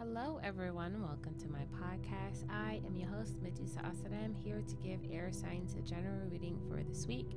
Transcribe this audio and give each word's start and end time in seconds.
Hello, 0.00 0.40
everyone. 0.42 1.02
Welcome 1.02 1.34
to 1.40 1.48
my 1.50 1.66
podcast. 1.78 2.50
I 2.50 2.80
am 2.86 2.96
your 2.96 3.10
host, 3.10 3.34
Medusa 3.42 3.80
Asadam, 3.80 4.34
here 4.34 4.62
to 4.66 4.74
give 4.76 4.98
air 5.12 5.30
signs 5.30 5.74
a 5.74 5.82
general 5.82 6.26
reading 6.30 6.58
for 6.66 6.82
this 6.82 7.06
week. 7.06 7.36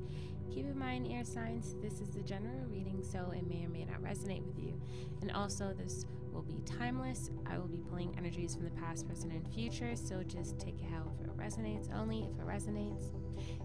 Keep 0.50 0.68
in 0.68 0.80
mind, 0.80 1.12
air 1.12 1.26
signs, 1.26 1.76
this 1.82 2.00
is 2.00 2.12
the 2.12 2.22
general 2.22 2.66
reading, 2.70 3.04
so 3.04 3.34
it 3.36 3.46
may 3.50 3.66
or 3.66 3.68
may 3.70 3.84
not 3.84 4.02
resonate 4.02 4.46
with 4.46 4.58
you. 4.58 4.82
And 5.22 5.30
also, 5.32 5.74
this 5.78 6.06
will 6.32 6.44
be 6.44 6.62
timeless. 6.66 7.32
I 7.46 7.58
will 7.58 7.68
be 7.68 7.82
pulling 7.90 8.16
energies 8.18 8.56
from 8.56 8.64
the 8.64 8.72
past, 8.80 9.06
present, 9.10 9.34
and 9.34 9.46
future, 9.54 9.98
so 9.98 10.24
just 10.24 10.58
take 10.58 10.80
it 10.80 10.88
however 10.90 11.26
it 11.26 11.38
resonates, 11.38 11.94
only 11.94 12.30
if 12.32 12.40
it 12.40 12.48
resonates. 12.48 13.12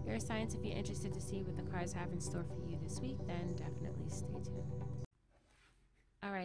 Air 0.09 0.19
signs, 0.19 0.55
if 0.55 0.65
you're 0.65 0.75
interested 0.75 1.13
to 1.13 1.21
see 1.21 1.41
what 1.43 1.55
the 1.55 1.71
cards 1.71 1.93
have 1.93 2.11
in 2.11 2.19
store 2.19 2.43
for 2.43 2.69
you 2.69 2.77
this 2.83 2.99
week, 2.99 3.19
then 3.25 3.55
definitely 3.55 4.09
stay 4.09 4.27
tuned. 4.43 4.98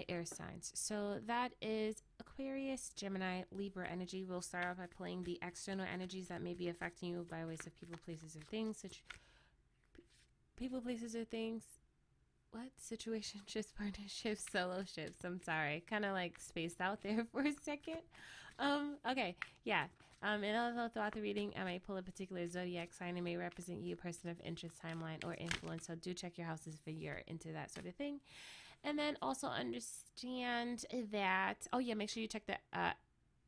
Air 0.09 0.25
signs. 0.25 0.73
So 0.75 1.18
that 1.27 1.52
is 1.61 2.02
Aquarius, 2.21 2.91
Gemini, 2.96 3.43
Libra 3.50 3.86
energy. 3.89 4.25
We'll 4.25 4.43
start 4.43 4.67
off 4.67 4.79
by 4.79 4.86
playing 4.86 5.25
the 5.25 5.39
external 5.43 5.86
energies 5.93 6.29
that 6.29 6.43
may 6.43 6.54
be 6.54 6.68
affecting 6.68 7.11
you 7.11 7.27
by 7.30 7.44
ways 7.44 7.67
of 7.67 7.79
people, 7.79 7.96
places, 8.04 8.36
or 8.36 8.40
things. 8.40 8.79
Such 8.79 9.03
people, 10.57 10.80
places, 10.80 11.14
or 11.14 11.25
things. 11.25 11.64
What? 12.53 12.71
Situationships, 12.80 13.75
partnerships, 13.79 14.46
solo 14.50 14.85
ships. 14.85 15.25
I'm 15.25 15.40
sorry. 15.40 15.82
Kind 15.89 16.05
of 16.05 16.13
like 16.13 16.39
spaced 16.39 16.80
out 16.80 17.02
there 17.02 17.27
for 17.32 17.43
a 17.43 17.52
second. 17.64 18.00
Um, 18.58 18.96
okay, 19.11 19.36
yeah. 19.64 19.86
Um, 20.25 20.43
and 20.43 20.57
although 20.57 20.89
throughout 20.89 21.13
the 21.13 21.21
reading, 21.21 21.52
I 21.61 21.64
may 21.64 21.79
pull 21.79 21.99
a 21.99 22.02
particular 22.02 22.49
zodiac 22.49 22.94
sign 22.94 23.16
and 23.16 23.25
may 23.25 23.36
represent 23.36 23.82
you, 23.82 23.94
person 23.94 24.30
of 24.30 24.41
interest, 24.43 24.77
timeline, 24.82 25.22
or 25.22 25.35
influence. 25.35 25.86
So 25.86 25.96
do 25.96 26.14
check 26.14 26.39
your 26.39 26.46
houses 26.46 26.79
if 26.86 26.94
you're 26.94 27.21
into 27.27 27.52
that 27.52 27.71
sort 27.71 27.86
of 27.86 27.94
thing. 27.94 28.21
And 28.84 28.98
then 28.98 29.16
also 29.22 29.48
understand 29.48 30.84
that, 31.11 31.66
oh, 31.72 31.79
yeah, 31.79 31.94
make 31.94 32.11
sure 32.11 32.20
you 32.20 32.28
check 32.28 32.47
the 32.47 32.56
uh, 32.78 32.92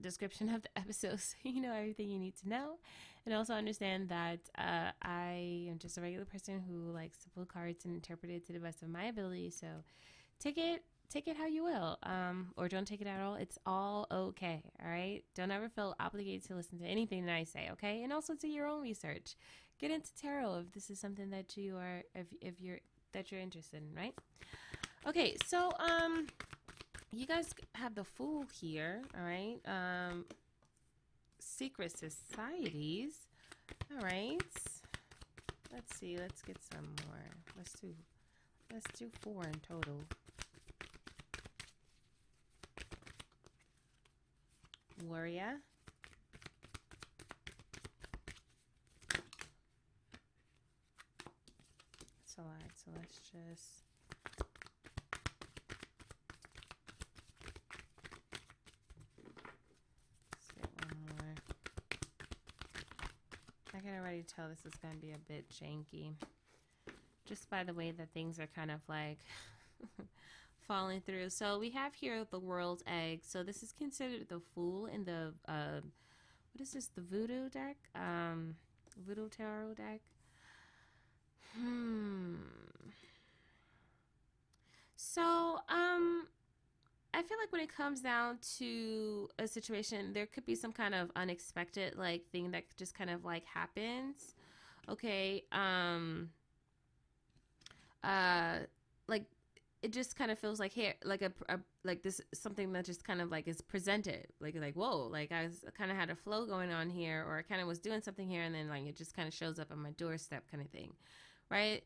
description 0.00 0.48
of 0.48 0.62
the 0.62 0.68
episode 0.76 1.20
so 1.20 1.36
you 1.42 1.60
know 1.60 1.72
everything 1.72 2.10
you 2.10 2.18
need 2.18 2.36
to 2.38 2.48
know. 2.48 2.78
And 3.24 3.34
also 3.34 3.54
understand 3.54 4.08
that 4.08 4.38
uh, 4.56 4.92
I 5.02 5.66
am 5.68 5.78
just 5.78 5.98
a 5.98 6.00
regular 6.00 6.24
person 6.24 6.62
who 6.68 6.92
likes 6.92 7.18
to 7.18 7.30
pull 7.30 7.44
cards 7.44 7.84
and 7.84 7.94
interpret 7.94 8.30
it 8.30 8.46
to 8.46 8.52
the 8.52 8.60
best 8.60 8.82
of 8.82 8.88
my 8.88 9.04
ability. 9.04 9.50
So 9.50 9.66
take 10.40 10.58
it. 10.58 10.84
Take 11.08 11.28
it 11.28 11.36
how 11.36 11.46
you 11.46 11.62
will, 11.62 11.98
um, 12.02 12.48
or 12.56 12.66
don't 12.66 12.84
take 12.84 13.00
it 13.00 13.06
at 13.06 13.20
all. 13.20 13.36
It's 13.36 13.60
all 13.64 14.08
okay. 14.10 14.64
All 14.84 14.90
right. 14.90 15.22
Don't 15.36 15.52
ever 15.52 15.68
feel 15.68 15.94
obligated 16.00 16.48
to 16.48 16.56
listen 16.56 16.80
to 16.80 16.84
anything 16.84 17.26
that 17.26 17.36
I 17.36 17.44
say. 17.44 17.68
Okay, 17.72 18.02
and 18.02 18.12
also 18.12 18.34
do 18.34 18.48
your 18.48 18.66
own 18.66 18.82
research. 18.82 19.36
Get 19.78 19.92
into 19.92 20.12
tarot 20.20 20.62
if 20.66 20.72
this 20.72 20.90
is 20.90 20.98
something 20.98 21.30
that 21.30 21.56
you 21.56 21.76
are, 21.76 22.02
if 22.16 22.26
if 22.40 22.60
you're 22.60 22.80
that 23.12 23.30
you're 23.30 23.40
interested 23.40 23.82
in, 23.82 23.94
right? 23.96 24.14
Okay, 25.06 25.36
so 25.46 25.70
um 25.78 26.26
you 27.12 27.26
guys 27.26 27.54
have 27.76 27.94
the 27.94 28.02
fool 28.02 28.44
here, 28.60 29.02
all 29.16 29.24
right? 29.24 29.58
Um 29.64 30.24
secret 31.38 31.96
societies. 31.96 33.12
All 33.92 34.02
right. 34.02 34.42
Let's 35.72 35.96
see. 35.96 36.16
Let's 36.18 36.42
get 36.42 36.58
some 36.72 36.86
more. 37.06 37.22
Let's 37.56 37.72
do 37.74 37.94
let's 38.72 38.86
do 38.98 39.08
four 39.20 39.44
in 39.44 39.60
total. 39.60 40.00
Warrior. 45.04 45.60
That's 52.24 52.38
a 52.38 52.40
lot. 52.40 52.72
So 52.74 52.90
let's 52.98 53.20
just 53.20 53.86
I 63.75 63.75
can 63.86 64.00
already 64.00 64.22
tell 64.22 64.48
this 64.48 64.64
is 64.64 64.78
going 64.80 64.94
to 64.94 65.00
be 65.00 65.12
a 65.12 65.32
bit 65.32 65.48
janky. 65.48 66.14
Just 67.24 67.48
by 67.50 67.62
the 67.62 67.72
way 67.72 67.92
that 67.92 68.08
things 68.12 68.38
are 68.40 68.48
kind 68.54 68.70
of 68.70 68.80
like 68.88 69.18
falling 70.66 71.00
through. 71.00 71.30
So 71.30 71.58
we 71.58 71.70
have 71.70 71.94
here 71.94 72.24
the 72.28 72.38
world's 72.38 72.82
egg. 72.86 73.20
So 73.24 73.42
this 73.42 73.62
is 73.62 73.72
considered 73.72 74.28
the 74.28 74.40
fool 74.54 74.86
in 74.86 75.04
the, 75.04 75.34
uh, 75.48 75.80
what 76.52 76.60
is 76.60 76.72
this, 76.72 76.86
the 76.86 77.00
voodoo 77.00 77.48
deck? 77.48 77.76
Um, 77.94 78.56
voodoo 79.06 79.28
tarot 79.28 79.74
deck? 79.74 80.00
Hmm. 81.56 82.34
So, 84.96 85.60
um, 85.68 86.26
I 87.16 87.22
feel 87.22 87.38
like 87.38 87.50
when 87.50 87.62
it 87.62 87.74
comes 87.74 88.02
down 88.02 88.38
to 88.58 89.30
a 89.38 89.48
situation, 89.48 90.12
there 90.12 90.26
could 90.26 90.44
be 90.44 90.54
some 90.54 90.70
kind 90.70 90.94
of 90.94 91.10
unexpected 91.16 91.96
like 91.96 92.26
thing 92.30 92.50
that 92.50 92.64
just 92.76 92.94
kind 92.94 93.08
of 93.08 93.24
like 93.24 93.46
happens. 93.46 94.34
Okay. 94.86 95.44
Um 95.50 96.28
uh 98.04 98.58
like 99.08 99.24
it 99.80 99.92
just 99.92 100.14
kind 100.14 100.30
of 100.30 100.38
feels 100.38 100.60
like 100.60 100.72
here 100.72 100.92
like 101.04 101.22
a, 101.22 101.32
a, 101.48 101.58
like 101.84 102.02
this 102.02 102.20
something 102.34 102.70
that 102.72 102.84
just 102.84 103.02
kind 103.02 103.22
of 103.22 103.30
like 103.30 103.48
is 103.48 103.60
presented 103.62 104.26
like 104.40 104.54
like 104.56 104.74
whoa 104.74 105.06
like 105.06 105.32
i 105.32 105.44
was 105.44 105.64
kind 105.76 105.90
of 105.90 105.96
had 105.96 106.10
a 106.10 106.14
flow 106.14 106.46
going 106.46 106.72
on 106.72 106.88
here 106.88 107.24
or 107.28 107.38
i 107.38 107.42
kind 107.42 107.60
of 107.60 107.66
was 107.66 107.78
doing 107.78 108.00
something 108.00 108.28
here 108.28 108.42
and 108.42 108.54
then 108.54 108.68
like 108.68 108.86
it 108.86 108.96
just 108.96 109.14
kind 109.14 109.26
of 109.26 109.34
shows 109.34 109.58
up 109.58 109.70
on 109.70 109.80
my 109.80 109.90
doorstep 109.90 110.44
kind 110.50 110.62
of 110.62 110.70
thing 110.70 110.92
right 111.50 111.82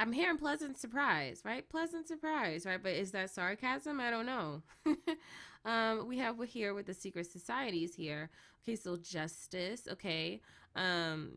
I'm 0.00 0.12
hearing 0.12 0.38
pleasant 0.38 0.78
surprise, 0.78 1.42
right? 1.44 1.68
Pleasant 1.68 2.08
surprise, 2.08 2.64
right? 2.64 2.82
But 2.82 2.92
is 2.92 3.10
that 3.10 3.28
sarcasm? 3.28 4.00
I 4.00 4.10
don't 4.10 4.24
know. 4.24 4.62
um, 5.66 6.08
we 6.08 6.16
have 6.16 6.42
here 6.42 6.72
with 6.72 6.86
the 6.86 6.94
secret 6.94 7.26
societies 7.26 7.94
here. 7.94 8.30
Okay, 8.62 8.76
so 8.76 8.96
justice. 8.96 9.86
Okay. 9.92 10.40
Um, 10.74 11.32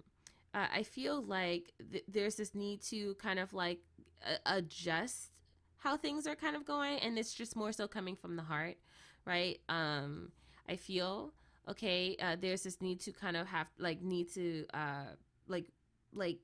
uh, 0.53 0.67
I 0.73 0.83
feel 0.83 1.21
like 1.21 1.73
th- 1.91 2.05
there's 2.07 2.35
this 2.35 2.55
need 2.55 2.81
to 2.83 3.15
kind 3.15 3.37
of 3.37 3.53
like 3.53 3.79
adjust 4.45 5.31
how 5.75 5.97
things 5.97 6.25
are 6.25 6.35
kind 6.35 6.55
of 6.55 6.63
going, 6.63 6.99
and 6.99 7.19
it's 7.19 7.33
just 7.33 7.57
more 7.57 7.73
so 7.73 7.85
coming 7.85 8.15
from 8.15 8.37
the 8.37 8.43
heart, 8.43 8.77
right? 9.25 9.59
Um, 9.67 10.31
I 10.69 10.77
feel 10.77 11.33
okay. 11.67 12.15
Uh, 12.17 12.37
there's 12.39 12.63
this 12.63 12.81
need 12.81 13.01
to 13.01 13.11
kind 13.11 13.35
of 13.35 13.45
have 13.47 13.67
like 13.77 14.01
need 14.01 14.33
to 14.35 14.65
uh, 14.73 15.15
like 15.49 15.65
like 16.13 16.39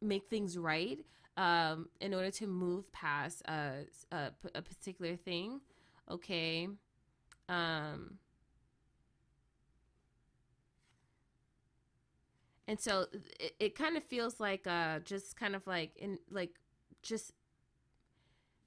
make 0.00 0.28
things 0.28 0.56
right 0.56 1.00
um, 1.36 1.88
in 2.00 2.14
order 2.14 2.30
to 2.30 2.46
move 2.46 2.90
past 2.92 3.42
a, 3.48 3.84
a, 4.12 4.30
a 4.54 4.62
particular 4.62 5.16
thing. 5.16 5.60
Okay. 6.10 6.68
Um, 7.48 8.18
and 12.68 12.80
so 12.80 13.06
it, 13.40 13.54
it 13.60 13.74
kind 13.74 13.96
of 13.96 14.04
feels 14.04 14.40
like 14.40 14.66
uh 14.66 14.98
just 15.00 15.36
kind 15.36 15.54
of 15.54 15.66
like 15.66 15.96
in 15.96 16.18
like 16.30 16.50
just 17.02 17.32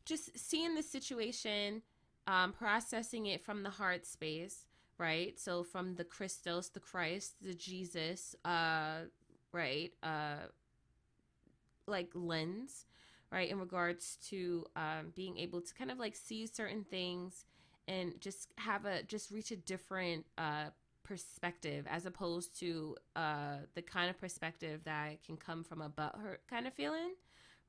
just 0.05 0.37
seeing 0.37 0.75
the 0.75 0.83
situation 0.83 1.81
um 2.27 2.53
processing 2.53 3.25
it 3.25 3.43
from 3.43 3.63
the 3.63 3.69
heart 3.69 4.05
space 4.05 4.65
right 4.97 5.39
so 5.39 5.63
from 5.63 5.95
the 5.95 6.03
christos 6.03 6.69
the 6.69 6.79
christ 6.79 7.33
the 7.41 7.53
jesus 7.53 8.35
uh 8.45 8.99
right 9.51 9.91
uh 10.03 10.47
like 11.89 12.09
lens 12.13 12.85
right 13.31 13.49
in 13.49 13.59
regards 13.59 14.17
to 14.29 14.65
um, 14.75 15.11
being 15.15 15.37
able 15.37 15.61
to 15.61 15.73
kind 15.73 15.91
of 15.91 15.99
like 15.99 16.15
see 16.15 16.47
certain 16.47 16.83
things 16.83 17.45
and 17.87 18.19
just 18.19 18.49
have 18.57 18.85
a 18.85 19.03
just 19.03 19.31
reach 19.31 19.51
a 19.51 19.55
different 19.55 20.25
uh, 20.37 20.65
perspective 21.03 21.85
as 21.89 22.05
opposed 22.05 22.57
to 22.59 22.95
uh, 23.15 23.57
the 23.75 23.81
kind 23.81 24.09
of 24.09 24.17
perspective 24.19 24.81
that 24.85 25.23
can 25.23 25.37
come 25.37 25.63
from 25.63 25.81
a 25.81 25.89
butthurt 25.89 26.37
kind 26.49 26.67
of 26.67 26.73
feeling 26.73 27.13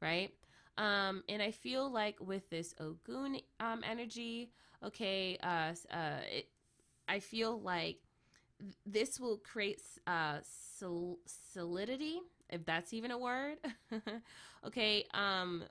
right? 0.01 0.33
Um, 0.79 1.23
and 1.29 1.43
I 1.43 1.51
feel 1.51 1.91
like 1.91 2.17
with 2.21 2.49
this 2.51 2.75
Ogun 2.81 3.39
um, 3.61 3.83
energy, 3.89 4.51
okay, 4.85 5.37
uh, 5.43 5.75
uh, 5.93 6.21
it, 6.31 6.49
I 7.09 7.19
feel 7.19 7.61
like 7.61 7.99
this 8.87 9.19
will 9.19 9.39
create 9.39 9.83
uh, 10.07 10.39
sol- 10.43 11.19
solidity 11.27 12.21
if 12.51 12.65
that's 12.65 12.93
even 12.93 13.11
a 13.11 13.19
word. 13.19 13.57
okay, 14.67 15.07
um 15.15 15.65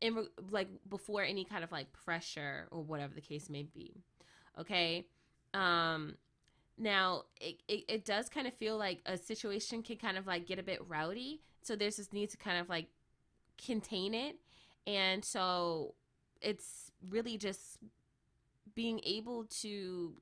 in 0.00 0.14
re- 0.14 0.28
like 0.50 0.68
before 0.88 1.22
any 1.22 1.44
kind 1.44 1.64
of 1.64 1.72
like 1.72 1.92
pressure 1.92 2.68
or 2.70 2.82
whatever 2.82 3.14
the 3.14 3.20
case 3.20 3.48
may 3.48 3.62
be. 3.62 4.02
Okay? 4.58 5.06
Um 5.54 6.14
now 6.78 7.24
it, 7.40 7.60
it, 7.68 7.84
it 7.88 8.04
does 8.04 8.28
kind 8.28 8.46
of 8.46 8.54
feel 8.54 8.76
like 8.76 9.00
a 9.06 9.18
situation 9.18 9.82
can 9.82 9.96
kind 9.96 10.16
of 10.16 10.26
like 10.26 10.46
get 10.46 10.58
a 10.58 10.62
bit 10.62 10.80
rowdy 10.88 11.40
so 11.62 11.74
there's 11.74 11.96
this 11.96 12.12
need 12.12 12.30
to 12.30 12.36
kind 12.36 12.58
of 12.60 12.68
like 12.68 12.86
contain 13.62 14.14
it 14.14 14.36
and 14.86 15.24
so 15.24 15.94
it's 16.40 16.92
really 17.10 17.36
just 17.36 17.78
being 18.74 19.00
able 19.04 19.44
to 19.44 20.12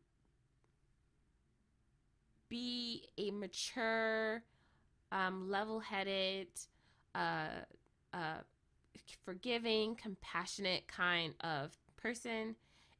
be 2.48 3.06
a 3.18 3.30
mature 3.30 4.42
um, 5.16 5.50
level 5.50 5.80
headed, 5.80 6.48
uh, 7.14 7.62
uh, 8.12 8.38
forgiving, 9.24 9.94
compassionate 9.96 10.86
kind 10.88 11.32
of 11.40 11.72
person 11.96 12.54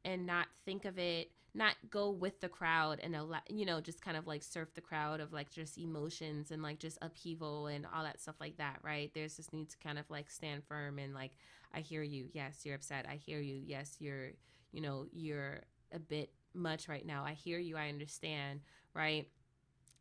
and 0.05 0.27
not 0.27 0.47
think 0.65 0.85
of 0.85 0.99
it 0.99 1.31
not 1.55 1.75
go 1.91 2.11
with 2.11 2.39
the 2.41 2.49
crowd 2.49 3.01
and 3.03 3.17
allow, 3.17 3.41
you 3.49 3.65
know 3.65 3.81
just 3.81 4.03
kind 4.03 4.17
of 4.17 4.27
like 4.27 4.43
surf 4.43 4.69
the 4.75 4.81
crowd 4.81 5.21
of 5.21 5.33
like 5.33 5.51
just 5.51 5.79
emotions 5.79 6.51
and 6.51 6.63
like 6.63 6.79
just 6.79 6.99
upheaval 7.01 7.67
and 7.67 7.87
all 7.95 8.05
that 8.05 8.21
stuff 8.21 8.35
like 8.41 8.57
that 8.59 8.79
right? 8.83 9.11
There's 9.15 9.37
this 9.39 9.53
need 9.53 9.71
to 9.71 9.77
kind 9.79 9.99
of 9.99 10.05
like 10.11 10.31
stand 10.31 10.63
firm 10.69 10.99
and 10.99 11.15
like 11.15 11.33
i 11.73 11.81
hear 11.81 12.03
you. 12.03 12.27
Yes 12.33 12.61
you're 12.65 12.75
upset. 12.75 13.07
I 13.11 13.17
hear 13.17 13.41
you. 13.41 13.59
Yes 13.65 13.97
you're 13.99 14.33
you 14.71 14.83
know 14.83 15.07
you're 15.13 15.61
a 15.93 15.99
bit 15.99 16.31
much 16.55 16.89
right 16.89 17.07
now. 17.07 17.25
I 17.25 17.33
hear 17.33 17.59
you. 17.59 17.77
I 17.77 17.89
understand 17.89 18.61
right 18.95 19.27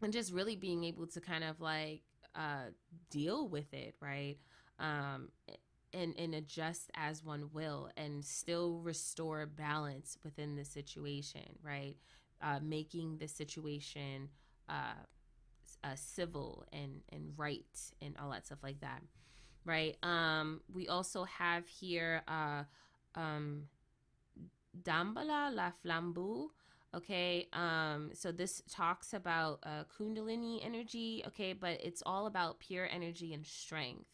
and 0.02 0.14
just 0.14 0.34
really 0.34 0.56
being 0.56 0.84
able 0.84 1.08
to 1.08 1.22
kind 1.22 1.44
of 1.44 1.60
like 1.62 2.02
uh 2.36 2.70
deal 3.10 3.48
with 3.48 3.74
it 3.74 3.96
right 4.02 4.38
um 4.80 5.30
and, 5.96 6.14
and 6.20 6.36
adjust 6.36 6.92
as 6.96 7.24
one 7.24 7.50
will 7.54 7.90
and 7.96 8.24
still 8.24 8.80
restore 8.80 9.46
balance 9.46 10.18
within 10.24 10.56
the 10.56 10.66
situation, 10.66 11.58
right? 11.64 11.96
Uh, 12.42 12.60
making 12.62 13.18
the 13.18 13.28
situation 13.28 14.30
uh, 14.68 14.94
uh, 15.84 15.96
civil 15.96 16.66
and, 16.74 17.02
and 17.12 17.32
right 17.38 17.66
and 18.02 18.16
all 18.22 18.30
that 18.32 18.46
stuff 18.46 18.60
like 18.62 18.82
that, 18.82 19.02
right? 19.64 19.96
Um, 20.04 20.62
we 20.72 20.88
also 20.88 21.24
have 21.24 21.66
here 21.68 22.22
uh, 22.28 22.64
um, 23.16 23.64
Dambala 24.84 25.54
La 25.54 25.72
Flambeau. 25.84 26.50
Okay, 26.96 27.48
um, 27.52 28.12
so 28.14 28.32
this 28.32 28.62
talks 28.72 29.14
about 29.14 29.60
uh, 29.64 29.84
Kundalini 29.98 30.66
energy, 30.66 31.24
okay, 31.28 31.52
but 31.52 31.80
it's 31.84 32.02
all 32.06 32.26
about 32.26 32.60
pure 32.60 32.88
energy 32.90 33.34
and 33.34 33.46
strength 33.46 34.06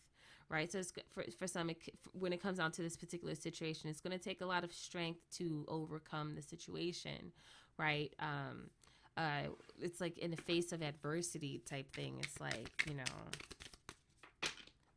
right? 0.52 0.72
So 0.72 0.80
it's 0.80 0.94
for 1.14 1.24
for 1.40 1.48
some 1.48 1.70
it, 1.70 1.78
when 2.12 2.34
it 2.34 2.42
comes 2.42 2.58
down 2.58 2.72
to 2.74 2.82
this 2.82 2.98
particular 2.98 3.36
situation, 3.36 3.90
it's 3.90 4.02
going 4.02 4.18
to 4.18 4.24
take 4.24 4.42
a 4.42 4.46
lot 4.46 4.64
of 4.64 4.74
strength 4.74 5.22
to 5.38 5.66
overcome 5.68 6.36
the 6.36 6.42
situation, 6.42 7.32
right? 7.78 8.14
Um, 8.20 8.70
uh, 9.18 9.48
it's 9.80 10.02
like 10.02 10.18
in 10.18 10.32
the 10.32 10.38
face 10.38 10.72
of 10.72 10.82
adversity 10.82 11.62
type 11.66 11.92
thing. 11.96 12.18
It's 12.22 12.40
like 12.40 12.70
you 12.88 12.96
know, 12.96 14.50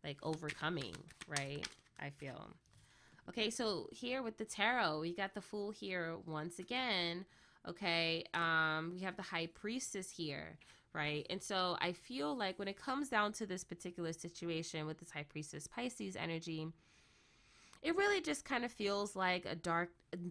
like 0.03 0.19
overcoming, 0.23 0.95
right? 1.29 1.67
I 2.01 2.11
feel. 2.11 2.49
Okay, 3.29 3.49
so 3.49 3.89
here 3.91 4.23
with 4.23 4.37
the 4.37 4.45
tarot, 4.45 5.01
we 5.01 5.15
got 5.15 5.33
the 5.33 5.41
Fool 5.41 5.71
here 5.71 6.17
once 6.27 6.59
again. 6.59 7.25
Okay, 7.69 8.25
um, 8.35 8.93
we 8.95 9.01
have 9.01 9.17
the 9.17 9.23
High 9.23 9.47
Priestess 9.47 10.11
here 10.11 10.59
right? 10.95 11.27
And 11.29 11.43
so 11.43 11.77
I 11.81 11.93
feel 11.93 12.35
like 12.37 12.59
when 12.59 12.69
it 12.69 12.81
comes 12.81 13.09
down 13.09 13.33
to 13.35 13.47
this 13.47 13.65
particular 13.65 14.13
situation 14.13 14.87
with 14.87 14.99
this 14.99 15.11
high 15.11 15.25
priestess 15.25 15.67
Pisces 15.67 16.17
energy, 16.17 16.69
it 17.85 17.95
really 17.97 18.23
just 18.23 18.47
kind 18.47 18.65
of 18.65 18.73
feels 18.73 19.15
like 19.15 19.45
a 19.45 19.55
dark 19.55 19.91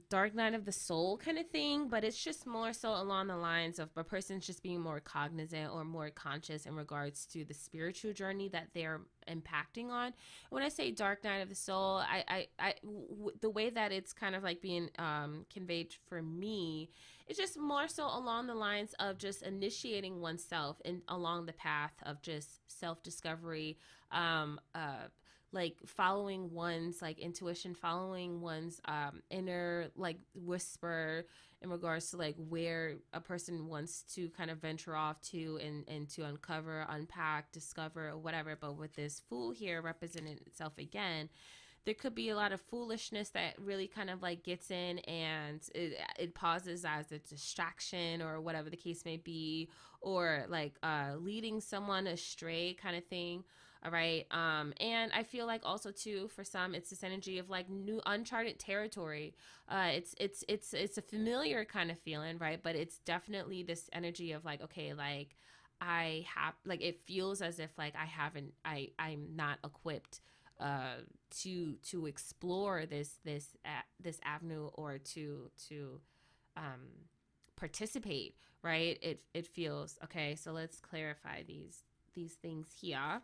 dark 0.09 0.33
night 0.33 0.53
of 0.53 0.63
the 0.63 0.71
soul 0.71 1.17
kind 1.17 1.37
of 1.37 1.45
thing 1.49 1.89
but 1.89 2.05
it's 2.05 2.21
just 2.21 2.47
more 2.47 2.71
so 2.71 2.89
along 2.89 3.27
the 3.27 3.35
lines 3.35 3.79
of 3.79 3.89
a 3.97 4.03
person's 4.03 4.45
just 4.45 4.63
being 4.63 4.79
more 4.79 5.01
cognizant 5.01 5.69
or 5.71 5.83
more 5.83 6.09
conscious 6.09 6.65
in 6.65 6.73
regards 6.73 7.25
to 7.25 7.43
the 7.43 7.53
spiritual 7.53 8.13
journey 8.13 8.47
that 8.47 8.69
they're 8.73 9.01
impacting 9.29 9.89
on. 9.89 10.13
When 10.49 10.63
i 10.63 10.69
say 10.69 10.91
dark 10.91 11.23
night 11.23 11.39
of 11.39 11.49
the 11.49 11.55
soul 11.55 11.97
i 11.97 12.23
i, 12.27 12.47
I 12.59 12.73
w- 12.81 13.37
the 13.41 13.49
way 13.49 13.69
that 13.69 13.91
it's 13.91 14.13
kind 14.13 14.35
of 14.35 14.43
like 14.43 14.61
being 14.61 14.89
um, 14.97 15.45
conveyed 15.53 15.93
for 16.07 16.21
me 16.21 16.89
it's 17.27 17.39
just 17.39 17.57
more 17.59 17.87
so 17.87 18.05
along 18.05 18.47
the 18.47 18.55
lines 18.55 18.95
of 18.99 19.17
just 19.17 19.43
initiating 19.43 20.21
oneself 20.21 20.81
and 20.85 21.01
along 21.07 21.45
the 21.45 21.53
path 21.53 21.93
of 22.03 22.21
just 22.21 22.61
self-discovery 22.67 23.77
um, 24.11 24.59
uh, 24.75 25.07
like 25.53 25.77
following 25.85 26.51
one's 26.51 27.01
like 27.01 27.19
intuition 27.19 27.75
following 27.75 28.41
one's 28.41 28.81
um, 28.85 29.21
inner 29.29 29.87
like 29.95 30.17
whisper 30.33 31.25
in 31.61 31.69
regards 31.69 32.09
to 32.11 32.17
like 32.17 32.35
where 32.49 32.95
a 33.13 33.21
person 33.21 33.67
wants 33.67 34.01
to 34.15 34.27
kind 34.29 34.51
of 34.51 34.57
venture 34.57 34.95
off 34.95 35.21
to 35.21 35.59
and 35.63 35.87
and 35.87 36.09
to 36.09 36.25
uncover 36.25 36.85
unpack 36.89 37.51
discover 37.51 38.09
or 38.09 38.17
whatever. 38.17 38.57
But 38.59 38.77
with 38.77 38.95
this 38.95 39.21
fool 39.29 39.51
here 39.51 39.81
representing 39.81 40.39
itself 40.45 40.73
again 40.77 41.29
there 41.85 41.93
could 41.93 42.15
be 42.15 42.29
a 42.29 42.35
lot 42.35 42.53
of 42.53 42.61
foolishness 42.61 43.29
that 43.29 43.55
really 43.59 43.87
kind 43.87 44.09
of 44.09 44.21
like 44.21 44.43
gets 44.43 44.71
in 44.71 44.99
and 44.99 45.59
it, 45.75 45.97
it 46.17 46.33
pauses 46.33 46.85
as 46.85 47.11
a 47.11 47.19
distraction 47.19 48.21
or 48.21 48.39
whatever 48.39 48.69
the 48.69 48.77
case 48.77 49.03
may 49.03 49.17
be 49.17 49.69
or 49.99 50.45
like 50.47 50.75
uh, 50.81 51.11
leading 51.17 51.59
someone 51.59 52.07
astray 52.07 52.73
kind 52.81 52.95
of 52.95 53.03
thing 53.05 53.43
all 53.85 53.91
right 53.91 54.25
um 54.31 54.73
and 54.79 55.11
i 55.13 55.23
feel 55.23 55.45
like 55.45 55.61
also 55.63 55.91
too 55.91 56.29
for 56.29 56.43
some 56.43 56.73
it's 56.73 56.89
this 56.89 57.03
energy 57.03 57.37
of 57.37 57.49
like 57.49 57.69
new 57.69 58.01
uncharted 58.05 58.59
territory. 58.59 59.35
Uh 59.69 59.89
it's 59.93 60.15
it's 60.19 60.43
it's 60.47 60.73
it's 60.73 60.97
a 60.97 61.01
familiar 61.01 61.65
kind 61.65 61.91
of 61.91 61.99
feeling 61.99 62.37
right? 62.37 62.61
But 62.63 62.75
it's 62.75 62.99
definitely 62.99 63.63
this 63.63 63.89
energy 63.93 64.31
of 64.31 64.45
like 64.45 64.61
okay 64.63 64.93
like 64.93 65.35
i 65.81 66.25
have 66.33 66.53
like 66.65 66.81
it 66.81 67.01
feels 67.05 67.41
as 67.41 67.59
if 67.59 67.71
like 67.77 67.93
i 67.95 68.05
haven't 68.05 68.53
i 68.63 68.89
i'm 68.99 69.27
not 69.35 69.57
equipped 69.65 70.21
uh 70.59 70.95
to 71.41 71.73
to 71.83 72.05
explore 72.05 72.85
this 72.85 73.19
this 73.25 73.57
uh, 73.65 73.81
this 73.99 74.19
avenue 74.23 74.67
or 74.75 74.97
to 74.97 75.49
to 75.67 75.99
um 76.55 77.07
participate 77.55 78.35
right? 78.63 78.97
It 79.01 79.23
it 79.33 79.45
feels 79.47 79.97
okay 80.05 80.35
so 80.35 80.51
let's 80.53 80.79
clarify 80.79 81.43
these 81.43 81.83
these 82.13 82.33
things 82.35 82.67
here 82.79 83.21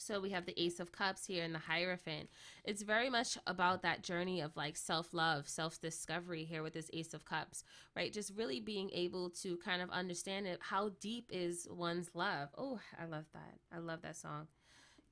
so 0.00 0.20
we 0.20 0.30
have 0.30 0.46
the 0.46 0.60
Ace 0.60 0.80
of 0.80 0.92
Cups 0.92 1.26
here 1.26 1.44
and 1.44 1.54
the 1.54 1.58
Hierophant. 1.58 2.28
It's 2.64 2.82
very 2.82 3.10
much 3.10 3.38
about 3.46 3.82
that 3.82 4.02
journey 4.02 4.40
of 4.40 4.56
like 4.56 4.76
self 4.76 5.12
love, 5.12 5.48
self 5.48 5.80
discovery 5.80 6.44
here 6.44 6.62
with 6.62 6.74
this 6.74 6.90
Ace 6.92 7.14
of 7.14 7.24
Cups, 7.24 7.64
right? 7.96 8.12
Just 8.12 8.32
really 8.36 8.60
being 8.60 8.90
able 8.92 9.30
to 9.42 9.56
kind 9.58 9.82
of 9.82 9.90
understand 9.90 10.46
it. 10.46 10.60
How 10.62 10.90
deep 11.00 11.30
is 11.32 11.66
one's 11.70 12.10
love? 12.14 12.48
Oh, 12.56 12.80
I 13.00 13.06
love 13.06 13.26
that. 13.32 13.58
I 13.72 13.78
love 13.78 14.02
that 14.02 14.16
song. 14.16 14.48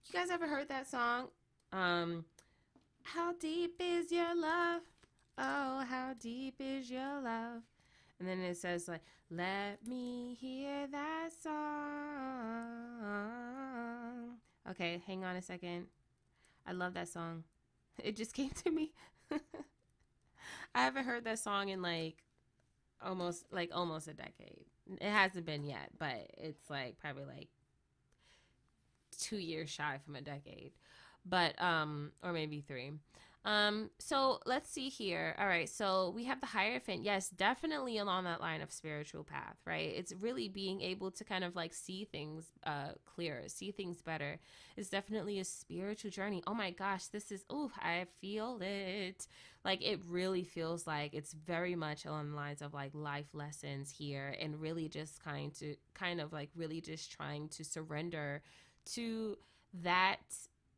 You 0.07 0.13
guys 0.13 0.31
ever 0.31 0.47
heard 0.47 0.69
that 0.69 0.89
song? 0.89 1.29
Um, 1.73 2.25
how 3.03 3.33
deep 3.35 3.81
is 3.81 4.13
your 4.13 4.35
love? 4.35 4.83
Oh, 5.39 5.85
how 5.89 6.15
deep 6.19 6.57
is 6.61 6.91
your 6.91 7.21
love? 7.21 7.63
And 8.19 8.29
then 8.29 8.41
it 8.41 8.57
says 8.57 8.89
like, 8.89 9.03
let 9.31 9.87
me 9.87 10.37
hear 10.41 10.87
that 10.91 11.31
song. 11.43 11.53
Okay, 14.71 15.03
hang 15.07 15.25
on 15.25 15.37
a 15.37 15.43
second. 15.43 15.87
I 16.67 16.73
love 16.73 16.95
that 16.95 17.09
song. 17.09 17.45
It 18.05 18.15
just 18.15 18.35
came 18.35 18.51
to 18.51 18.71
me. 18.71 18.93
I 20.75 20.83
haven't 20.83 21.07
heard 21.07 21.25
that 21.25 21.39
song 21.39 21.71
in 21.71 21.81
like 21.81 22.23
almost 23.03 23.47
like 23.51 23.71
almost 23.73 24.07
a 24.07 24.13
decade. 24.13 24.67
It 25.01 25.11
hasn't 25.11 25.47
been 25.47 25.65
yet, 25.65 25.93
but 25.99 26.31
it's 26.37 26.69
like 26.69 26.99
probably 26.99 27.25
like 27.25 27.49
2 29.19 29.39
years 29.39 29.71
shy 29.71 29.99
from 30.05 30.17
a 30.17 30.21
decade. 30.21 30.73
But 31.25 31.61
um 31.61 32.13
or 32.23 32.35
maybe 32.35 32.61
3. 32.61 32.93
Um, 33.47 33.91
so 34.01 34.41
let's 34.45 34.69
see 34.69 34.89
here. 34.89 35.37
All 35.39 35.47
right, 35.47 35.69
so 35.69 36.13
we 36.17 36.25
have 36.25 36.41
the 36.41 36.49
Hierophant. 36.49 37.05
Yes, 37.05 37.29
definitely 37.29 37.97
along 37.99 38.25
that 38.25 38.41
line 38.41 38.61
of 38.61 38.73
spiritual 38.73 39.23
path, 39.23 39.55
right? 39.65 39.93
It's 39.97 40.13
really 40.21 40.49
being 40.49 40.81
able 40.81 41.13
to 41.13 41.23
kind 41.23 41.45
of 41.45 41.55
like 41.55 41.73
see 41.73 42.05
things 42.05 42.47
uh 42.65 42.95
clearer, 43.05 43.43
see 43.47 43.71
things 43.71 44.03
better. 44.03 44.41
It's 44.77 44.89
definitely 44.89 45.39
a 45.39 45.45
spiritual 45.45 46.11
journey. 46.11 46.43
Oh 46.49 46.55
my 46.55 46.73
gosh, 46.73 47.07
this 47.07 47.31
is 47.31 47.45
oh, 47.49 47.71
I 47.79 48.07
feel 48.21 48.59
it. 48.61 49.29
Like 49.65 49.81
it 49.81 50.01
really 50.09 50.43
feels 50.43 50.85
like 50.85 51.15
it's 51.15 51.33
very 51.33 51.77
much 51.77 52.05
along 52.05 52.31
the 52.31 52.37
lines 52.37 52.63
of 52.63 52.75
like 52.75 52.91
life 52.95 53.33
lessons 53.33 53.91
here 53.97 54.35
and 54.41 54.61
really 54.61 54.89
just 54.89 55.23
kind 55.23 55.55
to 55.61 55.77
kind 55.95 56.21
of 56.21 56.33
like 56.33 56.51
really 56.57 56.81
just 56.81 57.13
trying 57.13 57.49
to 57.51 57.65
surrender 57.65 58.43
to 58.87 59.37
that 59.83 60.19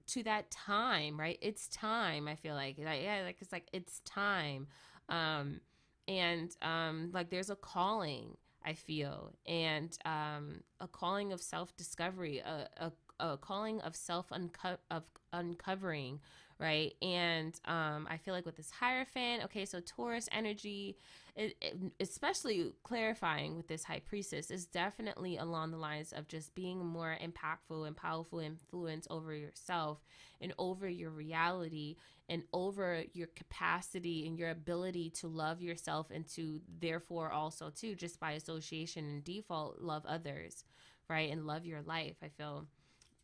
to 0.09 0.23
that 0.25 0.51
time, 0.51 1.19
right? 1.19 1.39
It's 1.41 1.69
time. 1.69 2.29
I 2.29 2.35
feel 2.37 2.55
like, 2.55 2.77
like 2.79 3.03
yeah, 3.03 3.23
like 3.25 3.37
it's 3.41 3.53
like 3.53 3.69
it's 3.73 4.01
time, 4.01 4.67
um, 5.09 5.61
and 6.07 6.51
um, 6.63 7.11
like 7.13 7.31
there's 7.31 7.51
a 7.51 7.57
calling. 7.57 8.37
I 8.65 8.75
feel 8.75 9.33
and 9.47 9.97
um, 10.05 10.63
a 10.81 10.89
calling 10.89 11.33
of 11.33 11.41
self 11.41 11.75
discovery, 11.77 12.39
a, 12.39 12.69
a 12.77 12.93
a 13.21 13.37
calling 13.37 13.81
of 13.81 13.97
self 13.97 14.31
unco- 14.33 14.79
of 14.91 15.05
uncovering 15.33 16.21
right? 16.59 16.95
And 17.01 17.59
um, 17.67 18.07
I 18.11 18.17
feel 18.17 18.35
like 18.35 18.45
with 18.45 18.57
this 18.57 18.71
Hierophant, 18.71 19.45
okay, 19.45 19.65
so 19.65 19.81
Taurus 19.81 20.29
energy, 20.33 20.97
it, 21.37 21.55
it, 21.61 21.77
especially 22.01 22.73
clarifying 22.83 23.57
with 23.57 23.69
this 23.69 23.85
High 23.85 24.01
Priestess, 24.05 24.51
is 24.51 24.67
definitely 24.67 25.37
along 25.37 25.71
the 25.71 25.77
lines 25.77 26.13
of 26.13 26.27
just 26.27 26.55
being 26.55 26.85
more 26.85 27.17
impactful 27.23 27.87
and 27.87 27.97
powerful 27.97 28.41
influence 28.41 29.07
over 29.09 29.33
yourself 29.33 29.99
and 30.41 30.53
over 30.59 30.89
your 30.89 31.11
reality 31.11 31.97
and 32.29 32.43
over 32.53 33.05
your 33.15 33.29
capacity 33.29 34.27
and 34.27 34.39
your 34.39 34.51
ability 34.51 35.11
to 35.11 35.29
love 35.29 35.63
yourself 35.63 36.11
and 36.11 36.27
to 36.29 36.61
therefore 36.81 37.31
also 37.31 37.71
too 37.71 37.95
just 37.95 38.21
by 38.21 38.33
association 38.33 39.05
and 39.05 39.25
default 39.25 39.81
love 39.81 40.05
others 40.07 40.65
right 41.09 41.31
and 41.33 41.47
love 41.47 41.65
your 41.65 41.81
life 41.83 42.17
i 42.23 42.29
feel 42.29 42.67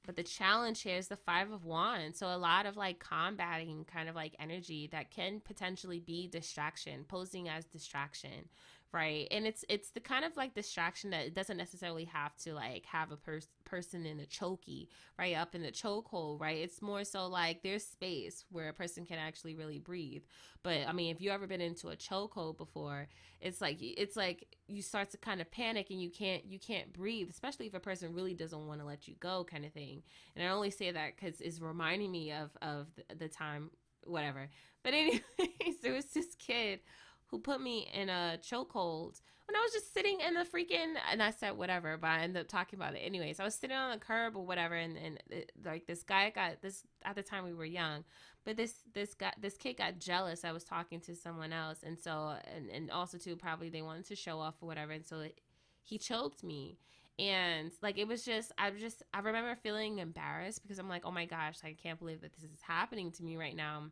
but 0.05 0.17
the 0.17 0.23
challenge 0.23 0.83
here 0.83 0.99
is 0.99 1.09
the 1.09 1.17
five 1.17 1.51
of 1.51 1.65
wands. 1.65 2.19
So 2.19 2.27
a 2.27 2.37
lot 2.37 2.67
of 2.67 2.77
like 2.77 2.99
combating 2.99 3.85
kind 3.85 4.09
of 4.09 4.15
like 4.15 4.37
energy 4.39 4.89
that 4.93 5.11
can 5.11 5.41
potentially 5.41 6.01
be 6.01 6.29
distraction 6.29 7.05
posing 7.09 7.49
as 7.49 7.65
distraction 7.65 8.49
right. 8.95 9.27
And 9.33 9.45
it's 9.47 9.65
it's 9.69 9.91
the 9.91 10.01
kind 10.01 10.25
of 10.25 10.37
like 10.37 10.55
distraction 10.55 11.11
that 11.11 11.27
it 11.27 11.35
doesn't 11.35 11.57
necessarily 11.57 12.05
have 12.05 12.37
to 12.45 12.55
like 12.55 12.87
have 12.87 13.11
a 13.11 13.17
person 13.17 13.51
person 13.65 14.07
in 14.07 14.21
a 14.21 14.25
chokey 14.25 14.87
right 15.19 15.37
up 15.37 15.55
in 15.55 15.63
the 15.63 15.73
chokehold 15.73 16.41
right? 16.41 16.59
It's 16.59 16.81
more 16.81 17.05
so 17.05 17.27
like 17.27 17.63
there's 17.63 17.85
space 17.85 18.45
where 18.51 18.69
a 18.69 18.73
person 18.73 19.05
can 19.05 19.19
actually 19.19 19.57
really 19.57 19.81
breathe. 19.81 20.23
But 20.63 20.79
i 20.89 20.93
mean 20.93 21.15
if 21.15 21.21
you 21.21 21.31
ever 21.31 21.47
been 21.47 21.61
into 21.61 21.89
a 21.89 21.97
chokehold 21.97 22.57
before 22.57 23.09
it's 23.41 23.61
like 23.61 23.79
it's 23.81 24.17
like 24.17 24.47
you 24.69 24.81
start 24.81 25.11
to 25.11 25.19
kind 25.19 25.41
of 25.41 25.51
panic 25.51 25.91
and 25.91 26.01
you 26.01 26.11
can't 26.11 26.45
you 26.47 26.59
can't 26.59 26.93
breathe 26.93 27.29
especially 27.29 27.67
if 27.67 27.75
a 27.75 27.81
person 27.81 28.15
really 28.15 28.33
doesn't 28.33 28.67
want 28.67 28.81
to 28.81 28.87
let 28.87 29.09
you 29.09 29.15
go 29.19 29.45
kind 29.45 29.65
of 29.65 29.73
thing. 29.73 30.03
And 30.37 30.47
i 30.47 30.51
only 30.51 30.71
say 30.71 30.93
that 30.93 31.17
because 31.17 31.41
it's 31.41 31.61
reminding 31.61 32.13
me 32.13 32.33
of 32.33 32.51
of 32.63 32.87
the, 32.95 33.17
the 33.17 33.29
time 33.29 33.71
whatever. 34.07 34.49
But 34.85 34.95
anyways 34.95 35.81
there 35.83 35.95
was 35.95 36.07
this 36.07 36.37
kid 36.37 36.81
who 37.27 37.39
put 37.39 37.61
me 37.61 37.89
in 37.93 38.09
a 38.09 38.39
chokehold 38.43 39.21
when 39.47 39.57
I 39.57 39.61
was 39.61 39.73
just 39.73 39.93
sitting 39.93 40.21
in 40.27 40.35
the 40.35 40.41
freaking 40.41 40.95
and 41.11 41.23
I 41.23 41.31
said 41.31 41.57
whatever, 41.57 41.99
but 41.99 42.09
I 42.09 42.21
ended 42.21 42.41
up 42.41 42.49
talking 42.49 42.79
about 42.79 42.95
it 42.95 43.01
anyways. 43.01 43.41
I 43.41 43.45
was 43.45 43.55
sitting 43.55 43.77
on 43.77 43.91
the 43.91 43.99
curb 43.99 44.37
or 44.37 44.47
whatever, 44.47 44.75
and 44.75 44.97
and 44.97 45.23
it, 45.29 45.53
like 45.65 45.87
this 45.87 46.03
guy 46.03 46.31
got 46.31 46.63
this 46.63 46.83
at 47.05 47.15
the 47.15 47.23
time 47.23 47.45
we 47.45 47.53
were 47.53 47.65
young, 47.65 48.05
but 48.45 48.57
this 48.57 48.75
this 48.95 49.15
guy 49.15 49.33
this 49.41 49.57
kid 49.57 49.77
got 49.77 49.99
jealous. 49.99 50.45
I 50.45 50.53
was 50.53 50.65
talking 50.65 51.01
to 51.03 51.15
someone 51.15 51.53
else, 51.53 51.83
and 51.83 51.99
so 51.99 52.35
and 52.55 52.71
and 52.71 52.91
also 52.91 53.19
too 53.19 53.37
probably 53.37 53.69
they 53.69 53.83
wanted 53.83 54.07
to 54.07 54.17
show 54.17 54.39
off 54.41 54.55
or 54.63 54.67
whatever, 54.67 54.93
and 54.93 55.05
so 55.05 55.21
it, 55.21 55.41
he 55.83 55.99
choked 55.99 56.43
me. 56.43 56.79
And 57.17 57.71
like 57.81 57.97
it 57.97 58.09
was 58.09 58.25
just, 58.25 58.51
I 58.59 58.71
just, 58.71 59.05
I 59.13 59.21
remember 59.21 59.55
feeling 59.55 60.01
embarrassed 60.01 60.63
because 60.63 60.81
I'm 60.81 60.89
like, 60.89 61.03
oh 61.05 61.13
my 61.13 61.27
gosh, 61.27 61.59
I 61.63 61.77
can't 61.81 61.97
believe 61.97 62.23
that 62.23 62.33
this 62.33 62.43
is 62.43 62.61
happening 62.61 63.13
to 63.13 63.23
me 63.23 63.37
right 63.37 63.55
now 63.55 63.85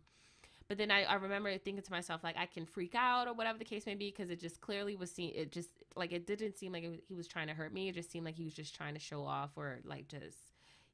but 0.69 0.79
then 0.79 0.91
I, 0.91 1.05
I 1.05 1.15
remember 1.15 1.57
thinking 1.59 1.83
to 1.83 1.91
myself, 1.91 2.23
like, 2.23 2.37
I 2.37 2.47
can 2.47 2.67
freak 2.67 2.95
out 2.95 3.29
or 3.29 3.35
whatever 3.35 3.59
the 3.59 3.65
case 3.65 3.87
may 3.87 3.95
be, 3.95 4.11
because 4.11 4.31
it 4.31 4.41
just 4.41 4.61
clearly 4.61 4.97
was 4.97 5.11
seen. 5.11 5.33
It 5.35 5.53
just, 5.53 5.71
like, 5.97 6.13
it 6.13 6.27
didn't 6.27 6.59
seem 6.59 6.73
like 6.73 6.85
he 7.07 7.15
was 7.15 7.27
trying 7.27 7.49
to 7.49 7.55
hurt 7.55 7.73
me. 7.73 7.89
It 7.89 7.95
just 7.95 8.11
seemed 8.11 8.25
like 8.25 8.37
he 8.37 8.45
was 8.45 8.55
just 8.55 8.75
trying 8.75 8.95
to 8.95 9.01
show 9.01 9.25
off 9.25 9.51
or, 9.57 9.81
like, 9.85 10.09
just, 10.09 10.39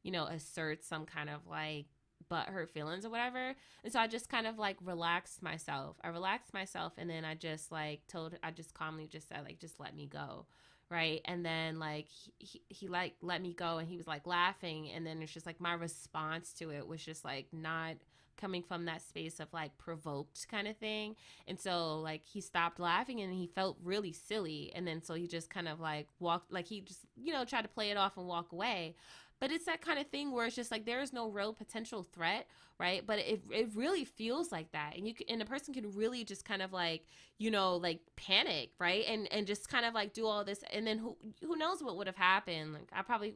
you 0.02 0.10
know, 0.10 0.24
assert 0.24 0.84
some 0.84 1.06
kind 1.06 1.28
of, 1.28 1.46
like, 1.48 1.86
but 2.28 2.46
hurt 2.46 2.70
feelings 2.70 3.04
or 3.04 3.10
whatever. 3.10 3.54
And 3.84 3.92
so 3.92 4.00
I 4.00 4.06
just 4.06 4.28
kind 4.28 4.46
of, 4.46 4.58
like, 4.58 4.76
relaxed 4.82 5.42
myself. 5.42 5.96
I 6.02 6.08
relaxed 6.08 6.52
myself, 6.54 6.94
and 6.98 7.08
then 7.08 7.24
I 7.24 7.34
just, 7.34 7.70
like, 7.70 8.06
told, 8.08 8.36
I 8.42 8.50
just 8.50 8.74
calmly 8.74 9.06
just 9.06 9.28
said, 9.28 9.42
like, 9.44 9.60
just 9.60 9.78
let 9.78 9.94
me 9.94 10.06
go 10.06 10.46
right 10.90 11.20
and 11.26 11.44
then 11.44 11.78
like 11.78 12.06
he, 12.08 12.32
he, 12.38 12.62
he, 12.68 12.88
like 12.88 13.14
let 13.20 13.42
me 13.42 13.52
go 13.52 13.78
and 13.78 13.88
he 13.88 13.96
was 13.96 14.06
like 14.06 14.26
laughing 14.26 14.90
and 14.90 15.06
then 15.06 15.20
it's 15.20 15.32
just 15.32 15.46
like 15.46 15.60
my 15.60 15.74
response 15.74 16.52
to 16.54 16.70
it 16.70 16.86
was 16.86 17.04
just 17.04 17.24
like 17.24 17.46
not 17.52 17.96
coming 18.38 18.62
from 18.62 18.86
that 18.86 19.02
space 19.02 19.40
of 19.40 19.52
like 19.52 19.76
provoked 19.76 20.48
kind 20.48 20.66
of 20.66 20.76
thing. 20.76 21.16
And 21.46 21.60
so 21.60 22.00
like 22.00 22.22
he 22.24 22.40
stopped 22.40 22.80
laughing 22.80 23.20
and 23.20 23.32
he 23.32 23.46
felt 23.46 23.76
really 23.82 24.12
silly. 24.12 24.72
And 24.74 24.86
then 24.86 25.02
so 25.02 25.14
he 25.14 25.26
just 25.26 25.50
kind 25.50 25.68
of 25.68 25.80
like 25.80 26.08
walked, 26.18 26.52
like 26.52 26.66
he 26.66 26.80
just, 26.80 27.00
you 27.16 27.32
know, 27.32 27.44
tried 27.44 27.62
to 27.62 27.68
play 27.68 27.90
it 27.90 27.96
off 27.96 28.16
and 28.16 28.26
walk 28.26 28.52
away. 28.52 28.94
But 29.40 29.52
it's 29.52 29.66
that 29.66 29.80
kind 29.80 29.98
of 29.98 30.08
thing 30.08 30.32
where 30.32 30.46
it's 30.46 30.56
just 30.56 30.70
like 30.70 30.84
there 30.84 31.00
is 31.00 31.12
no 31.12 31.28
real 31.28 31.52
potential 31.52 32.02
threat, 32.02 32.48
right? 32.80 33.06
But 33.06 33.20
it, 33.20 33.42
it 33.52 33.70
really 33.74 34.04
feels 34.04 34.50
like 34.50 34.72
that, 34.72 34.96
and 34.96 35.06
you 35.06 35.14
can, 35.14 35.26
and 35.28 35.42
a 35.42 35.44
person 35.44 35.72
can 35.72 35.92
really 35.92 36.24
just 36.24 36.44
kind 36.44 36.60
of 36.60 36.72
like 36.72 37.06
you 37.38 37.50
know 37.50 37.76
like 37.76 38.00
panic, 38.16 38.70
right? 38.80 39.04
And 39.06 39.32
and 39.32 39.46
just 39.46 39.68
kind 39.68 39.86
of 39.86 39.94
like 39.94 40.12
do 40.12 40.26
all 40.26 40.44
this, 40.44 40.64
and 40.72 40.84
then 40.84 40.98
who 40.98 41.16
who 41.40 41.56
knows 41.56 41.82
what 41.82 41.96
would 41.96 42.08
have 42.08 42.16
happened? 42.16 42.72
Like 42.72 42.88
I 42.92 43.02
probably 43.02 43.34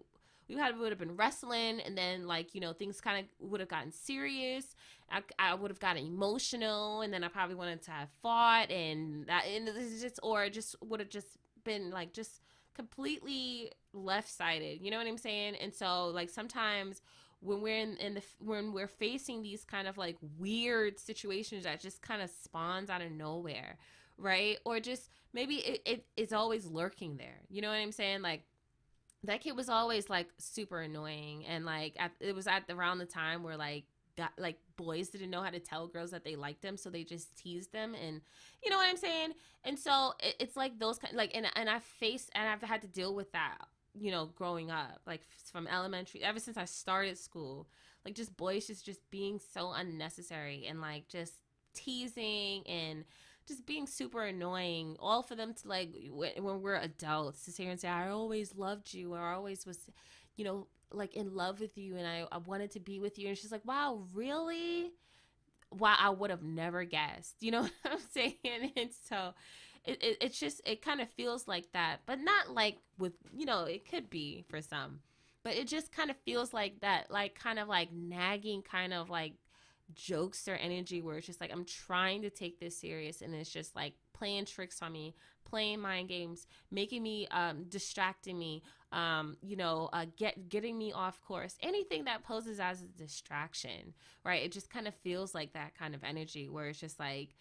we 0.54 0.60
had 0.60 0.78
would 0.78 0.90
have 0.90 0.98
been 0.98 1.16
wrestling 1.16 1.80
and 1.80 1.96
then 1.96 2.26
like 2.26 2.54
you 2.54 2.60
know 2.60 2.72
things 2.72 3.00
kind 3.00 3.18
of 3.18 3.50
would 3.50 3.60
have 3.60 3.68
gotten 3.68 3.92
serious. 3.92 4.74
I, 5.10 5.22
I 5.38 5.54
would 5.54 5.70
have 5.70 5.80
gotten 5.80 6.06
emotional 6.06 7.02
and 7.02 7.12
then 7.12 7.22
i 7.22 7.28
probably 7.28 7.54
wanted 7.54 7.82
to 7.82 7.90
have 7.90 8.08
fought 8.22 8.70
and 8.70 9.26
that 9.26 9.44
and 9.46 9.66
this 9.68 9.92
is 9.92 10.00
just 10.00 10.18
or 10.22 10.48
just 10.48 10.74
would 10.82 11.00
have 11.00 11.10
just 11.10 11.36
been 11.64 11.90
like 11.90 12.14
just 12.14 12.40
completely 12.74 13.70
left-sided 13.92 14.80
you 14.80 14.90
know 14.90 14.96
what 14.96 15.06
i'm 15.06 15.18
saying? 15.18 15.56
And 15.56 15.74
so 15.74 16.06
like 16.06 16.30
sometimes 16.30 17.02
when 17.40 17.60
we're 17.60 17.76
in, 17.76 17.96
in 17.98 18.14
the 18.14 18.22
when 18.38 18.72
we're 18.72 18.88
facing 18.88 19.42
these 19.42 19.64
kind 19.64 19.86
of 19.86 19.98
like 19.98 20.16
weird 20.38 20.98
situations 20.98 21.64
that 21.64 21.80
just 21.80 22.00
kind 22.00 22.22
of 22.22 22.30
spawns 22.30 22.88
out 22.88 23.02
of 23.02 23.10
nowhere 23.12 23.78
right? 24.18 24.58
Or 24.64 24.78
just 24.78 25.08
maybe 25.32 25.56
it, 25.56 25.82
it, 25.84 26.06
it 26.16 26.22
is 26.22 26.32
always 26.32 26.66
lurking 26.66 27.16
there 27.16 27.40
you 27.50 27.60
know 27.60 27.68
what 27.68 27.74
i'm 27.74 27.92
saying? 27.92 28.22
Like 28.22 28.44
that 29.24 29.40
kid 29.40 29.56
was 29.56 29.68
always 29.68 30.10
like 30.10 30.28
super 30.38 30.80
annoying 30.80 31.44
and 31.46 31.64
like 31.64 31.94
at, 31.98 32.12
it 32.20 32.34
was 32.34 32.46
at 32.46 32.64
around 32.68 32.98
the 32.98 33.06
time 33.06 33.42
where 33.42 33.56
like 33.56 33.84
got 34.16 34.32
like 34.38 34.58
boys 34.76 35.08
didn't 35.08 35.30
know 35.30 35.42
how 35.42 35.50
to 35.50 35.60
tell 35.60 35.86
girls 35.86 36.10
that 36.10 36.24
they 36.24 36.36
liked 36.36 36.60
them 36.62 36.76
so 36.76 36.90
they 36.90 37.04
just 37.04 37.36
teased 37.36 37.72
them 37.72 37.94
and 37.94 38.20
you 38.62 38.70
know 38.70 38.76
what 38.76 38.88
i'm 38.88 38.96
saying? 38.96 39.32
And 39.64 39.78
so 39.78 40.12
it, 40.20 40.34
it's 40.40 40.56
like 40.56 40.78
those 40.78 40.98
kind 40.98 41.14
like 41.14 41.30
and, 41.34 41.46
and 41.56 41.70
i 41.70 41.78
faced 41.78 42.30
and 42.34 42.48
i've 42.48 42.62
had 42.62 42.82
to 42.82 42.88
deal 42.88 43.14
with 43.14 43.30
that 43.32 43.58
you 43.94 44.10
know 44.10 44.26
growing 44.34 44.70
up 44.70 45.00
like 45.06 45.20
from 45.52 45.66
elementary 45.66 46.22
ever 46.22 46.38
since 46.38 46.56
i 46.56 46.64
started 46.64 47.18
school 47.18 47.66
like 48.04 48.14
just 48.14 48.36
boys 48.36 48.66
just 48.66 48.84
just 48.84 49.08
being 49.10 49.38
so 49.52 49.72
unnecessary 49.72 50.66
and 50.68 50.80
like 50.80 51.06
just 51.08 51.34
teasing 51.74 52.66
and 52.66 53.04
just 53.46 53.66
being 53.66 53.86
super 53.86 54.22
annoying 54.24 54.96
all 55.00 55.22
for 55.22 55.34
them 55.34 55.54
to 55.54 55.68
like 55.68 55.94
when 56.10 56.62
we're 56.62 56.76
adults 56.76 57.44
to 57.44 57.50
sit 57.50 57.62
here 57.62 57.70
and 57.70 57.80
say 57.80 57.88
i 57.88 58.08
always 58.08 58.54
loved 58.54 58.92
you 58.94 59.14
or 59.14 59.18
i 59.18 59.34
always 59.34 59.66
was 59.66 59.78
you 60.36 60.44
know 60.44 60.66
like 60.92 61.14
in 61.14 61.34
love 61.34 61.60
with 61.60 61.76
you 61.76 61.96
and 61.96 62.06
i, 62.06 62.24
I 62.30 62.38
wanted 62.38 62.70
to 62.72 62.80
be 62.80 63.00
with 63.00 63.18
you 63.18 63.28
and 63.28 63.36
she's 63.36 63.52
like 63.52 63.64
wow 63.64 64.02
really? 64.14 64.92
Wow 65.70 65.96
i 65.98 66.10
would 66.10 66.30
have 66.30 66.42
never 66.42 66.84
guessed. 66.84 67.36
You 67.40 67.50
know 67.52 67.62
what 67.62 67.72
i'm 67.84 67.98
saying? 68.10 68.36
And 68.76 68.90
so 69.08 69.34
it, 69.84 70.02
it, 70.02 70.18
it's 70.20 70.38
just 70.38 70.60
it 70.64 70.82
kind 70.82 71.00
of 71.00 71.08
feels 71.10 71.48
like 71.48 71.72
that 71.72 71.98
but 72.06 72.20
not 72.20 72.50
like 72.50 72.76
with 72.98 73.14
you 73.34 73.46
know 73.46 73.64
it 73.64 73.88
could 73.88 74.08
be 74.10 74.44
for 74.48 74.60
some 74.60 75.00
but 75.42 75.54
it 75.54 75.66
just 75.66 75.90
kind 75.92 76.10
of 76.10 76.16
feels 76.24 76.52
like 76.52 76.80
that 76.80 77.10
like 77.10 77.34
kind 77.34 77.58
of 77.58 77.68
like 77.68 77.92
nagging 77.92 78.62
kind 78.62 78.94
of 78.94 79.10
like 79.10 79.32
jokes 79.94 80.48
or 80.48 80.54
energy 80.54 81.00
where 81.00 81.16
it's 81.16 81.26
just 81.26 81.40
like 81.40 81.52
I'm 81.52 81.64
trying 81.64 82.22
to 82.22 82.30
take 82.30 82.58
this 82.60 82.76
serious 82.76 83.22
and 83.22 83.34
it's 83.34 83.50
just 83.50 83.74
like 83.76 83.94
playing 84.12 84.44
tricks 84.44 84.82
on 84.82 84.92
me, 84.92 85.14
playing 85.44 85.80
mind 85.80 86.08
games, 86.08 86.46
making 86.70 87.02
me 87.02 87.26
um 87.30 87.64
distracting 87.68 88.38
me, 88.38 88.62
um, 88.92 89.36
you 89.42 89.56
know, 89.56 89.88
uh 89.92 90.06
get 90.16 90.48
getting 90.48 90.76
me 90.78 90.92
off 90.92 91.20
course. 91.20 91.56
Anything 91.60 92.04
that 92.04 92.24
poses 92.24 92.60
as 92.60 92.82
a 92.82 92.86
distraction, 92.86 93.94
right? 94.24 94.42
It 94.42 94.52
just 94.52 94.70
kind 94.70 94.86
of 94.86 94.94
feels 94.94 95.34
like 95.34 95.52
that 95.54 95.76
kind 95.78 95.94
of 95.94 96.04
energy 96.04 96.48
where 96.48 96.68
it's 96.68 96.80
just 96.80 96.98
like 96.98 97.36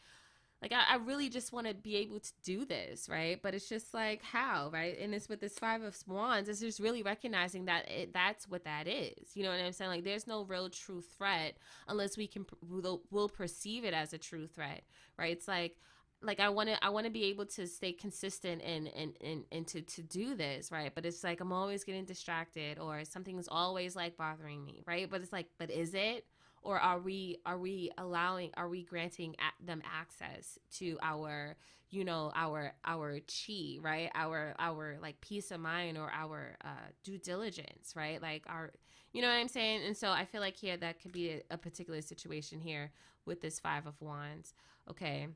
like 0.62 0.72
I, 0.72 0.94
I 0.94 0.96
really 0.98 1.30
just 1.30 1.51
want 1.51 1.68
to 1.68 1.74
be 1.74 1.98
able 1.98 2.20
to 2.20 2.32
do 2.44 2.65
this 2.65 3.10
right 3.10 3.41
but 3.41 3.53
it's 3.53 3.68
just 3.68 3.94
like 3.94 4.22
how 4.22 4.70
right 4.72 4.98
and 5.00 5.13
it's 5.13 5.30
with 5.30 5.39
this 5.39 5.58
five 5.58 5.82
of 5.82 5.98
wands 6.08 6.50
it's 6.50 6.60
just 6.60 6.80
really 6.80 7.03
recognizing 7.03 7.65
that 7.65 7.89
it, 7.89 8.13
that's 8.13 8.48
what 8.48 8.63
that 8.65 8.88
is 8.88 9.36
you 9.36 9.44
know 9.44 9.50
what 9.50 9.60
i'm 9.60 9.72
saying 9.72 9.89
like 9.89 10.03
there's 10.03 10.27
no 10.27 10.44
real 10.44 10.70
true 10.70 11.01
threat 11.01 11.58
unless 11.88 12.18
we 12.18 12.27
can 12.27 12.46
we'll, 12.70 13.01
we'll 13.12 13.30
perceive 13.30 13.84
it 13.84 13.94
as 13.94 14.13
a 14.13 14.18
true 14.18 14.48
threat 14.48 14.84
right 15.18 15.32
it's 15.32 15.48
like 15.48 15.75
like 16.24 16.39
I 16.39 16.50
want 16.50 16.70
to 16.70 16.84
I 16.84 16.89
want 16.89 17.06
to 17.06 17.12
be 17.12 17.25
able 17.25 17.46
to 17.48 17.68
stay 17.68 17.94
consistent 17.94 18.62
and 18.62 18.88
and 18.96 19.13
and 19.22 19.44
and 19.51 19.68
to 19.68 19.82
to 19.82 20.01
do 20.03 20.36
this, 20.36 20.72
right? 20.72 20.94
But 20.94 21.06
it's 21.06 21.24
like 21.24 21.39
I'm 21.39 21.51
always 21.51 21.84
getting 21.84 22.06
distracted 22.06 22.77
or 22.80 23.03
something's 23.06 23.48
always 23.50 23.96
like 23.96 24.18
bothering 24.18 24.63
me, 24.63 24.84
right? 24.86 25.10
But 25.10 25.22
it's 25.22 25.34
like 25.34 25.48
but 25.58 25.72
is 25.72 25.94
it? 25.94 26.25
Or 26.62 26.80
are 26.80 27.00
we 27.00 27.38
are 27.46 27.58
we 27.58 27.91
allowing 27.98 28.51
are 28.56 28.70
we 28.70 28.84
granting 28.84 29.36
them 29.65 29.82
access 29.86 30.60
to 30.72 30.98
our 31.01 31.56
you 31.89 32.03
know 32.06 32.32
our 32.36 32.74
our 32.86 33.20
chi 33.20 33.77
right? 33.82 34.10
Our 34.15 34.53
our 34.60 34.98
like 35.01 35.20
peace 35.22 35.51
of 35.51 35.60
mind 35.60 35.98
or 35.98 36.12
our 36.12 36.56
uh, 36.63 36.89
due 37.03 37.18
diligence 37.18 37.94
right? 37.96 38.22
Like 38.22 38.44
our 38.48 38.72
you 39.13 39.22
know 39.22 39.27
what 39.27 39.36
i'm 39.36 39.48
saying? 39.50 39.82
And 39.86 39.98
so 39.98 40.10
i 40.10 40.25
feel 40.25 40.41
like 40.41 40.56
here 40.56 40.77
that 40.77 41.01
could 41.01 41.12
be 41.12 41.32
a, 41.32 41.41
a 41.51 41.58
particular 41.58 42.01
situation 42.01 42.62
here 42.62 42.91
with 43.25 43.41
this 43.41 43.60
five 43.60 43.86
of 43.88 44.00
wands. 44.01 44.53
Okay. 44.89 45.27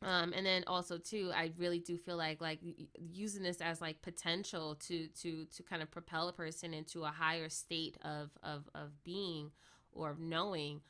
Um 0.00 0.32
and 0.34 0.46
then 0.46 0.62
also 0.68 0.96
too 0.96 1.32
i 1.34 1.50
really 1.58 1.80
do 1.80 1.98
feel 1.98 2.16
like 2.16 2.40
like 2.40 2.60
using 3.10 3.42
this 3.42 3.60
as 3.60 3.80
like 3.80 4.00
potential 4.00 4.76
to 4.86 5.08
to 5.08 5.44
to 5.46 5.62
kind 5.64 5.82
of 5.82 5.90
propel 5.90 6.28
a 6.28 6.32
person 6.32 6.72
into 6.72 7.02
a 7.02 7.08
higher 7.08 7.48
state 7.48 7.96
of 8.02 8.30
of 8.44 8.68
of 8.74 9.02
being 9.04 9.50
or 9.92 10.16
knowing 10.18 10.80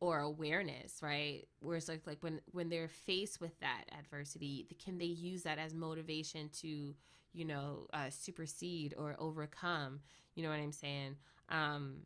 or 0.00 0.18
awareness 0.20 1.00
right? 1.02 1.44
Where 1.60 1.76
it's 1.76 1.88
like 1.88 2.06
like 2.06 2.22
when 2.22 2.40
when 2.52 2.68
they're 2.68 2.88
faced 2.88 3.40
with 3.40 3.58
that 3.60 3.84
adversity 3.98 4.66
can 4.84 4.98
they 4.98 5.04
use 5.06 5.42
that 5.44 5.58
as 5.58 5.74
motivation 5.74 6.48
to 6.60 6.94
you 7.32 7.44
know 7.44 7.86
uh, 7.92 8.10
supersede 8.10 8.94
or 8.98 9.16
overcome? 9.18 10.00
You 10.34 10.42
know 10.42 10.50
what 10.50 10.60
i'm 10.60 10.72
saying? 10.72 11.16
Um 11.48 11.98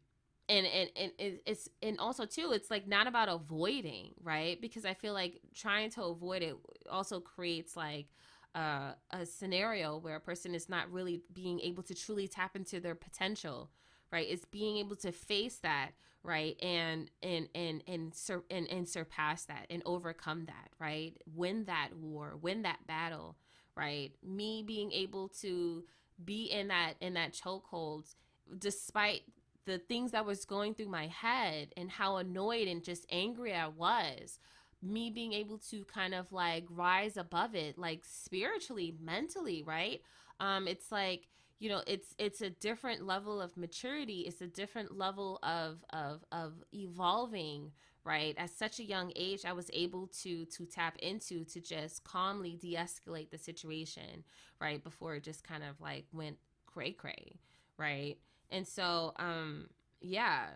and, 0.49 0.65
and 0.67 0.91
and 0.97 1.13
it's 1.19 1.69
and 1.83 1.99
also 1.99 2.25
too 2.25 2.53
it's 2.53 2.71
like 2.71 2.87
not 2.87 3.07
about 3.09 3.29
avoiding 3.29 4.11
right? 4.23 4.61
Because 4.61 4.85
i 4.85 4.95
feel 4.95 5.13
like 5.15 5.41
trying 5.55 5.91
to 5.91 6.05
avoid 6.05 6.43
it 6.43 6.57
also 6.91 7.21
creates 7.21 7.77
like 7.77 8.07
uh, 8.55 8.93
a 9.11 9.27
scenario 9.27 9.99
where 9.99 10.17
a 10.17 10.21
person 10.21 10.55
is 10.55 10.69
not 10.69 10.91
really 10.91 11.21
being 11.35 11.61
able 11.61 11.83
to 11.83 11.95
truly 11.95 12.27
tap 12.27 12.57
into 12.57 12.81
their 12.81 12.95
potential 12.95 13.71
right? 14.13 14.27
It's 14.29 14.45
being 14.45 14.79
able 14.79 14.97
to 14.97 15.13
face 15.13 15.57
that, 15.59 15.91
right? 16.23 16.57
And 16.63 17.11
and 17.23 17.49
and 17.55 17.83
and 17.87 18.15
sur- 18.15 18.45
and, 18.51 18.69
and 18.71 18.89
surpass 18.89 19.45
that 19.47 19.67
and 19.71 19.83
overcome 19.85 20.47
that, 20.47 20.71
right? 20.79 21.17
Win 21.35 21.65
that 21.65 21.91
war, 22.01 22.37
win 22.41 22.63
that 22.63 22.87
battle, 22.87 23.37
right? 23.77 24.11
Me 24.23 24.63
being 24.67 24.93
able 24.93 25.29
to 25.41 25.85
be 26.25 26.45
in 26.47 26.69
that 26.69 26.95
in 27.01 27.15
that 27.15 27.33
chokehold 27.33 28.15
despite 28.59 29.23
the 29.65 29.79
things 29.79 30.13
that 30.13 30.25
was 30.25 30.45
going 30.45 30.75
through 30.75 30.89
my 30.89 31.09
head 31.09 31.69
and 31.77 31.91
how 31.91 32.17
annoyed 32.17 32.69
and 32.69 32.85
just 32.85 33.05
angry 33.11 33.53
I 33.55 33.69
was 33.69 34.39
me 34.83 35.11
being 35.11 35.33
able 35.33 35.59
to 35.59 35.85
kind 35.85 36.15
of 36.15 36.31
like 36.33 36.65
rise 36.71 37.17
above 37.17 37.55
it 37.55 37.77
like 37.79 38.03
spiritually 38.05 38.95
mentally 39.03 39.63
right 39.67 40.01
um 40.39 40.69
it's 40.69 40.93
like 40.93 41.27
you 41.59 41.69
know 41.69 41.83
it's 41.87 42.15
it's 42.19 42.41
a 42.43 42.51
different 42.51 43.07
level 43.07 43.41
of 43.41 43.57
maturity. 43.57 44.21
It's 44.21 44.41
a 44.41 44.47
different 44.47 44.97
level 44.97 45.39
of 45.43 45.85
of 45.91 46.25
of 46.33 46.53
evolving 46.73 47.73
right? 48.05 48.37
At 48.39 48.51
such 48.51 48.79
a 48.79 48.85
young 48.85 49.13
age 49.17 49.45
i 49.45 49.53
was 49.53 49.69
able 49.73 50.07
to 50.23 50.45
to 50.47 50.65
tap 50.65 50.97
into 50.99 51.45
to 51.45 51.61
just 51.61 52.05
calmly 52.05 52.55
de-escalate 52.57 53.31
the 53.31 53.39
situation 53.39 54.25
right? 54.61 54.83
Before 54.83 55.17
it 55.17 55.25
just 55.25 55.43
kind 55.45 55.65
of 55.65 55.81
like 55.81 56.07
went 56.13 56.39
cray 56.67 56.93
cray 56.93 57.41
right? 57.79 58.17
And 58.51 58.67
so 58.67 59.13
um 59.19 59.69
yeah. 60.01 60.47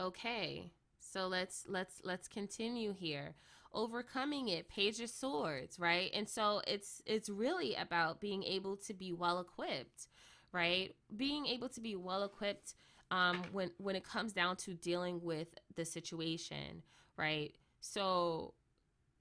Okay. 0.00 0.72
So 1.00 1.26
let's 1.28 1.64
let's 1.68 2.00
let's 2.04 2.28
continue 2.28 2.92
here 2.92 3.34
overcoming 3.72 4.48
it 4.48 4.68
page 4.68 5.00
of 5.00 5.10
swords 5.10 5.78
right? 5.78 6.10
And 6.14 6.28
so 6.28 6.62
it's 6.66 7.02
it's 7.06 7.28
really 7.28 7.74
about 7.74 8.20
being 8.20 8.42
able 8.44 8.76
to 8.78 8.94
be 8.94 9.12
well 9.12 9.40
equipped 9.40 10.08
right? 10.52 10.94
Being 11.16 11.46
able 11.46 11.68
to 11.70 11.80
be 11.80 11.96
well 11.96 12.24
equipped 12.24 12.74
um 13.10 13.42
when 13.52 13.70
when 13.78 13.96
it 13.96 14.04
comes 14.04 14.32
down 14.32 14.56
to 14.56 14.74
dealing 14.74 15.20
with 15.22 15.48
the 15.76 15.84
situation 15.84 16.82
right? 17.16 17.54
So 17.80 18.54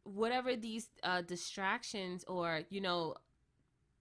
whatever 0.03 0.56
these 0.56 0.89
uh 1.03 1.22
distractions 1.22 2.24
or 2.27 2.62
you 2.70 2.82
know 2.82 3.15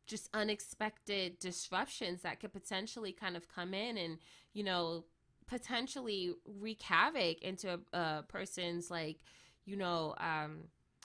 just 0.07 0.31
unexpected 0.33 1.39
disruptions 1.39 2.23
that 2.23 2.41
could 2.41 2.53
potentially 2.53 3.13
kind 3.13 3.37
of 3.37 3.49
come 3.49 3.75
in 3.75 3.99
and 3.99 4.19
you 4.55 4.65
know 4.65 5.05
potentially 5.47 6.33
wreak 6.47 6.83
havoc 6.83 7.41
into 7.43 7.79
a, 7.93 7.99
a 7.99 8.23
person's 8.29 8.91
like 8.91 9.19
you 9.69 9.77
know 9.77 10.15
um 10.19 10.65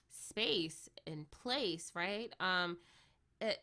space 0.10 0.89
and 1.05 1.29
place 1.32 1.91
right? 1.93 2.34
Um 2.39 2.77
it, 3.41 3.60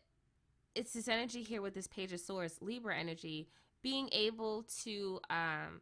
it's 0.75 0.93
this 0.93 1.07
energy 1.07 1.41
here 1.41 1.61
with 1.61 1.73
this 1.73 1.87
page 1.87 2.13
of 2.13 2.19
swords 2.19 2.57
libra 2.61 2.95
energy 2.97 3.49
being 3.81 4.09
able 4.11 4.63
to 4.83 5.19
um 5.29 5.81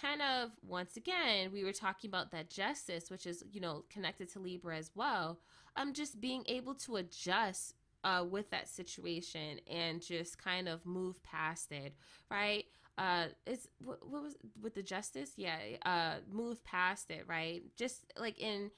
kind 0.00 0.20
of 0.22 0.50
once 0.66 0.96
again 0.96 1.52
we 1.52 1.62
were 1.62 1.72
talking 1.72 2.08
about 2.08 2.30
that 2.32 2.50
justice 2.50 3.10
which 3.10 3.26
is 3.26 3.44
you 3.52 3.60
know 3.60 3.84
connected 3.90 4.28
to 4.32 4.38
libra 4.38 4.76
as 4.76 4.90
well. 4.94 5.38
I'm 5.76 5.88
um, 5.88 5.94
just 5.94 6.20
being 6.20 6.44
able 6.46 6.74
to 6.76 6.96
adjust 6.96 7.74
uh, 8.04 8.24
with 8.28 8.50
that 8.50 8.68
situation 8.68 9.58
and 9.68 10.00
just 10.00 10.42
kind 10.42 10.68
of 10.68 10.84
move 10.86 11.22
past 11.22 11.72
it 11.72 11.94
right 12.30 12.64
uh 12.98 13.26
it's 13.46 13.68
what, 13.78 14.06
what 14.08 14.22
was 14.22 14.36
with 14.60 14.74
the 14.74 14.82
justice? 14.82 15.32
Yeah 15.36 15.56
uh 15.84 16.16
move 16.30 16.62
past 16.64 17.10
it 17.10 17.24
right? 17.26 17.62
Just 17.76 18.12
like 18.18 18.38
in 18.40 18.70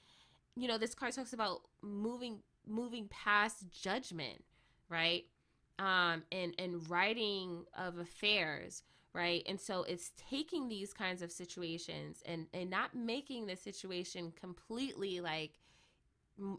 you 0.55 0.67
know 0.67 0.77
this 0.77 0.95
card 0.95 1.13
talks 1.13 1.33
about 1.33 1.61
moving 1.81 2.39
moving 2.67 3.07
past 3.09 3.65
judgment 3.71 4.43
right? 4.89 5.25
Um 5.79 6.23
and 6.31 6.53
and 6.57 6.89
writing 6.89 7.65
of 7.77 7.97
affairs 7.97 8.83
right? 9.13 9.43
And 9.47 9.59
so 9.59 9.83
it's 9.83 10.11
taking 10.29 10.67
these 10.67 10.93
kinds 10.93 11.21
of 11.21 11.31
situations 11.31 12.21
and 12.25 12.47
and 12.53 12.69
not 12.69 12.95
making 12.95 13.47
the 13.47 13.55
situation 13.55 14.31
completely 14.39 15.21
like 15.21 15.59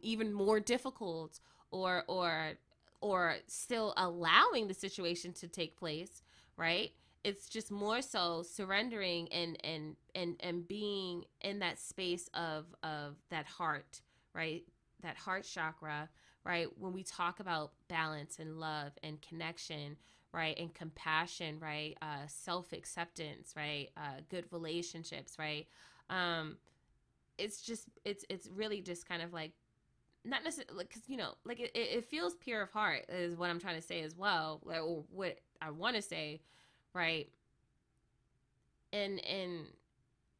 even 0.02 0.32
more 0.32 0.60
difficult 0.60 1.40
or 1.70 2.04
or 2.08 2.52
or 3.00 3.36
still 3.46 3.94
allowing 3.96 4.66
the 4.66 4.74
situation 4.74 5.32
to 5.32 5.46
take 5.46 5.76
place 5.76 6.22
right 6.56 6.92
it's 7.24 7.48
just 7.48 7.70
more 7.70 8.02
so 8.02 8.42
surrendering 8.42 9.28
and 9.32 9.58
and 9.64 9.96
and 10.14 10.36
and 10.40 10.66
being 10.68 11.24
in 11.40 11.58
that 11.60 11.78
space 11.78 12.28
of 12.34 12.66
of 12.82 13.16
that 13.30 13.46
heart 13.46 14.00
right? 14.34 14.64
That 15.02 15.16
heart 15.16 15.44
chakra 15.44 16.08
right? 16.44 16.66
When 16.78 16.92
we 16.92 17.02
talk 17.02 17.40
about 17.40 17.72
balance 17.88 18.38
and 18.38 18.58
love 18.60 18.92
and 19.02 19.20
connection 19.20 19.96
right? 20.32 20.58
And 20.58 20.72
compassion 20.74 21.58
right? 21.60 21.96
Uh 22.02 22.26
self-acceptance 22.26 23.54
right? 23.56 23.88
Uh 23.96 24.20
good 24.30 24.44
relationships 24.50 25.36
right? 25.38 25.66
Um 26.10 26.56
it's 27.38 27.62
just 27.62 27.88
it's 28.04 28.24
it's 28.28 28.48
really 28.54 28.80
just 28.80 29.08
kind 29.08 29.22
of 29.22 29.32
like 29.32 29.52
not 30.24 30.44
necessarily 30.44 30.84
because 30.84 31.02
you 31.08 31.16
know 31.16 31.34
like 31.44 31.60
it, 31.60 31.70
it 31.74 32.04
feels 32.04 32.34
pure 32.36 32.62
of 32.62 32.70
heart 32.70 33.04
is 33.08 33.36
what 33.36 33.50
i'm 33.50 33.60
trying 33.60 33.76
to 33.76 33.82
say 33.82 34.02
as 34.02 34.16
well 34.16 34.60
or 34.66 35.04
what 35.10 35.38
i 35.62 35.70
want 35.70 35.96
to 35.96 36.02
say 36.02 36.40
right? 36.94 37.28
And 38.92 39.24
and 39.24 39.66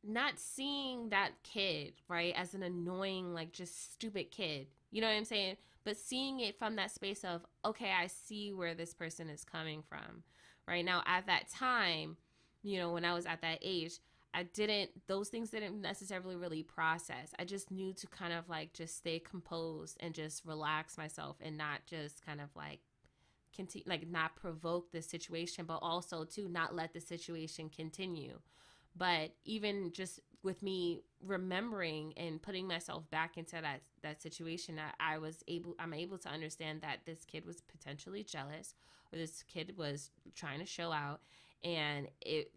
not 0.05 0.39
seeing 0.39 1.11
that 1.11 1.33
kid 1.43 1.93
right 2.09 2.33
as 2.37 2.55
an 2.55 2.63
annoying 2.63 3.35
like 3.35 3.53
just 3.53 3.93
stupid 3.93 4.31
kid 4.31 4.67
you 4.91 5.01
know 5.01 5.09
what 5.09 5.17
i'm 5.17 5.25
saying? 5.25 5.57
But 5.85 5.97
seeing 5.97 6.41
it 6.41 6.59
from 6.59 6.77
that 6.77 6.91
space 6.91 7.25
of 7.25 7.45
okay 7.65 7.93
i 7.93 8.07
see 8.07 8.53
where 8.53 8.75
this 8.75 8.95
person 8.95 9.29
is 9.29 9.45
coming 9.45 9.83
from 9.83 10.23
right? 10.67 10.85
Now 10.85 11.03
at 11.07 11.27
that 11.27 11.51
time 11.51 12.17
you 12.63 12.79
know 12.79 12.93
when 12.93 13.05
i 13.05 13.15
was 13.15 13.27
at 13.27 13.41
that 13.43 13.59
age 13.63 13.99
i 14.35 14.43
didn't 14.43 14.91
those 15.07 15.29
things 15.29 15.51
didn't 15.51 15.81
necessarily 15.81 16.37
really 16.37 16.63
process. 16.63 17.33
I 17.39 17.45
just 17.45 17.71
knew 17.71 17.93
to 17.95 18.07
kind 18.07 18.33
of 18.33 18.49
like 18.49 18.73
just 18.73 18.97
stay 18.97 19.19
composed 19.19 19.97
and 20.01 20.15
just 20.15 20.45
relax 20.45 20.97
myself 20.97 21.37
and 21.41 21.59
not 21.59 21.87
just 21.87 22.25
kind 22.25 22.41
of 22.41 22.49
like 22.55 22.81
continue 23.59 23.85
like 23.89 24.09
not 24.09 24.37
provoke 24.37 24.93
the 24.93 25.03
situation 25.03 25.65
but 25.67 25.81
also 25.83 26.23
to 26.23 26.49
not 26.49 26.77
let 26.77 26.93
the 26.93 27.01
situation 27.01 27.69
continue 27.69 28.39
but 28.97 29.33
even 29.45 29.91
just 29.93 30.21
with 30.45 30.63
me 30.63 31.03
remembering 31.21 32.13
and 32.17 32.41
putting 32.41 32.69
myself 32.69 33.11
back 33.11 33.37
into 33.37 33.57
that 33.61 33.81
that 34.05 34.23
situation 34.23 34.79
I, 34.79 35.15
I 35.15 35.19
was 35.19 35.43
able 35.49 35.75
i'm 35.81 35.93
able 35.93 36.19
to 36.19 36.29
understand 36.29 36.83
that 36.83 37.01
this 37.05 37.25
kid 37.25 37.45
was 37.45 37.61
potentially 37.63 38.23
jealous 38.23 38.77
or 39.13 39.19
this 39.19 39.43
kid 39.43 39.75
was 39.77 40.13
trying 40.37 40.61
to 40.61 40.67
show 40.67 40.93
out 40.93 41.21
and 41.65 42.07
it 42.21 42.53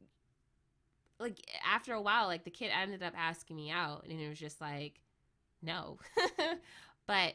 like 1.20 1.40
after 1.68 1.94
a 1.94 2.02
while 2.02 2.28
like 2.28 2.44
the 2.44 2.52
kid 2.52 2.70
ended 2.80 3.02
up 3.02 3.14
asking 3.18 3.56
me 3.56 3.72
out 3.72 4.06
and 4.08 4.22
it 4.22 4.30
was 4.30 4.40
just 4.40 4.62
like 4.62 5.02
no 5.64 5.98
but 7.08 7.34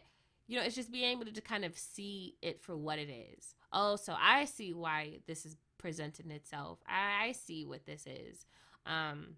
you 0.48 0.58
know, 0.58 0.64
it's 0.64 0.76
just 0.76 0.92
being 0.92 1.18
able 1.18 1.30
to 1.30 1.40
kind 1.40 1.64
of 1.64 1.76
see 1.76 2.36
it 2.40 2.62
for 2.62 2.76
what 2.76 2.98
it 2.98 3.10
is. 3.10 3.54
Oh, 3.72 3.96
so 3.96 4.14
I 4.18 4.44
see 4.44 4.72
why 4.72 5.18
this 5.26 5.44
is 5.44 5.56
presenting 5.78 6.30
itself. 6.30 6.78
I, 6.86 7.32
see 7.32 7.64
what 7.64 7.86
this 7.86 8.06
is. 8.06 8.46
Um, 8.86 9.36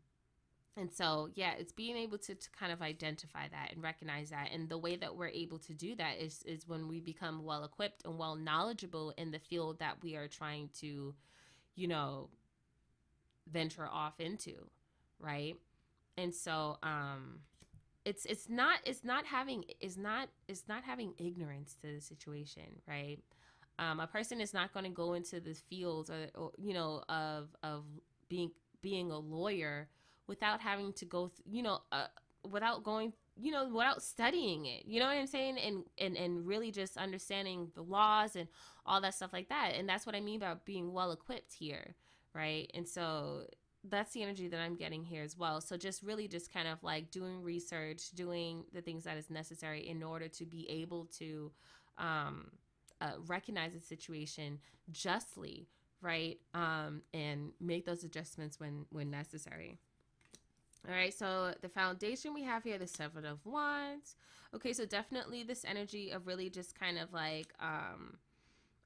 and 0.77 0.93
so, 0.93 1.29
yeah, 1.35 1.53
it's 1.59 1.73
being 1.73 1.97
able 1.97 2.19
to, 2.19 2.35
to 2.35 2.51
kind 2.51 2.71
of 2.73 2.83
identify 2.83 3.49
that 3.49 3.73
and 3.73 3.83
recognize 3.83 4.31
that. 4.31 4.51
And 4.53 4.69
the 4.69 4.79
way 4.79 4.97
that 4.97 5.17
we're 5.17 5.29
able 5.29 5.59
to 5.59 5.75
do 5.75 5.97
that 5.97 6.19
is, 6.21 6.43
is 6.45 6.69
when 6.69 6.87
we 6.87 7.01
become 7.01 7.45
well 7.45 7.65
equipped 7.65 8.03
and 8.05 8.17
well 8.17 8.37
knowledgeable 8.37 9.13
in 9.17 9.31
the 9.31 9.41
field 9.41 9.81
that 9.81 10.03
we 10.03 10.15
are 10.15 10.29
trying 10.29 10.71
to, 10.81 11.15
you 11.75 11.89
know, 11.89 12.29
venture 13.51 13.89
off 13.91 14.21
into. 14.21 14.55
Right. 15.19 15.57
And 16.17 16.33
so, 16.33 16.79
um, 16.83 17.41
it's 18.09 18.25
it's 18.25 18.49
not 18.49 18.79
it's 18.87 19.05
not 19.05 19.27
having 19.27 19.65
is 19.81 19.99
not 19.99 20.29
it's 20.49 20.65
not 20.67 20.83
having 20.83 21.13
ignorance 21.19 21.77
to 21.83 21.93
the 21.95 22.01
situation 22.01 22.81
right 22.89 23.19
um, 23.79 24.01
a 24.01 24.07
person 24.07 24.41
is 24.41 24.53
not 24.53 24.73
going 24.73 24.85
to 24.85 24.91
go 24.91 25.15
into 25.15 25.41
the 25.41 25.55
fields 25.55 26.11
or, 26.11 26.29
or, 26.35 26.53
you 26.59 26.75
know 26.75 27.03
of 27.09 27.49
of 27.63 27.85
being 28.29 28.51
being 28.83 29.11
a 29.11 29.19
lawyer 29.19 29.89
without 30.27 30.61
having 30.61 30.93
to 30.95 31.05
go 31.05 31.29
th- 31.29 31.43
you 31.47 31.63
know 31.63 31.81
uh, 31.93 32.07
without 32.51 32.85
going 32.85 33.13
you 33.37 33.53
know 33.53 33.69
without 33.69 34.03
studying 34.03 34.67
it. 34.67 34.85
You 34.87 35.01
know 35.01 35.07
what 35.07 35.17
i'm 35.17 35.27
saying? 35.27 35.59
And 35.59 35.85
and 35.99 36.17
and 36.17 36.47
really 36.47 36.71
just 36.71 36.97
understanding 36.97 37.71
the 37.75 37.83
laws 37.83 38.37
and 38.37 38.49
all 38.87 39.01
that 39.01 39.15
stuff 39.15 39.33
like 39.33 39.49
that. 39.49 39.75
And 39.77 39.89
that's 39.89 40.07
what 40.07 40.15
i 40.15 40.21
mean 40.21 40.41
by 40.41 40.55
being 40.65 40.93
well 40.93 41.13
equipped 41.13 41.55
here 41.55 41.95
right? 42.35 42.71
And 42.75 42.89
so 42.89 43.45
that's 43.89 44.13
the 44.13 44.23
energy 44.23 44.49
that 44.49 44.61
I'm 44.61 44.77
getting 44.77 45.05
here 45.05 45.23
as 45.23 45.37
well. 45.37 45.61
So 45.61 45.77
just 45.77 46.03
really 46.03 46.29
just 46.29 46.53
kind 46.53 46.69
of 46.69 46.83
like 46.83 47.11
doing 47.11 47.43
research, 47.43 48.11
doing 48.11 48.65
the 48.73 48.81
things 48.83 49.05
that 49.05 49.17
is 49.17 49.31
necessary 49.31 49.89
in 49.89 50.03
order 50.03 50.29
to 50.29 50.45
be 50.45 50.69
able 50.71 51.07
to 51.19 51.51
um, 51.97 52.51
uh, 53.01 53.13
recognize 53.27 53.75
the 53.75 53.81
situation 53.81 54.59
justly, 54.91 55.69
right? 56.01 56.39
Um, 56.55 57.03
and 57.13 57.53
make 57.61 57.87
those 57.87 58.05
adjustments 58.05 58.61
when 58.61 58.87
when 58.91 59.11
necessary. 59.11 59.79
All 60.87 60.95
right, 60.95 61.13
so 61.13 61.55
the 61.61 61.69
foundation 61.69 62.33
we 62.33 62.45
have 62.45 62.63
here, 62.63 62.79
the 62.79 62.87
Seven 62.87 63.25
of 63.25 63.45
Wands. 63.45 64.15
Okay, 64.55 64.73
so 64.73 64.87
definitely 64.87 65.43
this 65.43 65.65
energy 65.65 66.11
of 66.11 66.27
really 66.27 66.49
just 66.49 66.79
kind 66.79 66.99
of 66.99 67.13
like 67.13 67.53
um, 67.61 68.17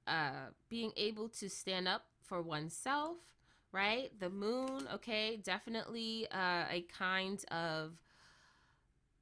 uh, 0.06 0.48
being 0.68 0.90
able 0.96 1.28
to 1.28 1.48
stand 1.48 1.86
up 1.86 2.06
for 2.24 2.42
oneself 2.42 3.18
right? 3.72 4.10
The 4.20 4.30
moon, 4.30 4.86
okay, 4.94 5.38
definitely 5.42 6.28
uh, 6.30 6.64
a 6.70 6.86
kind 6.96 7.42
of 7.50 7.92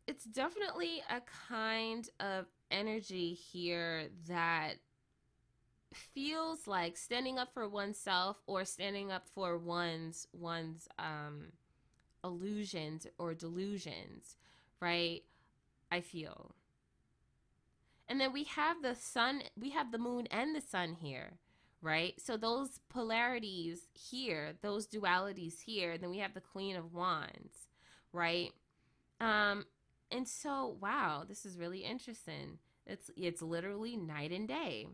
it's 0.07 0.25
definitely 0.25 1.03
a 1.09 1.23
kind 1.49 2.09
of 2.19 2.47
energy 2.71 3.35
here 3.35 4.09
that 4.29 4.75
feels 5.93 6.67
like 6.67 6.97
standing 6.97 7.39
up 7.39 7.53
for 7.53 7.69
oneself 7.69 8.37
or 8.47 8.65
standing 8.65 9.11
up 9.11 9.27
for 9.35 9.59
one's 9.59 10.27
one's 10.33 10.89
um 10.99 11.47
illusions 12.23 13.07
or 13.19 13.35
delusions, 13.35 14.37
right? 14.81 15.23
I 15.91 16.01
feel. 16.01 16.55
And 18.09 18.21
then 18.21 18.33
we 18.33 18.45
have 18.45 18.83
the 18.83 18.95
sun, 18.95 19.43
we 19.59 19.71
have 19.71 19.93
the 19.93 19.99
moon 19.99 20.27
and 20.31 20.55
the 20.55 20.61
sun 20.61 20.97
here, 21.01 21.39
right? 21.81 22.15
So 22.21 22.37
those 22.37 22.81
polarities 22.89 23.87
here, 23.95 24.55
those 24.63 24.87
dualities 24.87 25.61
here, 25.63 25.97
then 25.97 26.11
we 26.11 26.19
have 26.19 26.35
the 26.35 26.41
Queen 26.41 26.77
of 26.77 26.93
Wands, 26.93 27.69
right? 28.13 28.51
Um 29.21 29.65
and 30.11 30.27
so 30.29 30.77
wow, 30.81 31.25
this 31.29 31.45
is 31.47 31.59
really 31.59 31.81
interesting. 31.81 32.59
It's 32.87 33.11
it's 33.17 33.43
literally 33.43 33.97
night 33.97 34.33
and 34.33 34.49
day. 34.49 34.89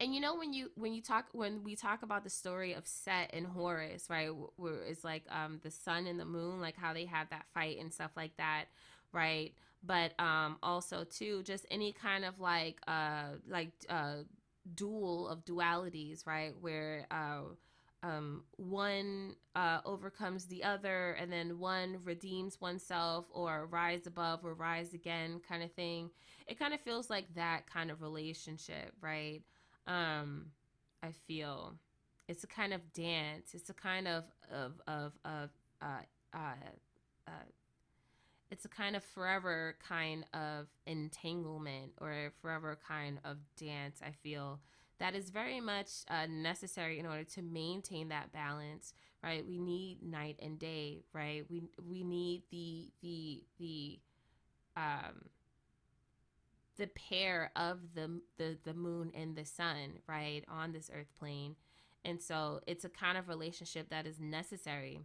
And 0.00 0.14
you 0.14 0.20
know 0.20 0.34
when 0.34 0.52
you 0.52 0.70
when 0.74 0.92
you 0.92 1.00
talk 1.02 1.26
when 1.32 1.62
we 1.62 1.76
talk 1.76 2.02
about 2.02 2.24
the 2.24 2.30
story 2.30 2.72
of 2.72 2.86
Set 2.86 3.30
and 3.32 3.46
Horus, 3.46 4.06
right? 4.10 4.30
Where 4.56 4.82
it's 4.88 5.04
like 5.04 5.22
um 5.30 5.60
the 5.62 5.70
sun 5.70 6.06
and 6.06 6.18
the 6.18 6.24
moon, 6.24 6.60
like 6.60 6.76
how 6.76 6.92
they 6.92 7.04
have 7.06 7.30
that 7.30 7.46
fight 7.54 7.78
and 7.78 7.92
stuff 7.92 8.10
like 8.16 8.36
that, 8.36 8.64
right? 9.12 9.52
But 9.84 10.18
um 10.20 10.56
also 10.62 11.04
too 11.04 11.42
just 11.44 11.64
any 11.70 11.92
kind 11.92 12.24
of 12.24 12.40
like 12.40 12.80
uh 12.88 13.36
like 13.48 13.70
uh 13.88 14.24
duel 14.74 15.28
of 15.28 15.44
dualities, 15.44 16.26
right? 16.26 16.54
Where 16.60 17.06
uh 17.10 17.42
um, 18.04 18.44
one 18.56 19.34
uh, 19.56 19.80
overcomes 19.84 20.46
the 20.46 20.62
other, 20.62 21.12
and 21.20 21.32
then 21.32 21.58
one 21.58 21.98
redeems 22.04 22.60
oneself 22.60 23.24
or 23.32 23.66
rise 23.66 24.06
above 24.06 24.44
or 24.44 24.54
rise 24.54 24.94
again, 24.94 25.40
kind 25.48 25.62
of 25.62 25.72
thing. 25.72 26.10
It 26.46 26.58
kind 26.58 26.74
of 26.74 26.80
feels 26.80 27.10
like 27.10 27.34
that 27.34 27.66
kind 27.66 27.90
of 27.90 28.02
relationship, 28.02 28.92
right? 29.00 29.42
um 29.86 30.46
i 31.02 31.12
feel 31.26 31.74
it's 32.28 32.44
a 32.44 32.46
kind 32.46 32.72
of 32.72 32.80
dance 32.92 33.50
it's 33.52 33.68
a 33.70 33.74
kind 33.74 34.08
of 34.08 34.24
of 34.50 34.72
of 34.86 35.12
of 35.24 35.50
uh 35.82 35.86
uh, 36.34 36.38
uh 37.26 37.30
it's 38.50 38.64
a 38.64 38.68
kind 38.68 38.96
of 38.96 39.04
forever 39.04 39.76
kind 39.86 40.24
of 40.32 40.68
entanglement 40.86 41.92
or 42.00 42.12
a 42.12 42.30
forever 42.40 42.78
kind 42.86 43.18
of 43.24 43.36
dance 43.56 44.00
i 44.06 44.10
feel 44.22 44.60
that 44.98 45.14
is 45.14 45.30
very 45.30 45.60
much 45.60 45.88
uh, 46.08 46.26
necessary 46.28 46.98
in 46.98 47.06
order 47.06 47.24
to 47.24 47.42
maintain 47.42 48.08
that 48.08 48.32
balance 48.32 48.94
right? 49.24 49.46
We 49.46 49.58
need 49.58 50.02
night 50.02 50.38
and 50.42 50.58
day 50.58 51.04
right? 51.12 51.44
We 51.50 51.62
we 51.88 52.04
need 52.04 52.42
the 52.50 52.90
the 53.02 53.42
the 53.58 53.98
um 54.76 55.30
the 56.76 56.86
pair 56.88 57.50
of 57.56 57.78
the, 57.94 58.20
the 58.36 58.58
the 58.64 58.74
moon 58.74 59.12
and 59.14 59.36
the 59.36 59.44
sun 59.44 60.00
right 60.06 60.42
on 60.48 60.72
this 60.72 60.90
earth 60.94 61.12
plane. 61.18 61.56
And 62.04 62.20
so 62.20 62.60
it's 62.66 62.84
a 62.84 62.88
kind 62.88 63.16
of 63.16 63.28
relationship 63.28 63.88
that 63.90 64.06
is 64.06 64.20
necessary 64.20 65.00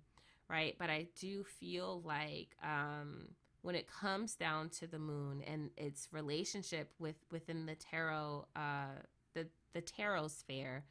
right? 0.49 0.75
But 0.79 0.89
i 0.89 1.07
do 1.19 1.43
feel 1.43 2.01
like 2.03 2.55
um 2.63 3.29
when 3.61 3.75
it 3.75 3.87
comes 3.87 4.35
down 4.35 4.69
to 4.69 4.87
the 4.87 4.97
moon 4.99 5.43
and 5.45 5.69
its 5.77 6.07
relationship 6.11 6.91
with 6.97 7.15
within 7.31 7.65
the 7.65 7.75
tarot 7.75 8.47
uh 8.55 9.01
the 9.33 9.47
the 9.73 9.81
tarot 9.81 10.27
sphere 10.27 10.83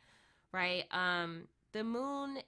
right 0.52 0.84
um 0.92 1.44
the 1.72 1.84
moon 1.84 2.38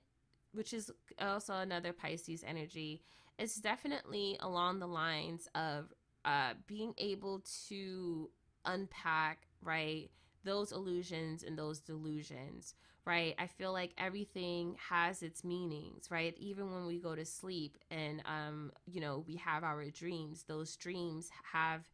which 0.52 0.72
is 0.72 0.90
also 1.20 1.54
another 1.54 1.92
pisces 1.92 2.44
energy 2.46 3.02
is 3.38 3.54
definitely 3.56 4.36
along 4.40 4.78
the 4.78 4.86
lines 4.88 5.48
of 5.54 5.92
uh, 6.24 6.52
being 6.66 6.92
able 6.98 7.42
to 7.68 8.28
unpack, 8.66 9.46
right, 9.62 10.10
those 10.44 10.72
illusions 10.72 11.42
and 11.42 11.56
those 11.56 11.80
delusions, 11.80 12.74
right? 13.06 13.34
I 13.38 13.46
feel 13.46 13.72
like 13.72 13.92
everything 13.96 14.76
has 14.90 15.22
its 15.22 15.44
meanings, 15.44 16.10
right? 16.10 16.34
Even 16.38 16.70
when 16.72 16.86
we 16.86 16.98
go 16.98 17.14
to 17.14 17.24
sleep 17.24 17.78
and, 17.90 18.22
um, 18.26 18.72
you 18.86 19.00
know, 19.00 19.24
we 19.26 19.36
have 19.36 19.64
our 19.64 19.84
dreams, 19.90 20.44
those 20.46 20.76
dreams 20.76 21.30
have 21.52 21.88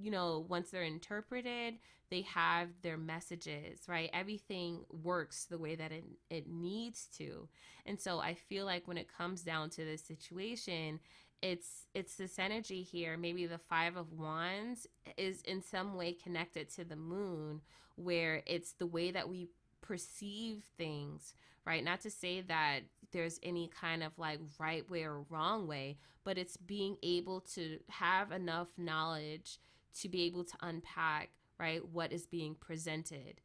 you 0.00 0.10
know, 0.10 0.44
once 0.48 0.70
they're 0.70 0.82
interpreted, 0.82 1.74
they 2.10 2.22
have 2.22 2.68
their 2.82 2.96
messages, 2.96 3.80
right? 3.88 4.10
Everything 4.12 4.84
works 4.90 5.44
the 5.44 5.58
way 5.58 5.76
that 5.76 5.92
it, 5.92 6.04
it 6.28 6.48
needs 6.48 7.06
to. 7.18 7.48
And 7.86 8.00
so 8.00 8.18
I 8.18 8.34
feel 8.34 8.66
like 8.66 8.88
when 8.88 8.98
it 8.98 9.06
comes 9.12 9.42
down 9.42 9.70
to 9.70 9.84
this 9.84 10.02
situation, 10.02 11.00
it's 11.42 11.86
it's 11.94 12.16
this 12.16 12.38
energy 12.38 12.82
here 12.82 13.16
maybe 13.16 13.46
the 13.46 13.58
five 13.58 13.96
of 13.96 14.12
wands 14.12 14.86
is 15.16 15.40
in 15.42 15.62
some 15.62 15.96
way 15.96 16.12
connected 16.12 16.68
to 16.68 16.84
the 16.84 16.96
moon 16.96 17.60
where 17.96 18.42
it's 18.46 18.72
the 18.72 18.86
way 18.86 19.10
that 19.10 19.28
we 19.28 19.48
perceive 19.80 20.62
things 20.76 21.34
right 21.64 21.82
not 21.82 22.00
to 22.00 22.10
say 22.10 22.40
that 22.42 22.80
there's 23.12 23.40
any 23.42 23.70
kind 23.80 24.02
of 24.02 24.12
like 24.18 24.38
right 24.58 24.88
way 24.90 25.02
or 25.02 25.22
wrong 25.30 25.66
way 25.66 25.96
but 26.24 26.36
it's 26.36 26.56
being 26.58 26.96
able 27.02 27.40
to 27.40 27.78
have 27.88 28.30
enough 28.32 28.68
knowledge 28.76 29.58
to 30.00 30.08
be 30.08 30.22
able 30.22 30.44
to 30.44 30.56
unpack 30.62 31.30
right 31.58 31.86
what 31.88 32.12
is 32.12 32.26
being 32.26 32.54
presented 32.54 33.40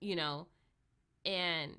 you 0.00 0.16
know? 0.16 0.46
And 1.24 1.76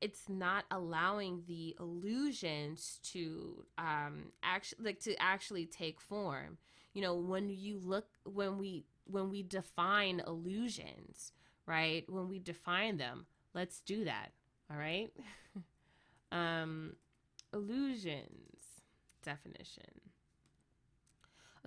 it's 0.00 0.28
not 0.28 0.64
allowing 0.70 1.42
the 1.48 1.74
illusions 1.80 3.00
to 3.02 3.64
um 3.78 4.32
actually 4.42 4.84
like 4.84 5.00
to 5.00 5.20
actually 5.20 5.66
take 5.66 6.00
form. 6.00 6.58
You 6.92 7.02
know 7.02 7.14
when 7.14 7.48
you 7.50 7.78
look 7.82 8.06
when 8.24 8.58
we 8.58 8.84
when 9.04 9.30
we 9.30 9.42
define 9.42 10.22
illusions 10.26 11.32
right 11.66 12.04
when 12.08 12.28
we 12.28 12.38
define 12.38 12.96
them 12.96 13.26
let's 13.54 13.80
do 13.80 14.04
that 14.04 14.32
all 14.70 14.76
right? 14.76 15.10
Um 16.32 16.96
illusions 17.52 18.82
definition 19.22 20.05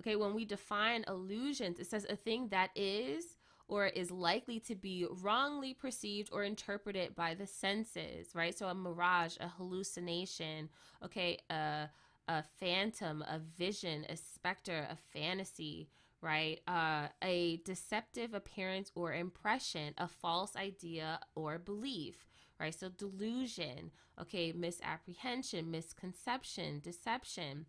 okay 0.00 0.16
when 0.16 0.34
we 0.34 0.44
define 0.44 1.04
illusions 1.06 1.78
it 1.78 1.86
says 1.86 2.06
a 2.10 2.16
thing 2.16 2.48
that 2.48 2.70
is 2.74 3.36
or 3.70 3.86
is 3.86 4.10
likely 4.10 4.58
to 4.58 4.74
be 4.74 5.06
wrongly 5.22 5.72
perceived 5.72 6.28
or 6.32 6.42
interpreted 6.42 7.14
by 7.14 7.34
the 7.34 7.46
senses, 7.46 8.34
right? 8.34 8.58
So 8.58 8.66
a 8.66 8.74
mirage, 8.74 9.36
a 9.38 9.46
hallucination, 9.46 10.68
okay, 11.04 11.38
a, 11.48 11.88
a 12.26 12.42
phantom, 12.58 13.22
a 13.22 13.38
vision, 13.38 14.04
a 14.08 14.16
specter, 14.16 14.88
a 14.90 14.96
fantasy, 14.96 15.88
right? 16.20 16.58
Uh, 16.66 17.06
a 17.22 17.58
deceptive 17.64 18.34
appearance 18.34 18.90
or 18.96 19.14
impression, 19.14 19.94
a 19.98 20.08
false 20.08 20.56
idea 20.56 21.20
or 21.36 21.56
belief, 21.60 22.26
right? 22.58 22.74
So 22.74 22.88
delusion, 22.88 23.92
okay, 24.20 24.50
misapprehension, 24.50 25.70
misconception, 25.70 26.80
deception. 26.80 27.66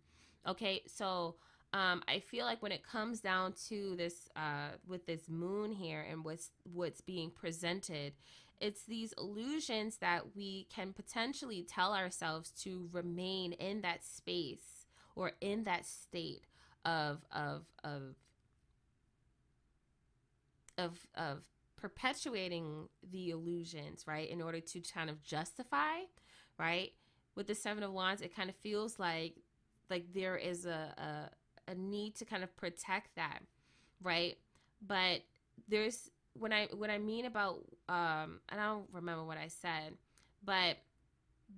Okay, 0.48 0.82
so 0.88 1.36
um, 1.72 2.02
I 2.06 2.20
feel 2.20 2.44
like 2.44 2.62
when 2.62 2.72
it 2.72 2.82
comes 2.82 3.20
down 3.20 3.54
to 3.68 3.96
this, 3.96 4.28
uh, 4.36 4.70
with 4.86 5.06
this 5.06 5.28
moon 5.28 5.72
here 5.72 6.04
and 6.08 6.24
what's 6.24 6.50
what's 6.72 7.00
being 7.00 7.30
presented, 7.30 8.12
it's 8.60 8.84
these 8.84 9.14
illusions 9.18 9.96
that 9.96 10.36
we 10.36 10.66
can 10.74 10.92
potentially 10.92 11.66
tell 11.68 11.94
ourselves 11.94 12.50
to 12.62 12.88
remain 12.92 13.52
in 13.52 13.80
that 13.80 14.04
space 14.04 14.86
or 15.16 15.32
in 15.40 15.64
that 15.64 15.86
state 15.86 16.44
of 16.84 17.24
of 17.32 17.64
of 17.82 18.16
of 20.76 21.06
of 21.14 21.42
perpetuating 21.76 22.88
the 23.10 23.30
illusions, 23.30 24.06
right? 24.06 24.30
In 24.30 24.40
order 24.40 24.60
to 24.60 24.80
kind 24.80 25.10
of 25.10 25.22
justify, 25.22 26.00
right? 26.58 26.92
With 27.34 27.46
the 27.46 27.54
seven 27.54 27.82
of 27.82 27.92
wands, 27.92 28.22
it 28.22 28.34
kind 28.34 28.50
of 28.50 28.56
feels 28.56 28.98
like 28.98 29.34
like 29.90 30.12
there 30.14 30.36
is 30.36 30.64
a, 30.66 30.94
a 30.96 31.30
a 31.68 31.74
need 31.74 32.16
to 32.16 32.24
kind 32.24 32.42
of 32.42 32.54
protect 32.56 33.16
that, 33.16 33.40
right? 34.02 34.36
But 34.86 35.22
there's 35.68 36.10
when 36.34 36.52
I 36.52 36.68
what 36.72 36.90
I 36.90 36.98
mean 36.98 37.26
about 37.26 37.60
um 37.88 38.40
and 38.48 38.60
I 38.60 38.66
don't 38.66 38.88
remember 38.92 39.24
what 39.24 39.38
I 39.38 39.48
said, 39.48 39.94
but 40.44 40.78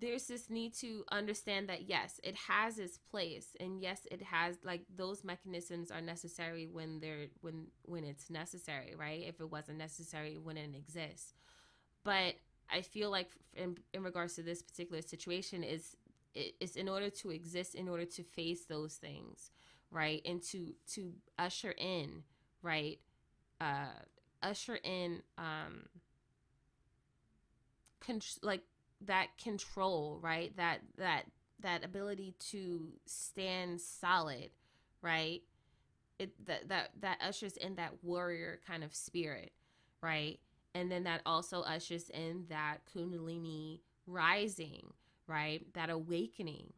there's 0.00 0.26
this 0.26 0.50
need 0.50 0.74
to 0.74 1.04
understand 1.12 1.68
that 1.68 1.88
yes, 1.88 2.20
it 2.24 2.34
has 2.48 2.78
its 2.78 2.98
place 2.98 3.56
and 3.60 3.80
yes, 3.80 4.06
it 4.10 4.22
has 4.22 4.56
like 4.64 4.82
those 4.94 5.24
mechanisms 5.24 5.90
are 5.90 6.00
necessary 6.00 6.66
when 6.66 7.00
they're 7.00 7.26
when 7.40 7.68
when 7.82 8.04
it's 8.04 8.30
necessary, 8.30 8.94
right? 8.98 9.22
If 9.26 9.40
it 9.40 9.50
wasn't 9.50 9.78
necessary 9.78 10.38
when 10.38 10.56
it 10.56 10.74
exists. 10.74 11.34
But 12.04 12.34
I 12.70 12.82
feel 12.82 13.10
like 13.10 13.30
in, 13.54 13.76
in 13.92 14.02
regards 14.02 14.34
to 14.34 14.42
this 14.42 14.62
particular 14.62 15.02
situation 15.02 15.62
is 15.62 15.96
it's 16.34 16.74
in 16.74 16.88
order 16.88 17.10
to 17.10 17.30
exist 17.30 17.74
in 17.74 17.88
order 17.88 18.04
to 18.04 18.22
face 18.24 18.64
those 18.64 18.94
things 18.94 19.50
right 19.94 20.22
and 20.26 20.42
to 20.42 20.74
to 20.88 21.14
usher 21.38 21.72
in 21.78 22.24
right 22.62 22.98
uh 23.60 23.86
usher 24.42 24.78
in 24.84 25.22
um 25.38 25.86
con- 28.06 28.20
like 28.42 28.62
that 29.02 29.28
control, 29.42 30.18
right? 30.22 30.56
That 30.56 30.80
that 30.98 31.24
that 31.60 31.84
ability 31.84 32.34
to 32.50 32.92
stand 33.06 33.80
solid, 33.80 34.50
right? 35.02 35.42
It 36.18 36.32
that 36.46 36.68
that 36.68 36.90
that 37.00 37.18
ushers 37.26 37.56
in 37.56 37.76
that 37.76 37.92
warrior 38.02 38.60
kind 38.66 38.84
of 38.84 38.94
spirit, 38.94 39.52
right? 40.00 40.38
And 40.74 40.90
then 40.90 41.04
that 41.04 41.22
also 41.24 41.62
ushers 41.62 42.10
in 42.10 42.46
that 42.48 42.78
kundalini 42.94 43.80
rising, 44.06 44.92
right? 45.26 45.64
That 45.74 45.90
awakening. 45.90 46.72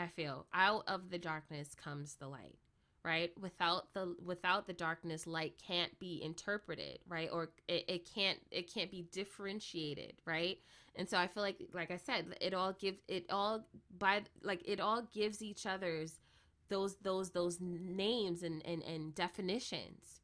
I 0.00 0.08
feel 0.08 0.46
out 0.52 0.84
of 0.86 1.10
the 1.10 1.18
darkness 1.18 1.74
comes 1.74 2.14
the 2.14 2.28
light, 2.28 2.58
right? 3.04 3.32
Without 3.40 3.92
the 3.94 4.16
without 4.24 4.66
the 4.66 4.72
darkness, 4.72 5.26
light 5.26 5.54
can't 5.64 5.98
be 5.98 6.22
interpreted, 6.22 6.98
right? 7.08 7.28
Or 7.32 7.50
it, 7.68 7.84
it 7.88 8.10
can't 8.14 8.38
it 8.50 8.72
can't 8.72 8.90
be 8.90 9.06
differentiated, 9.12 10.14
right? 10.24 10.58
And 10.96 11.08
so 11.08 11.18
I 11.18 11.26
feel 11.28 11.42
like 11.42 11.60
like 11.72 11.90
I 11.90 11.96
said, 11.96 12.36
it 12.40 12.54
all 12.54 12.72
gives 12.72 12.98
it 13.08 13.26
all 13.30 13.66
by 13.98 14.22
like 14.42 14.62
it 14.64 14.80
all 14.80 15.02
gives 15.12 15.42
each 15.42 15.66
other's 15.66 16.20
those 16.68 16.96
those 16.96 17.30
those 17.30 17.58
names 17.60 18.42
and 18.42 18.64
and, 18.66 18.82
and 18.82 19.14
definitions, 19.14 20.20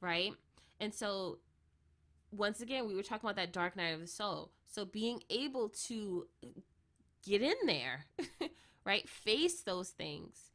right? 0.00 0.32
And 0.80 0.94
so 0.94 1.38
once 2.30 2.60
again, 2.60 2.86
we 2.86 2.94
were 2.94 3.02
talking 3.02 3.28
about 3.28 3.36
that 3.36 3.52
dark 3.52 3.76
night 3.76 3.90
of 3.94 4.00
the 4.00 4.06
soul. 4.06 4.50
So 4.66 4.84
being 4.84 5.22
able 5.30 5.68
to 5.86 6.26
get 7.24 7.42
in 7.42 7.54
there, 7.66 8.06
right? 8.84 9.08
Face 9.08 9.60
those 9.60 9.90
things, 9.90 10.50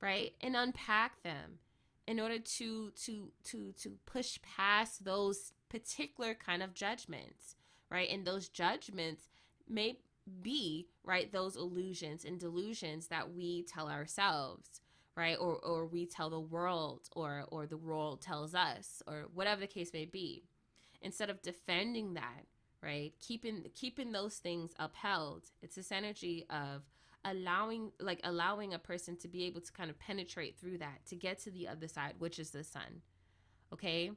right? 0.00 0.32
And 0.40 0.56
unpack 0.56 1.22
them 1.22 1.58
in 2.06 2.20
order 2.20 2.38
to 2.38 2.90
to 2.90 3.30
to 3.44 3.72
to 3.80 3.92
push 4.06 4.38
past 4.42 5.04
those 5.04 5.52
particular 5.68 6.34
kind 6.34 6.62
of 6.62 6.74
judgments, 6.74 7.56
right? 7.90 8.08
And 8.10 8.26
those 8.26 8.48
judgments 8.48 9.28
may 9.68 9.98
be, 10.42 10.88
right, 11.04 11.32
those 11.32 11.56
illusions 11.56 12.24
and 12.24 12.38
delusions 12.38 13.08
that 13.08 13.32
we 13.32 13.62
tell 13.62 13.88
ourselves, 13.88 14.80
right? 15.16 15.36
Or 15.38 15.56
or 15.56 15.86
we 15.86 16.06
tell 16.06 16.30
the 16.30 16.40
world 16.40 17.08
or 17.14 17.44
or 17.48 17.66
the 17.66 17.76
world 17.76 18.20
tells 18.20 18.54
us 18.54 19.02
or 19.06 19.26
whatever 19.32 19.60
the 19.60 19.66
case 19.66 19.92
may 19.92 20.04
be 20.04 20.44
instead 21.02 21.30
of 21.30 21.40
defending 21.42 22.14
that 22.14 22.44
right 22.82 23.12
keeping 23.20 23.64
keeping 23.74 24.12
those 24.12 24.36
things 24.36 24.72
upheld 24.78 25.44
it's 25.62 25.74
this 25.74 25.92
energy 25.92 26.46
of 26.50 26.82
allowing 27.24 27.92
like 28.00 28.20
allowing 28.24 28.72
a 28.72 28.78
person 28.78 29.16
to 29.16 29.28
be 29.28 29.44
able 29.44 29.60
to 29.60 29.72
kind 29.72 29.90
of 29.90 29.98
penetrate 29.98 30.58
through 30.58 30.78
that 30.78 31.04
to 31.06 31.14
get 31.16 31.38
to 31.38 31.50
the 31.50 31.68
other 31.68 31.86
side 31.86 32.14
which 32.18 32.38
is 32.38 32.50
the 32.50 32.64
sun 32.64 33.02
okay? 33.72 34.10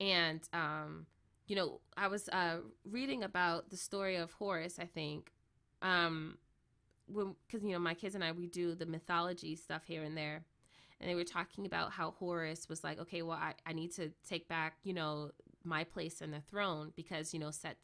And 0.00 0.40
um 0.52 1.06
you 1.46 1.56
know 1.56 1.80
i 1.96 2.06
was 2.06 2.28
uh 2.28 2.58
reading 2.84 3.24
about 3.24 3.68
the 3.68 3.76
story 3.76 4.14
of 4.14 4.32
horus 4.32 4.78
i 4.78 4.86
think 4.86 5.32
um 5.82 6.38
because 7.08 7.64
you 7.64 7.72
know 7.72 7.80
my 7.80 7.92
kids 7.92 8.14
and 8.14 8.22
i 8.22 8.30
we 8.30 8.46
do 8.46 8.74
the 8.76 8.86
mythology 8.86 9.56
stuff 9.56 9.82
here 9.84 10.04
and 10.04 10.16
there 10.16 10.44
and 11.02 11.10
they 11.10 11.16
were 11.16 11.24
talking 11.24 11.66
about 11.66 11.90
how 11.90 12.12
Horus 12.12 12.68
was 12.68 12.84
like, 12.84 13.00
okay, 13.00 13.22
well, 13.22 13.36
I, 13.36 13.54
I 13.66 13.72
need 13.72 13.92
to 13.94 14.12
take 14.26 14.48
back, 14.48 14.76
you 14.84 14.94
know, 14.94 15.32
my 15.64 15.82
place 15.82 16.20
in 16.20 16.30
the 16.30 16.40
throne 16.40 16.92
because, 16.94 17.34
you 17.34 17.40
know, 17.40 17.50
Set, 17.50 17.76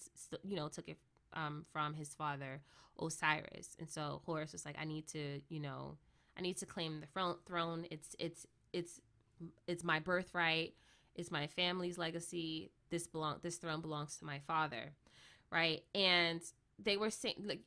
you 0.45 0.55
know, 0.55 0.69
took 0.69 0.89
it 0.89 0.99
um, 1.33 1.65
from 1.73 1.95
his 1.95 2.15
father 2.15 2.61
Osiris. 3.01 3.77
And 3.79 3.89
so 3.89 4.23
Horus 4.27 4.53
was 4.53 4.65
like, 4.65 4.77
I 4.81 4.85
need 4.85 5.07
to, 5.09 5.41
you 5.49 5.61
know, 5.61 5.97
I 6.37 6.43
need 6.43 6.57
to 6.59 6.67
claim 6.67 7.01
the 7.01 7.37
throne. 7.47 7.87
It's, 7.91 8.15
it's, 8.19 8.47
it's, 8.73 9.01
it's 9.67 9.85
my 9.85 9.99
birthright. 9.99 10.75
It's 11.15 11.31
my 11.31 11.47
family's 11.47 11.99
legacy. 11.99 12.71
This 12.91 13.07
belong, 13.07 13.37
this 13.43 13.57
throne 13.57 13.81
belongs 13.81 14.17
to 14.19 14.25
my 14.25 14.41
father. 14.47 14.93
Right. 15.51 15.83
And 15.95 16.41
they 16.79 16.97
were 16.97 17.11
saying 17.11 17.35
like 17.45 17.61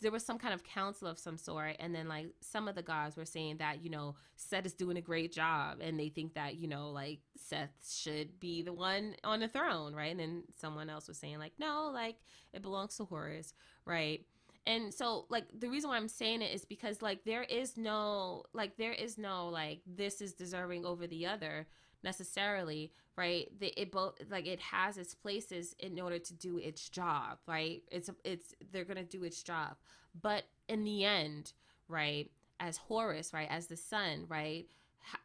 there 0.00 0.10
was 0.10 0.24
some 0.24 0.38
kind 0.38 0.54
of 0.54 0.64
council 0.64 1.06
of 1.06 1.18
some 1.18 1.36
sort 1.36 1.76
and 1.78 1.94
then 1.94 2.08
like 2.08 2.28
some 2.40 2.66
of 2.66 2.74
the 2.74 2.82
gods 2.82 3.16
were 3.16 3.24
saying 3.24 3.58
that 3.58 3.82
you 3.84 3.90
know 3.90 4.14
Set 4.36 4.64
is 4.64 4.72
doing 4.72 4.96
a 4.96 5.02
great 5.02 5.32
job 5.32 5.78
and 5.80 5.98
they 5.98 6.08
think 6.08 6.34
that 6.34 6.56
you 6.56 6.66
know 6.66 6.90
like 6.90 7.20
Seth 7.36 7.74
should 7.86 8.40
be 8.40 8.62
the 8.62 8.72
one 8.72 9.16
on 9.22 9.40
the 9.40 9.48
throne 9.48 9.94
right? 9.94 10.10
And 10.10 10.20
then 10.20 10.44
someone 10.58 10.88
else 10.88 11.08
was 11.08 11.18
saying 11.18 11.38
like 11.38 11.52
no 11.58 11.90
like 11.92 12.16
it 12.52 12.62
belongs 12.62 12.96
to 12.96 13.04
Horus 13.04 13.52
right? 13.84 14.24
And 14.66 14.94
so 14.94 15.26
like 15.28 15.44
the 15.58 15.68
reason 15.68 15.90
why 15.90 15.96
I'm 15.96 16.08
saying 16.08 16.40
it 16.40 16.54
is 16.54 16.64
because 16.64 17.02
like 17.02 17.24
there 17.24 17.42
is 17.42 17.76
no 17.76 18.44
like 18.54 18.76
there 18.78 18.92
is 18.92 19.18
no 19.18 19.48
like 19.48 19.80
this 19.86 20.22
is 20.22 20.32
deserving 20.32 20.86
over 20.86 21.06
the 21.06 21.26
other 21.26 21.66
necessarily 22.04 22.92
right? 23.16 23.48
The, 23.60 23.68
it 23.80 23.92
both 23.92 24.14
like 24.30 24.46
it 24.46 24.60
has 24.60 24.98
its 24.98 25.14
places 25.14 25.74
in 25.78 26.00
order 26.00 26.18
to 26.18 26.34
do 26.34 26.58
its 26.58 26.88
job 26.88 27.38
right? 27.46 27.82
It's 27.90 28.10
it's 28.24 28.54
they're 28.72 28.84
gonna 28.84 29.04
do 29.04 29.24
its 29.24 29.42
job. 29.42 29.76
But 30.20 30.44
in 30.68 30.84
the 30.84 31.04
end 31.04 31.52
right 31.88 32.30
as 32.60 32.76
horus 32.78 33.32
right 33.34 33.48
as 33.50 33.66
the 33.66 33.76
sun 33.76 34.24
right 34.28 34.66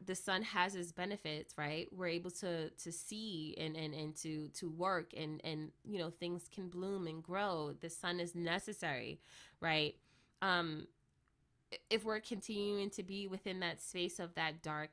the 0.05 0.15
sun 0.15 0.41
has 0.41 0.75
its 0.75 0.91
benefits 0.91 1.53
right? 1.57 1.87
We're 1.95 2.07
able 2.07 2.31
to 2.31 2.69
to 2.69 2.91
see 2.91 3.55
and 3.57 3.75
and, 3.75 3.93
and 3.93 4.15
to 4.17 4.49
to 4.49 4.69
work 4.69 5.13
and 5.15 5.41
and 5.43 5.71
you 5.83 5.99
know 5.99 6.09
things 6.09 6.49
can 6.53 6.69
bloom 6.69 7.07
and 7.07 7.23
grow. 7.23 7.75
The 7.79 7.89
sun 7.89 8.19
is 8.19 8.35
necessary 8.35 9.19
right? 9.61 9.95
Um 10.41 10.87
if 11.89 12.03
we're 12.03 12.19
continuing 12.19 12.89
to 12.89 13.03
be 13.03 13.27
within 13.27 13.59
that 13.59 13.81
space 13.81 14.19
of 14.19 14.33
that 14.35 14.61
dark 14.63 14.89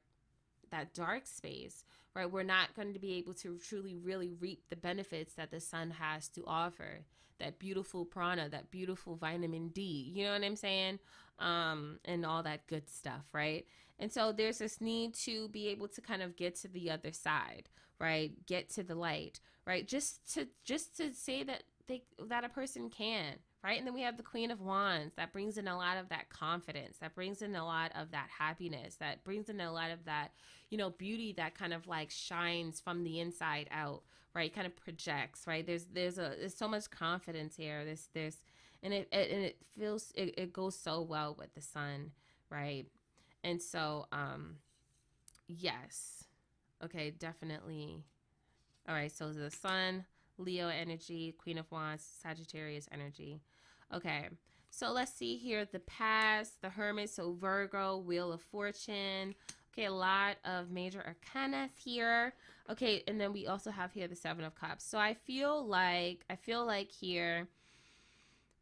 that 0.76 0.94
dark 0.94 1.26
space, 1.26 1.84
right? 2.14 2.30
We're 2.30 2.42
not 2.42 2.74
going 2.74 2.92
to 2.92 2.98
be 2.98 3.14
able 3.14 3.34
to 3.34 3.58
truly, 3.58 3.96
really 3.96 4.32
reap 4.40 4.64
the 4.68 4.76
benefits 4.76 5.34
that 5.34 5.50
the 5.50 5.60
sun 5.60 5.90
has 5.90 6.28
to 6.30 6.44
offer. 6.46 7.04
That 7.38 7.58
beautiful 7.58 8.04
prana, 8.04 8.48
that 8.48 8.70
beautiful 8.70 9.16
vitamin 9.16 9.68
D, 9.68 10.12
you 10.14 10.24
know 10.24 10.32
what 10.32 10.42
I'm 10.42 10.56
saying? 10.56 10.98
Um, 11.38 11.98
and 12.06 12.24
all 12.24 12.42
that 12.44 12.66
good 12.66 12.88
stuff, 12.88 13.24
right? 13.32 13.66
And 13.98 14.10
so 14.10 14.32
there's 14.32 14.58
this 14.58 14.80
need 14.80 15.14
to 15.24 15.48
be 15.48 15.68
able 15.68 15.88
to 15.88 16.00
kind 16.00 16.22
of 16.22 16.36
get 16.36 16.56
to 16.60 16.68
the 16.68 16.90
other 16.90 17.12
side, 17.12 17.68
right? 18.00 18.32
Get 18.46 18.70
to 18.70 18.82
the 18.82 18.94
light, 18.94 19.40
right? 19.66 19.86
Just 19.86 20.32
to 20.34 20.48
just 20.64 20.96
to 20.96 21.12
say 21.12 21.42
that 21.42 21.64
they 21.88 22.02
that 22.28 22.44
a 22.44 22.48
person 22.48 22.90
can, 22.90 23.34
right? 23.62 23.78
And 23.78 23.86
then 23.86 23.94
we 23.94 24.02
have 24.02 24.16
the 24.16 24.22
Queen 24.22 24.50
of 24.50 24.60
Wands 24.60 25.14
that 25.16 25.32
brings 25.32 25.58
in 25.58 25.68
a 25.68 25.76
lot 25.76 25.96
of 25.96 26.08
that 26.08 26.28
confidence, 26.28 26.98
that 26.98 27.14
brings 27.14 27.42
in 27.42 27.54
a 27.56 27.64
lot 27.64 27.92
of 27.94 28.10
that 28.12 28.28
happiness, 28.38 28.96
that 28.96 29.24
brings 29.24 29.48
in 29.48 29.60
a 29.60 29.72
lot 29.72 29.90
of 29.90 30.04
that, 30.04 30.32
you 30.70 30.78
know, 30.78 30.90
beauty 30.90 31.32
that 31.36 31.54
kind 31.54 31.72
of 31.72 31.86
like 31.86 32.10
shines 32.10 32.80
from 32.80 33.04
the 33.04 33.20
inside 33.20 33.68
out, 33.70 34.02
right? 34.34 34.54
Kind 34.54 34.66
of 34.66 34.76
projects, 34.76 35.46
right? 35.46 35.66
There's 35.66 35.86
there's 35.86 36.18
a 36.18 36.34
there's 36.38 36.56
so 36.56 36.68
much 36.68 36.90
confidence 36.90 37.56
here. 37.56 37.84
this 37.84 38.08
this 38.14 38.36
and 38.82 38.92
it, 38.92 39.08
it 39.12 39.30
and 39.30 39.44
it 39.44 39.58
feels 39.78 40.12
it, 40.14 40.34
it 40.36 40.52
goes 40.52 40.76
so 40.78 41.00
well 41.02 41.34
with 41.38 41.54
the 41.54 41.60
sun, 41.62 42.12
right? 42.50 42.86
And 43.44 43.62
so 43.62 44.06
um 44.12 44.56
yes. 45.46 46.24
Okay, 46.84 47.10
definitely. 47.10 48.04
All 48.88 48.94
right, 48.94 49.10
so 49.10 49.32
the 49.32 49.50
sun, 49.50 50.04
Leo 50.38 50.68
energy, 50.68 51.34
Queen 51.38 51.58
of 51.58 51.70
Wands, 51.70 52.04
Sagittarius 52.22 52.88
energy. 52.92 53.40
Okay, 53.94 54.28
so 54.70 54.90
let's 54.90 55.12
see 55.12 55.36
here 55.36 55.64
the 55.64 55.80
past, 55.80 56.60
the 56.60 56.68
Hermit, 56.68 57.10
so 57.10 57.32
Virgo, 57.32 57.98
Wheel 57.98 58.32
of 58.32 58.42
Fortune. 58.42 59.34
Okay, 59.72 59.86
a 59.86 59.92
lot 59.92 60.36
of 60.44 60.70
major 60.70 61.02
arcana 61.06 61.68
here. 61.74 62.32
Okay, 62.70 63.02
and 63.06 63.20
then 63.20 63.32
we 63.32 63.46
also 63.46 63.70
have 63.70 63.92
here 63.92 64.08
the 64.08 64.16
Seven 64.16 64.44
of 64.44 64.54
Cups. 64.54 64.84
So 64.84 64.98
I 64.98 65.14
feel 65.14 65.66
like, 65.66 66.24
I 66.30 66.36
feel 66.36 66.66
like 66.66 66.90
here 66.90 67.48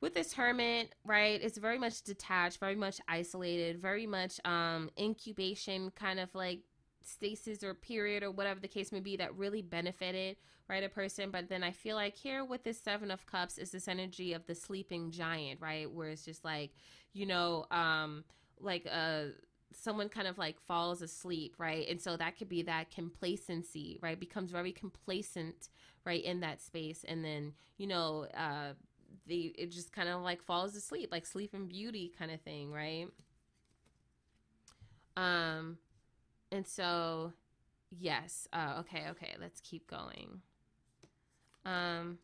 with 0.00 0.12
this 0.12 0.34
hermit, 0.34 0.94
right, 1.04 1.40
it's 1.42 1.56
very 1.56 1.78
much 1.78 2.02
detached, 2.02 2.58
very 2.58 2.76
much 2.76 3.00
isolated, 3.08 3.80
very 3.80 4.06
much 4.06 4.38
um 4.44 4.90
incubation 4.98 5.90
kind 5.92 6.20
of 6.20 6.34
like 6.34 6.60
stasis 7.04 7.62
or 7.62 7.74
period 7.74 8.22
or 8.22 8.30
whatever 8.30 8.60
the 8.60 8.68
case 8.68 8.92
may 8.92 9.00
be 9.00 9.16
that 9.16 9.34
really 9.36 9.62
benefited 9.62 10.36
right 10.68 10.82
a 10.84 10.88
person. 10.88 11.30
But 11.30 11.48
then 11.48 11.62
i 11.62 11.70
feel 11.70 11.96
like 11.96 12.16
here 12.16 12.44
with 12.44 12.64
this 12.64 12.80
seven 12.80 13.10
of 13.10 13.26
cups 13.26 13.58
is 13.58 13.70
this 13.70 13.88
energy 13.88 14.32
of 14.32 14.46
the 14.46 14.54
sleeping 14.54 15.10
giant 15.10 15.60
right? 15.60 15.90
Where 15.90 16.08
it's 16.08 16.24
just 16.24 16.44
like 16.44 16.70
you 17.12 17.26
know 17.26 17.66
um 17.70 18.24
like 18.60 18.86
uh 18.90 19.24
someone 19.72 20.08
kind 20.08 20.28
of 20.28 20.38
like 20.38 20.60
falls 20.60 21.02
asleep 21.02 21.54
right? 21.58 21.86
And 21.88 22.00
so 22.00 22.16
that 22.16 22.38
could 22.38 22.48
be 22.48 22.62
that 22.62 22.90
complacency 22.90 23.98
right? 24.02 24.18
Becomes 24.18 24.50
very 24.50 24.72
complacent 24.72 25.68
right 26.04 26.24
in 26.24 26.40
that 26.40 26.60
space. 26.62 27.04
And 27.06 27.24
then 27.24 27.52
you 27.76 27.86
know 27.86 28.26
uh 28.36 28.72
the 29.26 29.54
it 29.58 29.70
just 29.70 29.92
kind 29.92 30.08
of 30.08 30.22
like 30.22 30.42
falls 30.42 30.74
asleep 30.74 31.10
like 31.12 31.26
Sleeping 31.26 31.66
Beauty 31.66 32.12
kind 32.18 32.30
of 32.30 32.40
thing 32.40 32.72
right? 32.72 33.06
Um 35.16 35.78
and 36.54 36.66
so, 36.66 37.32
yes. 37.90 38.46
Uh, 38.52 38.76
okay, 38.80 39.06
okay. 39.10 39.34
Let's 39.40 39.60
keep 39.60 39.90
going. 39.90 40.40
Um, 41.64 42.18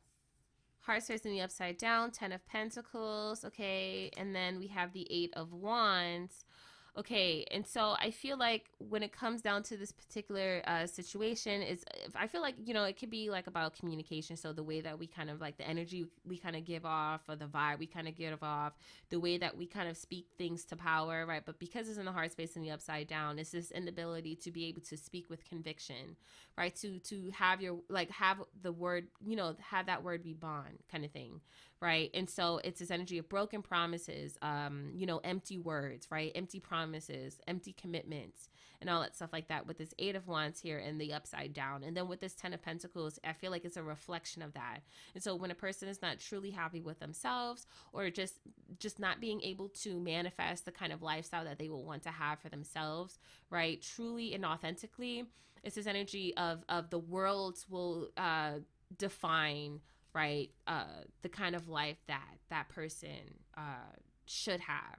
Heart 0.83 1.03
starts 1.03 1.27
in 1.27 1.33
the 1.33 1.41
upside 1.41 1.79
down. 1.79 2.13
Ten 2.13 2.31
of 2.33 2.47
Pentacles. 2.47 3.45
Okay, 3.45 4.11
and 4.17 4.35
then 4.35 4.61
we 4.61 4.69
have 4.69 4.93
the 4.93 5.07
Eight 5.11 5.33
of 5.35 5.53
Wands. 5.53 6.45
Okay, 6.99 7.45
and 7.53 7.65
so 7.65 7.95
I 8.01 8.11
feel 8.11 8.37
like 8.37 8.71
when 8.79 9.03
it 9.05 9.13
comes 9.13 9.41
down 9.43 9.63
to 9.65 9.77
this 9.77 9.93
particular 9.93 10.61
uh, 10.67 10.87
situation, 10.87 11.63
is 11.63 11.85
I 12.17 12.27
feel 12.27 12.43
like 12.43 12.57
you 12.65 12.75
know 12.75 12.85
it 12.85 12.99
could 12.99 13.11
be 13.11 13.31
like 13.31 13.47
about 13.47 13.75
communication. 13.75 14.37
So 14.37 14.53
the 14.53 14.65
way 14.65 14.81
that 14.81 14.99
we 14.99 15.07
kind 15.07 15.31
of 15.31 15.41
like 15.41 15.57
the 15.57 15.69
energy 15.69 16.07
we 16.27 16.37
kind 16.37 16.57
of 16.57 16.65
give 16.65 16.85
off, 16.85 17.23
or 17.29 17.37
the 17.37 17.47
vibe 17.47 17.79
we 17.79 17.87
kind 17.87 18.09
of 18.09 18.17
give 18.17 18.43
off, 18.43 18.73
the 19.09 19.21
way 19.21 19.39
that 19.39 19.57
we 19.57 19.67
kind 19.67 19.89
of 19.89 19.97
speak 19.97 20.27
things 20.37 20.65
to 20.67 20.77
power, 20.77 21.25
right? 21.27 21.43
But 21.45 21.61
because 21.61 21.89
it's 21.89 21.99
in 21.99 22.07
the 22.07 22.13
heart 22.13 22.33
space 22.33 22.57
and 22.57 22.65
the 22.65 22.73
upside 22.73 23.07
down, 23.07 23.39
it's 23.39 23.51
this 23.51 23.71
inability 23.71 24.35
to 24.37 24.51
be 24.51 24.67
able 24.67 24.83
to 24.83 24.97
speak 24.97 25.31
with 25.31 25.45
conviction, 25.45 26.17
right? 26.59 26.75
To 26.77 26.99
to 26.99 27.31
have 27.35 27.61
your 27.63 27.79
like 27.89 28.11
have 28.11 28.39
the 28.63 28.73
word, 28.73 29.07
you 29.25 29.37
know, 29.37 29.55
have 29.61 29.87
that 29.87 30.03
word 30.03 30.23
be 30.25 30.35
bond 30.35 30.83
kind 30.91 31.05
of 31.05 31.13
thing, 31.13 31.41
right? 31.81 32.11
And 32.15 32.29
so 32.29 32.61
it's 32.63 32.81
this 32.81 32.91
energy 32.91 33.19
of 33.19 33.29
broken 33.29 33.63
promises, 33.63 34.37
um, 34.43 34.91
you 34.95 35.07
know, 35.07 35.19
empty 35.25 35.59
words, 35.59 36.07
right? 36.11 36.33
Empty 36.35 36.61
promises, 36.61 36.80
empty 37.47 37.73
commitments, 37.73 38.49
and 38.81 38.89
all 38.89 39.01
that 39.01 39.15
stuff 39.15 39.31
like 39.33 39.49
that 39.49 39.67
with 39.67 39.79
this 39.79 39.95
Eight 39.99 40.17
of 40.17 40.27
Wands 40.27 40.61
here 40.61 40.79
and 40.79 41.01
the 41.01 41.13
upside 41.13 41.53
down. 41.53 41.83
And 41.83 41.97
then 41.97 42.09
with 42.09 42.21
this 42.21 42.35
Ten 42.35 42.53
of 42.53 42.63
Pentacles, 42.63 43.19
I 43.25 43.33
feel 43.33 43.51
like 43.51 43.65
it's 43.65 43.77
a 43.77 43.83
reflection 43.83 44.43
of 44.43 44.55
that. 44.55 44.81
And 45.15 45.23
so 45.23 45.35
when 45.37 45.51
a 45.51 45.55
person 45.55 45.89
is 45.89 46.01
not 46.01 46.19
truly 46.19 46.51
happy 46.51 46.81
with 46.81 47.01
themselves 47.01 47.67
or 47.93 48.11
just 48.11 48.35
just 48.79 48.99
not 48.99 49.21
being 49.21 49.43
able 49.43 49.69
to 49.69 50.01
manifest 50.01 50.65
the 50.65 50.73
kind 50.73 50.93
of 50.93 51.03
lifestyle 51.03 51.45
that 51.45 51.59
they 51.59 51.69
will 51.69 51.85
want 51.85 52.03
to 52.05 52.11
have 52.11 52.39
for 52.39 52.49
themselves, 52.49 53.19
right? 53.51 53.83
Truly 53.83 54.35
and 54.35 54.45
authentically, 54.45 55.25
it's 55.63 55.75
this 55.75 55.87
energy 55.87 56.35
of 56.37 56.65
of 56.69 56.91
the 56.91 56.99
world 56.99 57.59
will 57.69 58.09
uh 58.17 58.55
define 58.97 59.81
right 60.13 60.51
uh 60.67 61.05
the 61.23 61.29
kind 61.29 61.55
of 61.55 61.69
life 61.69 61.99
that 62.09 62.39
that 62.49 62.69
person 62.69 63.39
uh 63.57 63.95
should 64.27 64.61
have 64.61 64.99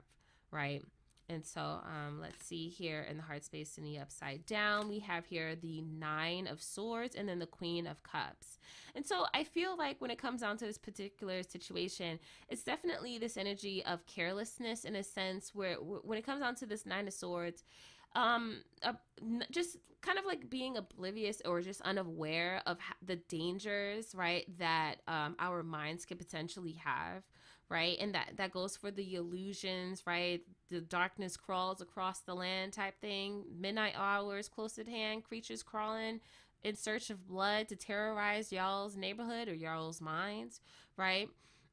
right 0.50 0.82
and 1.28 1.44
so 1.44 1.60
um 1.60 2.20
let's 2.20 2.44
see 2.44 2.68
here 2.68 3.06
in 3.08 3.16
the 3.16 3.22
heart 3.22 3.44
space 3.44 3.78
in 3.78 3.84
the 3.84 3.98
upside 3.98 4.44
down 4.46 4.88
we 4.88 4.98
have 4.98 5.24
here 5.26 5.54
the 5.56 5.82
nine 5.82 6.46
of 6.46 6.60
swords 6.62 7.14
and 7.14 7.28
then 7.28 7.38
the 7.38 7.46
queen 7.46 7.86
of 7.86 8.02
cups. 8.02 8.58
And 8.94 9.06
so 9.06 9.24
i 9.34 9.44
feel 9.44 9.76
like 9.76 10.00
when 10.00 10.10
it 10.10 10.18
comes 10.18 10.40
down 10.42 10.56
to 10.58 10.66
this 10.66 10.78
particular 10.78 11.42
situation 11.42 12.18
it's 12.48 12.62
definitely 12.62 13.18
this 13.18 13.36
energy 13.36 13.84
of 13.84 14.04
carelessness 14.06 14.84
in 14.84 14.96
a 14.96 15.02
sense 15.02 15.54
where 15.54 15.74
when 15.76 16.18
it 16.18 16.26
comes 16.26 16.42
down 16.42 16.54
to 16.56 16.66
this 16.66 16.86
nine 16.86 17.08
of 17.08 17.14
swords 17.14 17.64
um 18.14 18.62
uh, 18.82 18.92
just 19.50 19.78
kind 20.02 20.18
of 20.18 20.24
like 20.26 20.50
being 20.50 20.76
oblivious 20.76 21.40
or 21.44 21.62
just 21.62 21.80
unaware 21.82 22.60
of 22.66 22.76
the 23.06 23.16
dangers 23.16 24.14
right 24.14 24.46
that 24.58 24.96
um, 25.06 25.36
our 25.38 25.62
minds 25.62 26.04
could 26.04 26.18
potentially 26.18 26.72
have 26.72 27.22
right? 27.72 27.96
And 28.00 28.14
that 28.14 28.34
that 28.36 28.52
goes 28.52 28.76
for 28.76 28.90
the 28.90 29.14
illusions 29.16 30.02
right? 30.06 30.42
The 30.70 30.80
darkness 30.80 31.36
crawls 31.36 31.80
across 31.80 32.20
the 32.20 32.34
land 32.34 32.74
type 32.74 33.00
thing. 33.00 33.44
Midnight 33.58 33.94
hours 33.96 34.48
close 34.48 34.78
at 34.78 34.88
hand 34.88 35.24
creatures 35.24 35.62
crawling 35.62 36.20
in 36.62 36.76
search 36.76 37.10
of 37.10 37.26
blood 37.26 37.68
to 37.68 37.76
terrorize 37.76 38.52
y'all's 38.52 38.96
neighborhood 38.96 39.48
or 39.48 39.54
y'all's 39.54 40.00
minds 40.00 40.60
right? 40.96 41.28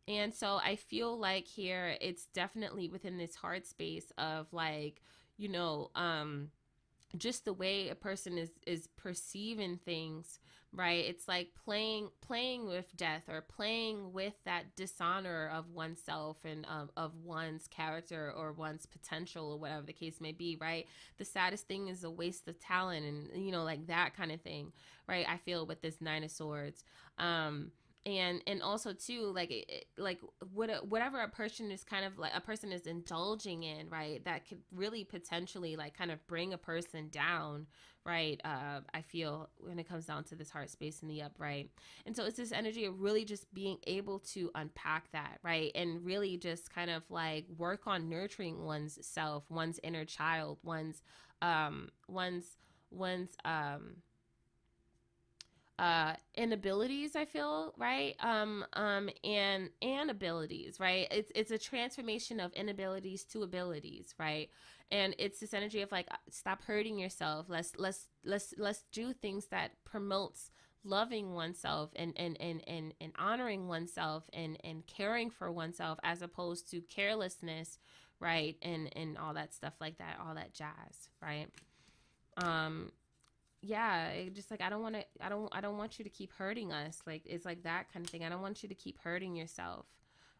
And 0.08 0.34
so 0.34 0.60
i 0.64 0.76
feel 0.76 1.20
like 1.20 1.46
here 1.46 1.96
it's 2.02 2.26
definitely 2.34 2.88
within 2.88 3.18
this 3.18 3.36
hard 3.36 3.68
space 3.68 4.12
of 4.18 4.48
like 4.52 5.02
you 5.38 5.50
know 5.50 5.92
um 5.94 6.50
just 7.18 7.46
the 7.46 7.54
way 7.54 7.90
a 7.90 7.96
person 7.96 8.38
is 8.38 8.52
is 8.66 8.88
perceiving 8.98 9.78
things 9.78 10.40
right? 10.72 11.06
It's 11.06 11.28
like 11.28 11.50
playing 11.66 12.10
playing 12.22 12.68
with 12.68 12.96
death 12.96 13.24
or 13.28 13.42
playing 13.42 14.14
with 14.14 14.34
that 14.46 14.76
dishonor 14.76 15.50
of 15.54 15.72
oneself 15.72 16.38
and 16.46 16.66
um, 16.68 16.90
of 16.96 17.14
one's 17.24 17.68
character 17.68 18.32
or 18.36 18.52
one's 18.52 18.86
potential 18.86 19.52
or 19.52 19.58
whatever 19.58 19.86
the 19.86 19.94
case 19.94 20.22
may 20.22 20.32
be 20.32 20.58
right? 20.62 20.86
The 21.18 21.26
saddest 21.26 21.68
thing 21.68 21.88
is 21.88 22.04
a 22.04 22.10
waste 22.12 22.48
of 22.48 22.60
talent 22.60 23.06
and 23.06 23.44
you 23.46 23.52
know 23.52 23.64
like 23.64 23.88
that 23.88 24.16
kind 24.16 24.32
of 24.32 24.42
thing 24.42 24.72
right? 25.08 25.26
I 25.28 25.38
feel 25.38 25.66
with 25.66 25.82
this 25.82 26.02
nine 26.02 26.24
of 26.24 26.32
swords. 26.32 26.84
Um 27.18 27.72
and 28.06 28.42
and 28.48 28.62
also 28.62 28.94
too 28.94 29.32
like 29.36 29.52
it, 29.52 29.86
like 29.98 30.20
what 30.54 30.70
a, 30.70 30.76
whatever 30.78 31.20
a 31.20 31.28
person 31.28 31.70
is 31.70 31.84
kind 31.84 32.06
of 32.06 32.18
like 32.18 32.32
a 32.34 32.42
person 32.42 32.72
is 32.72 32.88
indulging 32.88 33.64
in 33.64 33.90
right 33.90 34.24
that 34.24 34.48
could 34.48 34.60
really 34.72 35.04
potentially 35.04 35.76
like 35.76 35.98
kind 35.98 36.10
of 36.10 36.26
bring 36.26 36.54
a 36.54 36.58
person 36.58 37.10
down 37.10 37.68
right 38.06 38.40
uh 38.46 38.80
i 38.94 39.02
feel 39.02 39.50
when 39.58 39.78
it 39.78 39.88
comes 39.88 40.06
down 40.06 40.24
to 40.24 40.34
this 40.34 40.50
heart 40.50 40.70
space 40.70 41.02
in 41.02 41.10
the 41.10 41.22
upright 41.22 41.70
and 42.06 42.16
so 42.16 42.24
it's 42.24 42.38
this 42.38 42.54
energy 42.54 42.86
of 42.86 43.02
really 43.02 43.26
just 43.26 43.54
being 43.54 43.78
able 43.86 44.20
to 44.20 44.50
unpack 44.56 45.12
that 45.12 45.40
right? 45.44 45.72
And 45.76 46.04
really 46.06 46.38
just 46.38 46.74
kind 46.74 46.90
of 46.90 47.04
like 47.10 47.46
work 47.58 47.88
on 47.88 48.10
nurturing 48.10 48.64
one's 48.66 48.98
self 49.06 49.44
one's 49.50 49.80
inner 49.84 50.06
child 50.06 50.58
one's 50.64 51.02
um 51.42 51.90
one's 52.08 52.58
one's 52.92 53.36
um 53.46 53.98
uh 55.80 56.14
inabilities 56.36 57.16
i 57.16 57.24
feel 57.26 57.74
right? 57.78 58.16
Um 58.20 58.66
um 58.74 59.10
and 59.24 59.70
and 59.82 60.12
abilities 60.12 60.80
right? 60.80 61.08
It's 61.10 61.32
it's 61.34 61.52
a 61.52 61.58
transformation 61.58 62.40
of 62.40 62.52
inabilities 62.54 63.24
to 63.26 63.44
abilities 63.44 64.14
right? 64.20 64.50
And 64.92 65.16
it's 65.18 65.40
this 65.40 65.54
energy 65.54 65.82
of 65.82 65.92
like 65.92 66.08
stop 66.30 66.64
hurting 66.64 67.00
yourself. 67.00 67.46
Let's 67.50 67.72
let's 67.78 68.10
let's 68.26 68.54
let's 68.58 68.84
do 68.92 69.14
things 69.14 69.48
that 69.48 69.72
promotes 69.86 70.52
loving 70.84 71.34
oneself 71.34 71.92
and 71.96 72.14
and 72.18 72.40
and 72.42 72.62
and, 72.68 72.94
and 73.00 73.14
honoring 73.18 73.68
oneself 73.68 74.24
and 74.34 74.58
and 74.64 74.86
caring 74.88 75.30
for 75.30 75.52
oneself 75.52 75.98
as 76.04 76.22
opposed 76.22 76.70
to 76.72 76.82
carelessness 76.82 77.80
right? 78.20 78.58
And 78.62 78.92
and 78.98 79.18
all 79.18 79.34
that 79.36 79.54
stuff 79.54 79.76
like 79.80 79.98
that 80.00 80.20
all 80.26 80.36
that 80.36 80.54
jazz 80.54 81.10
right? 81.22 81.48
Um 82.38 82.92
yeah 83.62 84.12
just 84.34 84.50
like 84.52 84.62
i 84.62 84.70
don't 84.70 84.82
want 84.82 84.96
to 84.96 85.04
i 85.22 85.28
don't 85.28 85.50
i 85.52 85.60
don't 85.60 85.78
want 85.78 86.00
you 86.00 86.04
to 86.04 86.10
keep 86.10 86.32
hurting 86.34 86.72
us 86.72 87.02
like 87.06 87.22
it's 87.26 87.46
like 87.46 87.64
that 87.64 87.92
kind 87.92 88.06
of 88.06 88.10
thing. 88.10 88.24
I 88.24 88.30
don't 88.30 88.42
want 88.42 88.64
you 88.64 88.70
to 88.70 88.76
keep 88.76 89.00
hurting 89.00 89.36
yourself 89.36 89.86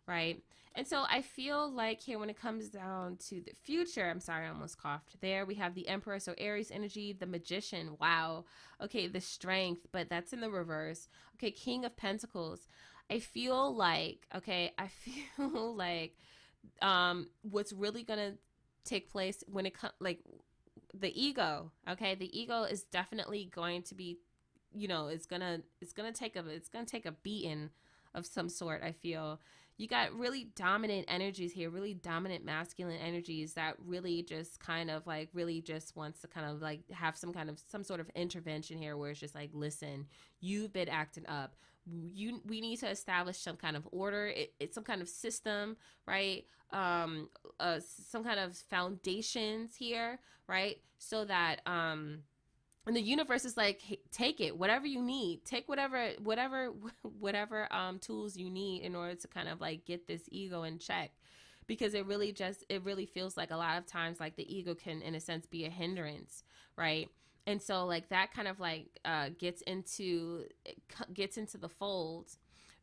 right? 0.08 0.42
And 0.76 0.88
so 0.88 1.04
i 1.10 1.22
feel 1.22 1.70
like 1.70 2.00
here 2.00 2.18
when 2.18 2.30
it 2.30 2.40
comes 2.40 2.70
down 2.70 3.18
to 3.28 3.42
the 3.42 3.52
future 3.62 4.10
i'm 4.10 4.22
sorry 4.22 4.46
i 4.46 4.50
almost 4.50 4.82
coughed. 4.82 5.20
There 5.22 5.46
we 5.46 5.56
have 5.56 5.76
the 5.76 5.88
emperor 5.88 6.20
so 6.20 6.34
aries 6.38 6.72
energy 6.72 7.14
the 7.14 7.26
magician 7.26 7.98
wow. 8.00 8.46
Okay 8.82 9.08
the 9.08 9.22
strength 9.22 9.88
but 9.92 10.10
that's 10.10 10.32
in 10.32 10.40
the 10.42 10.50
reverse. 10.50 11.10
Okay 11.36 11.52
king 11.52 11.84
of 11.86 11.98
pentacles. 11.98 12.68
I 13.12 13.20
feel 13.20 13.76
like 13.76 14.28
okay 14.36 14.72
i 14.78 14.88
feel 15.36 15.76
like 15.76 16.16
um 16.82 17.28
what's 17.42 17.74
really 17.74 18.04
gonna 18.04 18.36
take 18.86 19.12
place 19.12 19.44
when 19.48 19.66
it 19.66 19.74
comes 19.74 19.94
like 20.00 20.20
the 20.94 21.12
ego 21.20 21.72
okay? 21.90 22.16
The 22.16 22.38
ego 22.38 22.64
is 22.64 22.84
definitely 22.84 23.50
going 23.54 23.84
to 23.84 23.96
be 23.96 24.20
you 24.74 24.88
know 24.88 25.08
it's 25.08 25.26
gonna 25.26 25.62
it's 25.82 25.94
gonna 25.94 26.12
take 26.12 26.36
a 26.36 26.48
it's 26.48 26.70
gonna 26.70 26.86
take 26.86 27.06
a 27.06 27.12
beating 27.12 27.70
of 28.14 28.26
some 28.26 28.50
sort 28.50 28.82
i 28.84 28.92
feel. 28.92 29.40
You 29.78 29.88
got 29.88 30.14
really 30.14 30.50
dominant 30.58 31.06
energies 31.08 31.54
here 31.54 31.70
really 31.70 31.94
dominant 31.94 32.44
masculine 32.44 32.98
energies 32.98 33.54
that 33.54 33.76
really 33.86 34.22
just 34.24 34.60
kind 34.60 34.92
of 34.92 35.08
like 35.08 35.30
really 35.34 35.62
just 35.62 35.96
wants 35.96 36.20
to 36.20 36.28
kind 36.28 36.52
of 36.52 36.62
like 36.62 36.82
have 36.92 37.16
some 37.16 37.32
kind 37.32 37.50
of 37.50 37.62
some 37.66 37.86
sort 37.86 38.02
of 38.02 38.10
intervention 38.14 38.78
here 38.78 38.98
where 38.98 39.12
it's 39.12 39.22
just 39.22 39.36
like 39.36 39.52
listen 39.54 40.06
you've 40.42 40.74
been 40.74 40.90
acting 40.90 41.26
up 41.28 41.56
you 41.86 42.42
we 42.46 42.62
need 42.62 42.78
to 42.78 42.90
establish 42.90 43.38
some 43.38 43.56
kind 43.56 43.76
of 43.76 43.88
order 43.92 44.28
it, 44.28 44.54
it's 44.60 44.76
some 44.76 44.84
kind 44.84 45.02
of 45.02 45.10
system 45.10 45.78
right? 46.08 46.46
Um 46.72 47.30
uh 47.60 47.80
some 47.80 48.24
kind 48.24 48.40
of 48.40 48.56
foundations 48.58 49.76
here 49.76 50.20
right? 50.48 50.78
So 50.98 51.26
that 51.26 51.62
um 51.66 52.20
and 52.86 52.96
the 52.96 53.02
universe 53.02 53.46
is 53.46 53.58
like 53.58 53.82
hey, 53.82 54.00
take 54.12 54.40
it 54.40 54.58
whatever 54.58 54.88
you 54.88 55.02
need 55.02 55.46
take 55.46 55.68
whatever 55.68 56.12
whatever 56.24 56.72
whatever 57.20 57.72
um 57.74 58.00
tools 58.00 58.36
you 58.38 58.50
need 58.50 58.82
in 58.84 58.96
order 58.96 59.16
to 59.16 59.28
kind 59.28 59.48
of 59.48 59.62
like 59.62 59.86
get 59.86 60.08
this 60.08 60.24
ego 60.32 60.64
in 60.64 60.80
check. 60.80 61.12
Because 61.68 61.94
it 61.94 62.08
really 62.08 62.32
just 62.32 62.64
it 62.68 62.84
really 62.84 63.06
feels 63.06 63.38
like 63.38 63.52
a 63.52 63.56
lot 63.56 63.78
of 63.78 63.86
times 63.86 64.20
like 64.20 64.36
the 64.36 64.56
ego 64.56 64.74
can 64.74 65.02
in 65.04 65.14
a 65.14 65.20
sense 65.20 65.46
be 65.46 65.66
a 65.66 65.70
hindrance 65.70 66.44
right 66.76 67.10
and 67.48 67.62
so 67.62 67.86
like 67.86 68.10
that 68.10 68.34
kind 68.34 68.48
of 68.48 68.60
like 68.60 69.00
uh 69.06 69.30
gets 69.38 69.62
into 69.64 70.44
gets 71.14 71.38
into 71.38 71.58
the 71.58 71.70
fold 71.70 72.32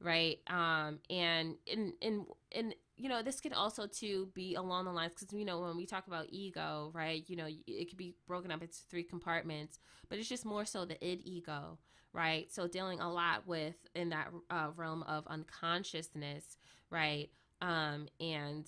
right? 0.01 0.39
Um 0.49 0.99
and 1.09 1.57
in 1.67 1.95
in 2.01 2.27
in 2.51 2.75
you 2.97 3.09
know 3.09 3.23
this 3.23 3.41
could 3.41 3.53
also 3.53 3.87
too 3.87 4.29
be 4.35 4.55
along 4.55 4.85
the 4.85 4.93
lines 4.93 5.13
because 5.19 5.33
you 5.33 5.45
know 5.45 5.61
when 5.61 5.77
we 5.77 5.87
talk 5.87 6.07
about 6.07 6.27
ego 6.31 6.91
right 6.95 7.25
you 7.29 7.37
know 7.37 7.47
it 7.67 7.89
could 7.89 7.99
be 7.99 8.15
broken 8.27 8.51
up 8.51 8.63
into 8.63 8.79
three 8.91 9.03
compartments 9.03 9.79
but 10.09 10.19
it's 10.19 10.29
just 10.29 10.45
more 10.45 10.65
so 10.65 10.85
the 10.85 11.03
id 11.07 11.23
ego 11.25 11.79
right? 12.13 12.51
So 12.51 12.67
dealing 12.67 13.01
a 13.01 13.13
lot 13.13 13.47
with 13.47 13.75
in 13.95 14.09
that 14.09 14.29
uh, 14.49 14.69
realm 14.75 15.03
of 15.03 15.27
unconsciousness 15.27 16.57
right? 16.91 17.29
Um 17.61 18.09
and 18.21 18.67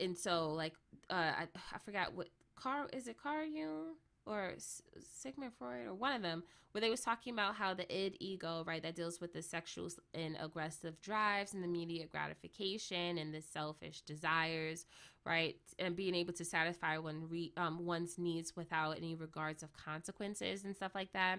and 0.00 0.16
so 0.16 0.50
like 0.50 0.74
uh 1.10 1.32
i, 1.40 1.46
I 1.74 1.78
forgot 1.84 2.14
what 2.14 2.28
car 2.56 2.88
is 2.92 3.06
it 3.08 3.16
Carl 3.22 3.46
Jung 3.46 3.94
or 4.28 4.54
Sigmund 5.22 5.52
Freud 5.58 5.86
or 5.86 5.94
one 5.94 6.12
of 6.12 6.22
them 6.22 6.42
where 6.72 6.80
they 6.80 6.90
was 6.90 7.00
talking 7.00 7.32
about 7.32 7.54
how 7.54 7.72
the 7.74 7.90
id 7.92 8.16
ego, 8.20 8.62
right, 8.66 8.82
that 8.82 8.94
deals 8.94 9.20
with 9.20 9.32
the 9.32 9.42
sexual 9.42 9.88
and 10.14 10.36
aggressive 10.40 11.00
drives 11.00 11.54
and 11.54 11.62
the 11.62 11.68
immediate 11.68 12.10
gratification 12.10 13.18
and 13.18 13.32
the 13.34 13.40
selfish 13.40 14.02
desires, 14.02 14.84
right, 15.24 15.56
and 15.78 15.96
being 15.96 16.14
able 16.14 16.34
to 16.34 16.44
satisfy 16.44 16.98
one 16.98 17.26
re, 17.28 17.52
um, 17.56 17.86
one's 17.86 18.18
needs 18.18 18.54
without 18.54 18.98
any 18.98 19.14
regards 19.14 19.62
of 19.62 19.72
consequences 19.72 20.64
and 20.64 20.76
stuff 20.76 20.94
like 20.94 21.12
that 21.12 21.38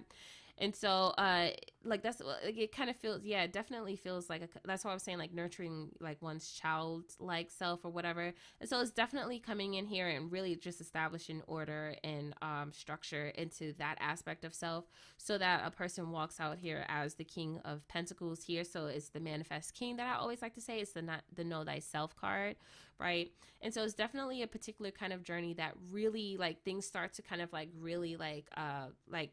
and 0.59 0.75
so 0.75 1.13
uh 1.17 1.49
like 1.83 2.03
that's 2.03 2.21
like 2.21 2.57
it 2.57 2.75
kind 2.75 2.89
of 2.89 2.95
feels 2.95 3.23
yeah 3.23 3.43
it 3.43 3.53
definitely 3.53 3.95
feels 3.95 4.29
like 4.29 4.41
a, 4.41 4.47
that's 4.65 4.83
why 4.83 4.91
i'm 4.91 4.99
saying 4.99 5.17
like 5.17 5.33
nurturing 5.33 5.89
like 5.99 6.21
one's 6.21 6.51
child 6.51 7.03
like 7.19 7.49
self 7.49 7.83
or 7.83 7.91
whatever. 7.91 8.33
And 8.59 8.69
so 8.69 8.79
it's 8.79 8.91
definitely 8.91 9.39
coming 9.39 9.75
in 9.75 9.85
here 9.85 10.07
and 10.07 10.31
really 10.31 10.55
just 10.55 10.81
establishing 10.81 11.41
order 11.47 11.95
and 12.03 12.33
um 12.41 12.71
structure 12.73 13.27
into 13.29 13.73
that 13.79 13.97
aspect 13.99 14.45
of 14.45 14.53
self 14.53 14.85
so 15.17 15.37
that 15.37 15.63
a 15.65 15.71
person 15.71 16.11
walks 16.11 16.39
out 16.39 16.57
here 16.57 16.85
as 16.87 17.15
the 17.15 17.23
king 17.23 17.59
of 17.65 17.87
pentacles 17.87 18.43
here. 18.43 18.63
So 18.63 18.87
it's 18.87 19.09
the 19.09 19.19
manifest 19.19 19.73
king 19.73 19.97
that 19.97 20.07
i 20.07 20.19
always 20.19 20.41
like 20.41 20.55
to 20.55 20.61
say. 20.61 20.79
It's 20.79 20.93
the 20.93 21.01
not 21.01 21.21
the 21.33 21.43
know 21.43 21.63
thyself 21.63 22.15
card 22.15 22.55
right? 22.99 23.31
And 23.61 23.73
so 23.73 23.83
it's 23.83 23.93
definitely 23.93 24.41
a 24.41 24.47
particular 24.47 24.91
kind 24.91 25.13
of 25.13 25.23
journey 25.23 25.53
that 25.53 25.73
really 25.89 26.35
like 26.37 26.63
things 26.63 26.85
start 26.85 27.13
to 27.13 27.21
kind 27.21 27.41
of 27.41 27.51
like 27.53 27.69
really 27.79 28.17
like 28.17 28.49
uh 28.57 28.87
like 29.09 29.31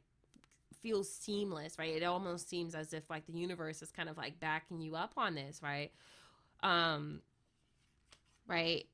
feels 0.87 1.13
seamless, 1.13 1.81
right? 1.81 1.97
It 1.97 2.05
almost 2.05 2.49
seems 2.49 2.77
as 2.77 2.93
if 2.93 3.11
like 3.11 3.27
the 3.27 3.33
universe 3.33 3.83
is 3.83 3.91
kind 3.91 4.09
of 4.09 4.17
like 4.17 4.39
backing 4.39 4.81
you 4.81 4.95
up 4.95 5.15
on 5.17 5.35
this, 5.35 5.61
right? 5.61 5.91
Um 6.63 7.23
right? 8.47 8.87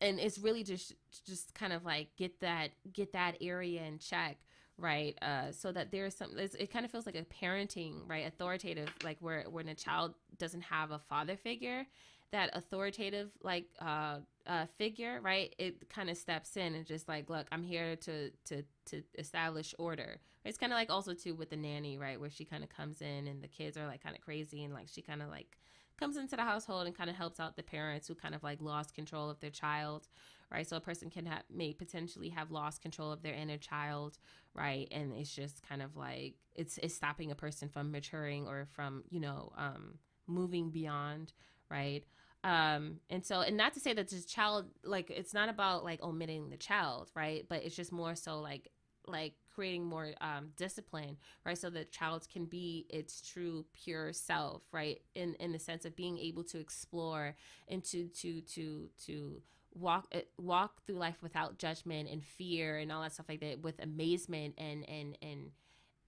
And 0.00 0.20
it's 0.20 0.38
really 0.38 0.62
just 0.62 0.94
just 1.26 1.52
kind 1.54 1.72
of 1.72 1.84
like 1.84 2.14
get 2.16 2.38
that 2.38 2.70
get 2.92 3.12
that 3.14 3.34
area 3.40 3.82
in 3.82 3.98
check, 3.98 4.36
right? 4.78 5.18
Uh 5.20 5.50
so 5.50 5.72
that 5.72 5.90
there's 5.90 6.14
some 6.14 6.30
it 6.38 6.72
kind 6.72 6.84
of 6.84 6.92
feels 6.92 7.04
like 7.04 7.16
a 7.16 7.24
parenting, 7.24 8.08
right? 8.08 8.28
Authoritative 8.28 8.88
like 9.02 9.16
where 9.18 9.44
when 9.50 9.66
a 9.66 9.74
child 9.74 10.14
doesn't 10.38 10.62
have 10.62 10.92
a 10.92 11.00
father 11.00 11.36
figure, 11.36 11.84
that 12.30 12.56
authoritative 12.56 13.30
like 13.42 13.64
uh 13.80 14.18
uh, 14.46 14.66
figure, 14.78 15.20
right? 15.20 15.54
It 15.58 15.88
kind 15.90 16.10
of 16.10 16.16
steps 16.16 16.56
in 16.56 16.74
and 16.74 16.86
just 16.86 17.06
like, 17.08 17.28
look, 17.28 17.46
I'm 17.52 17.62
here 17.64 17.96
to 17.96 18.30
to 18.46 18.62
to 18.86 19.02
establish 19.18 19.74
order. 19.78 20.20
It's 20.44 20.58
kind 20.58 20.72
of 20.72 20.76
like 20.76 20.90
also 20.90 21.14
too 21.14 21.34
with 21.34 21.50
the 21.50 21.56
nanny, 21.56 21.98
right, 21.98 22.18
where 22.20 22.30
she 22.30 22.44
kind 22.44 22.64
of 22.64 22.70
comes 22.70 23.00
in 23.02 23.26
and 23.26 23.42
the 23.42 23.48
kids 23.48 23.76
are 23.76 23.86
like 23.86 24.02
kind 24.02 24.16
of 24.16 24.22
crazy 24.22 24.64
and 24.64 24.72
like 24.72 24.88
she 24.88 25.02
kind 25.02 25.22
of 25.22 25.28
like 25.28 25.58
comes 25.98 26.16
into 26.16 26.34
the 26.34 26.42
household 26.42 26.86
and 26.86 26.96
kind 26.96 27.10
of 27.10 27.16
helps 27.16 27.38
out 27.38 27.56
the 27.56 27.62
parents 27.62 28.08
who 28.08 28.14
kind 28.14 28.34
of 28.34 28.42
like 28.42 28.60
lost 28.62 28.94
control 28.94 29.28
of 29.28 29.38
their 29.40 29.50
child, 29.50 30.08
right? 30.50 30.66
So 30.66 30.76
a 30.76 30.80
person 30.80 31.10
can 31.10 31.26
have 31.26 31.42
may 31.50 31.74
potentially 31.74 32.30
have 32.30 32.50
lost 32.50 32.80
control 32.80 33.12
of 33.12 33.22
their 33.22 33.34
inner 33.34 33.58
child, 33.58 34.18
right? 34.54 34.88
And 34.90 35.12
it's 35.12 35.34
just 35.34 35.62
kind 35.68 35.82
of 35.82 35.96
like 35.96 36.36
it's 36.56 36.78
it's 36.78 36.94
stopping 36.94 37.30
a 37.30 37.34
person 37.34 37.68
from 37.68 37.92
maturing 37.92 38.46
or 38.46 38.66
from 38.74 39.04
you 39.10 39.20
know 39.20 39.52
um, 39.58 39.98
moving 40.26 40.70
beyond, 40.70 41.32
right? 41.70 42.04
um 42.42 43.00
and 43.10 43.22
so 43.22 43.42
and 43.42 43.56
not 43.56 43.74
to 43.74 43.80
say 43.80 43.92
that 43.92 44.08
this 44.08 44.24
child 44.24 44.64
like 44.82 45.10
it's 45.10 45.34
not 45.34 45.50
about 45.50 45.84
like 45.84 46.02
omitting 46.02 46.48
the 46.48 46.56
child 46.56 47.10
right 47.14 47.44
but 47.50 47.62
it's 47.62 47.76
just 47.76 47.92
more 47.92 48.14
so 48.14 48.40
like 48.40 48.70
like 49.06 49.34
creating 49.54 49.84
more 49.84 50.10
um 50.20 50.50
discipline 50.56 51.16
right? 51.44 51.58
So 51.58 51.70
that 51.70 51.92
child 51.92 52.28
can 52.32 52.44
be 52.46 52.86
its 52.90 53.20
true 53.20 53.64
pure 53.72 54.12
self 54.12 54.62
right? 54.72 55.00
In 55.14 55.34
in 55.34 55.52
the 55.52 55.58
sense 55.58 55.84
of 55.84 55.96
being 55.96 56.18
able 56.18 56.44
to 56.44 56.58
explore 56.58 57.36
and 57.68 57.84
to 57.84 58.08
to 58.08 58.40
to 58.42 58.88
to 59.06 59.42
walk 59.74 60.06
uh, 60.14 60.20
walk 60.38 60.84
through 60.86 60.96
life 60.96 61.22
without 61.22 61.58
judgment 61.58 62.08
and 62.10 62.24
fear 62.24 62.78
and 62.78 62.90
all 62.90 63.02
that 63.02 63.12
stuff 63.12 63.26
like 63.28 63.40
that 63.40 63.60
with 63.62 63.80
amazement 63.82 64.54
and 64.58 64.88
and 64.88 65.16
and 65.22 65.50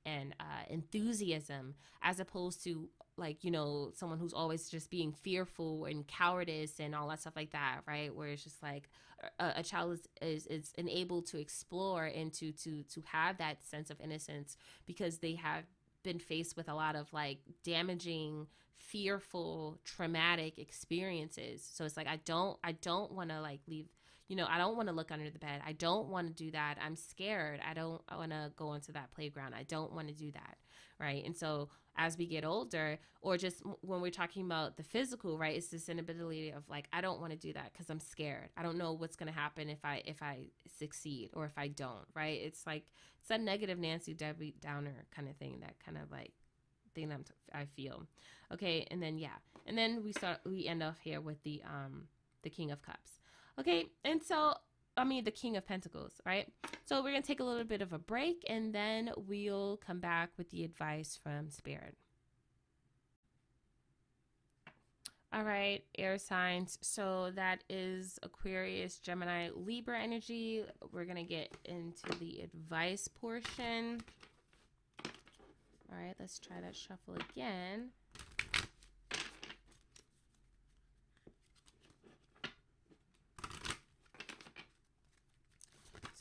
and 0.05 0.35
uh, 0.41 0.65
enthusiasm 0.69 1.75
as 2.03 2.19
opposed 2.19 2.63
to 2.65 2.89
like 3.17 3.45
you 3.45 3.51
know 3.51 3.91
someone 3.95 4.19
who's 4.19 4.33
always 4.33 4.69
just 4.69 4.91
being 4.91 5.13
fearful 5.13 5.85
and 5.85 6.07
cowardice 6.07 6.81
and 6.81 6.95
all 6.95 7.09
that 7.09 7.21
stuff 7.21 7.37
like 7.37 7.53
that 7.53 7.81
right? 7.87 8.15
Where 8.15 8.29
it's 8.29 8.45
just 8.45 8.63
like 8.63 8.89
a, 9.39 9.53
a 9.57 9.63
child 9.63 9.93
is, 9.93 10.09
is 10.21 10.47
is 10.47 10.73
enabled 10.79 11.27
to 11.27 11.39
explore 11.39 12.05
and 12.07 12.33
to 12.35 12.53
to 12.53 12.83
to 12.85 13.03
have 13.07 13.39
that 13.39 13.65
sense 13.65 13.91
of 13.91 14.01
innocence 14.01 14.57
because 14.87 15.19
they 15.19 15.35
have 15.35 15.65
been 16.03 16.19
faced 16.19 16.57
with 16.57 16.69
a 16.69 16.75
lot 16.75 16.97
of 16.97 17.13
like 17.13 17.39
damaging 17.65 18.47
fearful 18.77 19.79
traumatic 19.85 20.59
experiences. 20.59 21.69
So 21.73 21.85
it's 21.85 21.97
like 21.97 22.09
i 22.09 22.17
don't 22.25 22.59
i 22.65 22.73
don't 22.73 23.13
want 23.13 23.31
to 23.31 23.41
like 23.41 23.61
leave 23.69 23.89
you 24.29 24.37
know, 24.37 24.47
I 24.49 24.59
don't 24.59 24.77
want 24.77 24.89
to 24.89 24.95
look 24.95 25.11
under 25.11 25.29
the 25.31 25.39
bed. 25.39 25.61
I 25.67 25.73
don't 25.73 26.09
want 26.09 26.29
to 26.29 26.33
do 26.33 26.51
that. 26.53 26.77
I'm 26.85 26.97
scared. 26.97 27.61
I 27.69 27.75
don't 27.75 28.01
want 28.11 28.31
to 28.31 28.53
go 28.57 28.73
into 28.75 28.93
that 28.93 29.11
playground. 29.11 29.55
I 29.55 29.65
don't 29.65 29.93
want 29.93 30.09
to 30.09 30.15
do 30.15 30.31
that. 30.33 30.57
Right. 30.99 31.25
And 31.25 31.37
so 31.37 31.69
as 31.97 32.17
we 32.17 32.27
get 32.27 32.45
older, 32.45 32.99
or 33.21 33.37
just 33.37 33.63
when 33.83 34.01
we're 34.01 34.11
talking 34.11 34.47
about 34.47 34.77
the 34.77 34.83
physical, 34.83 35.37
right, 35.37 35.57
it's 35.57 35.69
this 35.69 35.89
inability 35.89 36.51
of 36.51 36.69
like, 36.69 36.89
I 36.93 37.01
don't 37.01 37.21
want 37.21 37.33
to 37.33 37.39
do 37.39 37.53
that 37.53 37.73
because 37.73 37.91
I'm 37.91 38.01
scared. 38.01 38.49
I 38.57 38.63
don't 38.63 38.79
know 38.79 38.93
what's 38.93 39.17
going 39.17 39.31
to 39.31 39.39
happen 39.39 39.69
if 39.69 39.85
I, 39.85 40.03
if 40.07 40.23
I 40.23 40.47
succeed 40.79 41.31
or 41.35 41.45
if 41.45 41.53
I 41.57 41.69
don't. 41.69 42.07
Right. 42.15 42.41
It's 42.41 42.67
like, 42.67 42.85
it's 43.21 43.31
a 43.31 43.39
negative 43.39 43.79
Nancy 43.79 44.15
Debbie 44.15 44.55
Downer 44.61 45.05
kind 45.15 45.29
of 45.29 45.37
thing 45.37 45.59
that 45.61 45.75
kind 45.85 45.99
of 45.99 46.11
like 46.11 46.33
thing 46.95 47.09
that 47.09 47.21
i 47.53 47.65
feel. 47.65 48.07
Okay. 48.53 48.87
And 48.91 49.03
then, 49.03 49.19
yeah. 49.19 49.37
And 49.67 49.77
then 49.77 50.03
we 50.03 50.13
start, 50.13 50.39
we 50.47 50.67
end 50.67 50.83
off 50.83 50.99
here 51.01 51.21
with 51.21 51.43
the, 51.43 51.63
um, 51.67 52.05
the 52.43 52.51
King 52.51 52.71
of 52.71 52.81
Cups. 52.83 53.22
Okay, 53.59 53.87
and 54.05 54.23
so 54.23 54.55
I 54.97 55.05
mean 55.05 55.25
the 55.25 55.31
King 55.31 55.57
of 55.57 55.67
Pentacles, 55.67 56.21
right? 56.25 56.49
So 56.85 57.03
we're 57.03 57.13
gonna 57.13 57.23
take 57.23 57.41
a 57.41 57.45
little 57.45 57.65
bit 57.65 57.83
of 57.83 57.93
a 57.93 57.99
break 57.99 58.45
and 58.49 58.75
then 58.75 59.11
we'll 59.17 59.79
come 59.79 60.01
back 60.01 60.31
with 60.37 60.51
the 60.51 60.65
advice 60.65 61.19
from 61.23 61.51
Spirit. 61.51 61.97
All 65.35 65.45
right, 65.45 65.83
air 65.97 66.19
signs. 66.19 66.79
So 66.83 67.31
that 67.37 67.65
is 67.71 68.19
Aquarius, 68.23 68.99
Gemini, 68.99 69.49
Libra 69.55 69.99
energy. 69.99 70.63
We're 70.93 71.07
going 71.07 71.17
to 71.17 71.23
get 71.23 71.57
into 71.65 72.19
the 72.19 72.43
advice 72.43 73.09
portion. 73.09 74.03
All 75.91 75.99
right, 75.99 76.15
let's 76.21 76.39
try 76.39 76.61
that 76.61 76.77
shuffle 76.77 77.15
again. 77.15 77.89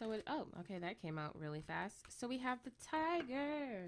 So 0.02 0.14
it, 0.14 0.24
oh, 0.26 0.47
okay, 0.62 0.80
that 0.80 0.99
came 0.99 1.20
out 1.20 1.39
really 1.39 1.62
fast. 1.62 2.06
So 2.10 2.28
we 2.28 2.39
have 2.39 2.58
the 2.64 2.72
tiger, 2.84 3.88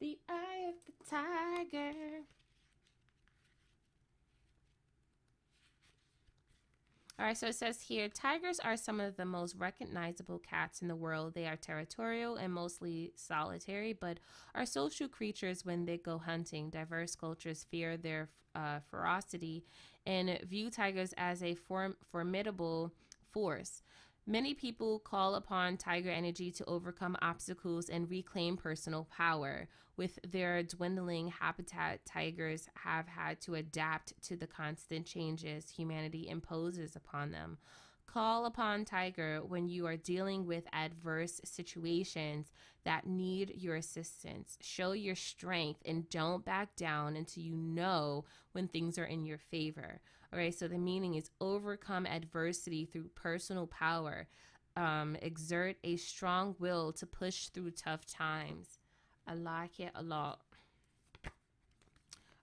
the 0.00 0.18
eye 0.28 0.70
of 0.70 0.74
the 0.84 1.08
tiger. 1.08 1.92
All 7.16 7.26
right, 7.26 7.36
so 7.36 7.46
it 7.46 7.54
says 7.54 7.80
here 7.80 8.08
tigers 8.08 8.58
are 8.58 8.76
some 8.76 8.98
of 8.98 9.16
the 9.16 9.24
most 9.24 9.54
recognizable 9.56 10.40
cats 10.40 10.82
in 10.82 10.88
the 10.88 10.96
world. 10.96 11.34
They 11.34 11.46
are 11.46 11.54
territorial 11.54 12.34
and 12.34 12.52
mostly 12.52 13.12
solitary, 13.14 13.92
but 13.92 14.18
are 14.56 14.66
social 14.66 15.06
creatures 15.06 15.64
when 15.64 15.84
they 15.84 15.96
go 15.96 16.18
hunting. 16.18 16.70
Diverse 16.70 17.14
cultures 17.14 17.64
fear 17.70 17.96
their 17.96 18.30
uh, 18.56 18.80
ferocity 18.90 19.64
and 20.06 20.40
view 20.44 20.70
tigers 20.70 21.14
as 21.16 21.40
a 21.40 21.54
form- 21.54 21.96
formidable 22.04 22.90
force. 23.30 23.84
Many 24.26 24.54
people 24.54 25.00
call 25.00 25.34
upon 25.34 25.76
Tiger 25.76 26.10
Energy 26.10 26.52
to 26.52 26.64
overcome 26.66 27.16
obstacles 27.20 27.88
and 27.88 28.08
reclaim 28.08 28.56
personal 28.56 29.08
power. 29.10 29.68
With 29.96 30.20
their 30.24 30.62
dwindling 30.62 31.28
habitat, 31.28 32.06
tigers 32.06 32.68
have 32.74 33.08
had 33.08 33.40
to 33.42 33.56
adapt 33.56 34.12
to 34.28 34.36
the 34.36 34.46
constant 34.46 35.06
changes 35.06 35.70
humanity 35.70 36.28
imposes 36.28 36.94
upon 36.94 37.32
them. 37.32 37.58
Call 38.06 38.46
upon 38.46 38.84
Tiger 38.84 39.42
when 39.42 39.68
you 39.68 39.86
are 39.86 39.96
dealing 39.96 40.46
with 40.46 40.64
adverse 40.72 41.40
situations 41.44 42.52
that 42.84 43.06
need 43.06 43.54
your 43.56 43.74
assistance. 43.74 44.56
Show 44.60 44.92
your 44.92 45.16
strength 45.16 45.80
and 45.84 46.08
don't 46.10 46.44
back 46.44 46.76
down 46.76 47.16
until 47.16 47.42
you 47.42 47.56
know 47.56 48.24
when 48.52 48.68
things 48.68 48.98
are 48.98 49.04
in 49.04 49.24
your 49.24 49.38
favor. 49.38 50.00
Okay, 50.32 50.50
so 50.50 50.66
the 50.66 50.78
meaning 50.78 51.14
is 51.14 51.30
overcome 51.40 52.06
adversity 52.06 52.86
through 52.86 53.10
personal 53.14 53.66
power, 53.66 54.28
um, 54.76 55.16
exert 55.20 55.76
a 55.84 55.96
strong 55.96 56.56
will 56.58 56.92
to 56.94 57.06
push 57.06 57.48
through 57.48 57.72
tough 57.72 58.06
times. 58.06 58.78
I 59.26 59.34
like 59.34 59.78
it 59.78 59.92
a 59.94 60.02
lot. 60.02 60.40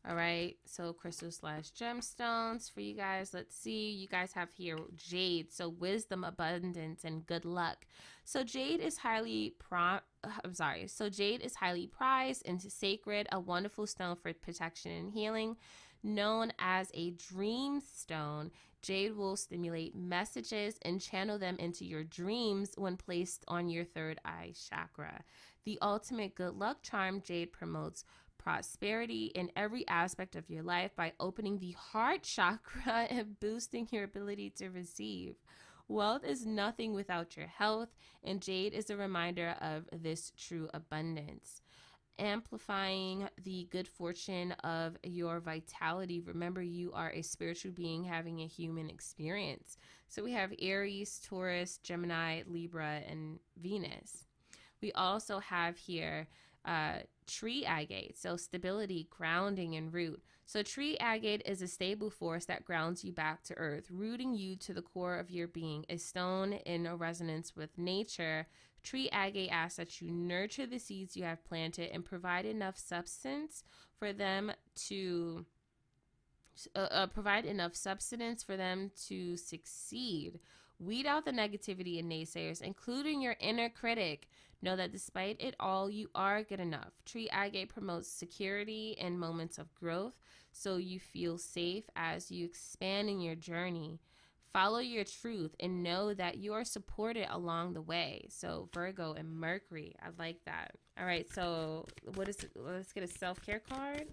All 0.07 0.15
right, 0.15 0.55
so 0.65 0.93
crystal 0.93 1.29
slash 1.29 1.71
gemstones 1.71 2.71
for 2.71 2.79
you 2.79 2.95
guys. 2.95 3.33
Let's 3.33 3.55
see. 3.55 3.89
You 3.91 4.07
guys 4.07 4.31
have 4.31 4.49
here 4.55 4.77
jade, 4.95 5.51
so 5.51 5.67
wisdom, 5.67 6.23
abundance, 6.23 7.03
and 7.03 7.25
good 7.25 7.43
luck. 7.43 7.85
So 8.23 8.43
jade 8.43 8.79
is 8.79 8.97
highly 8.97 9.55
pro. 9.59 9.99
I'm 10.43 10.53
sorry. 10.53 10.87
So 10.87 11.09
jade 11.09 11.41
is 11.41 11.55
highly 11.55 11.87
prized 11.87 12.43
and 12.47 12.61
sacred, 12.61 13.27
a 13.31 13.39
wonderful 13.39 13.87
stone 13.87 14.15
for 14.15 14.31
protection 14.33 14.91
and 14.91 15.11
healing. 15.11 15.57
Known 16.01 16.53
as 16.59 16.89
a 16.93 17.11
dream 17.11 17.81
stone, 17.81 18.51
jade 18.81 19.15
will 19.17 19.35
stimulate 19.35 19.95
messages 19.95 20.79
and 20.81 21.01
channel 21.01 21.37
them 21.37 21.57
into 21.59 21.83
your 21.83 22.03
dreams 22.03 22.71
when 22.77 22.95
placed 22.95 23.43
on 23.47 23.69
your 23.69 23.83
third 23.83 24.19
eye 24.23 24.53
chakra. 24.69 25.23
The 25.65 25.77
ultimate 25.81 26.35
good 26.35 26.53
luck 26.53 26.83
charm, 26.83 27.21
jade 27.21 27.51
promotes 27.51 28.05
prosperity 28.37 29.25
in 29.35 29.51
every 29.55 29.85
aspect 29.89 30.35
of 30.37 30.49
your 30.49 30.63
life 30.63 30.95
by 30.95 31.11
opening 31.19 31.59
the 31.59 31.71
heart 31.71 32.23
chakra 32.23 33.03
and 33.09 33.39
boosting 33.39 33.87
your 33.91 34.05
ability 34.05 34.49
to 34.51 34.69
receive. 34.69 35.35
Wealth 35.89 36.23
is 36.23 36.45
nothing 36.45 36.93
without 36.93 37.35
your 37.35 37.47
health, 37.47 37.89
and 38.23 38.41
jade 38.41 38.73
is 38.73 38.89
a 38.89 38.95
reminder 38.95 39.55
of 39.59 39.85
this 39.91 40.31
true 40.37 40.69
abundance. 40.73 41.61
Amplifying 42.19 43.29
the 43.43 43.67
good 43.71 43.87
fortune 43.87 44.51
of 44.63 44.97
your 45.03 45.39
vitality. 45.39 46.19
Remember, 46.19 46.61
you 46.61 46.91
are 46.93 47.11
a 47.11 47.21
spiritual 47.21 47.71
being 47.71 48.03
having 48.03 48.41
a 48.41 48.47
human 48.47 48.89
experience. 48.89 49.77
So 50.09 50.23
we 50.23 50.33
have 50.33 50.53
Aries, 50.59 51.21
Taurus, 51.25 51.77
Gemini, 51.77 52.43
Libra, 52.45 53.01
and 53.07 53.39
Venus. 53.57 54.25
We 54.81 54.91
also 54.91 55.39
have 55.39 55.77
here 55.77 56.27
uh, 56.65 56.99
tree 57.25 57.65
agate, 57.65 58.17
so 58.17 58.35
stability, 58.35 59.07
grounding, 59.09 59.75
and 59.75 59.93
root. 59.93 60.21
So, 60.45 60.63
tree 60.63 60.97
agate 60.97 61.43
is 61.45 61.61
a 61.61 61.67
stable 61.67 62.09
force 62.09 62.45
that 62.45 62.65
grounds 62.65 63.03
you 63.03 63.11
back 63.11 63.43
to 63.43 63.53
earth, 63.55 63.85
rooting 63.91 64.33
you 64.33 64.55
to 64.57 64.73
the 64.73 64.81
core 64.81 65.17
of 65.17 65.29
your 65.29 65.47
being. 65.47 65.85
A 65.89 65.97
stone 65.97 66.53
in 66.53 66.85
a 66.85 66.95
resonance 66.95 67.55
with 67.55 67.77
nature, 67.77 68.47
tree 68.83 69.09
agate 69.11 69.49
asks 69.51 69.77
that 69.77 70.01
you 70.01 70.11
nurture 70.11 70.65
the 70.65 70.79
seeds 70.79 71.15
you 71.15 71.23
have 71.23 71.45
planted 71.45 71.91
and 71.93 72.05
provide 72.05 72.45
enough 72.45 72.77
substance 72.77 73.63
for 73.97 74.13
them 74.13 74.51
to. 74.87 75.45
Uh, 76.75 76.79
uh, 76.91 77.07
provide 77.07 77.45
enough 77.45 77.73
substance 77.73 78.43
for 78.43 78.57
them 78.57 78.91
to 79.07 79.37
succeed. 79.37 80.41
Weed 80.77 81.05
out 81.05 81.23
the 81.23 81.31
negativity 81.31 81.99
and 81.99 82.11
naysayers, 82.11 82.61
including 82.61 83.21
your 83.21 83.37
inner 83.39 83.69
critic. 83.69 84.27
Know 84.61 84.75
that 84.75 84.91
despite 84.91 85.39
it 85.39 85.55
all, 85.57 85.89
you 85.89 86.09
are 86.13 86.43
good 86.43 86.59
enough. 86.59 86.91
Tree 87.05 87.29
Agate 87.29 87.69
promotes 87.69 88.09
security 88.09 88.97
in 88.99 89.17
moments 89.17 89.57
of 89.57 89.73
growth 89.73 90.19
so 90.51 90.77
you 90.77 90.99
feel 90.99 91.37
safe 91.37 91.85
as 91.95 92.31
you 92.31 92.45
expand 92.45 93.09
in 93.09 93.21
your 93.21 93.35
journey. 93.35 93.99
Follow 94.53 94.79
your 94.79 95.03
truth 95.03 95.55
and 95.59 95.83
know 95.83 96.13
that 96.13 96.37
you 96.37 96.53
are 96.53 96.65
supported 96.65 97.27
along 97.29 97.73
the 97.73 97.81
way. 97.81 98.25
So, 98.29 98.69
Virgo 98.73 99.13
and 99.13 99.29
Mercury, 99.29 99.95
I 100.01 100.07
like 100.17 100.43
that. 100.45 100.71
All 100.99 101.05
right, 101.05 101.31
so 101.31 101.85
what 102.15 102.27
is 102.27 102.37
it? 102.37 102.51
Let's 102.55 102.91
get 102.91 103.03
a 103.03 103.07
self 103.07 103.45
care 103.45 103.59
card. 103.59 104.07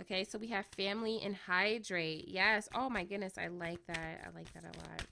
Okay, 0.00 0.24
so 0.24 0.38
we 0.38 0.48
have 0.48 0.66
family 0.76 1.20
and 1.24 1.34
hydrate. 1.34 2.26
Yes. 2.28 2.68
Oh 2.74 2.88
my 2.88 3.04
goodness, 3.04 3.34
I 3.36 3.48
like 3.48 3.84
that. 3.86 4.20
I 4.24 4.36
like 4.36 4.52
that 4.54 4.64
a 4.64 4.78
lot. 4.90 5.02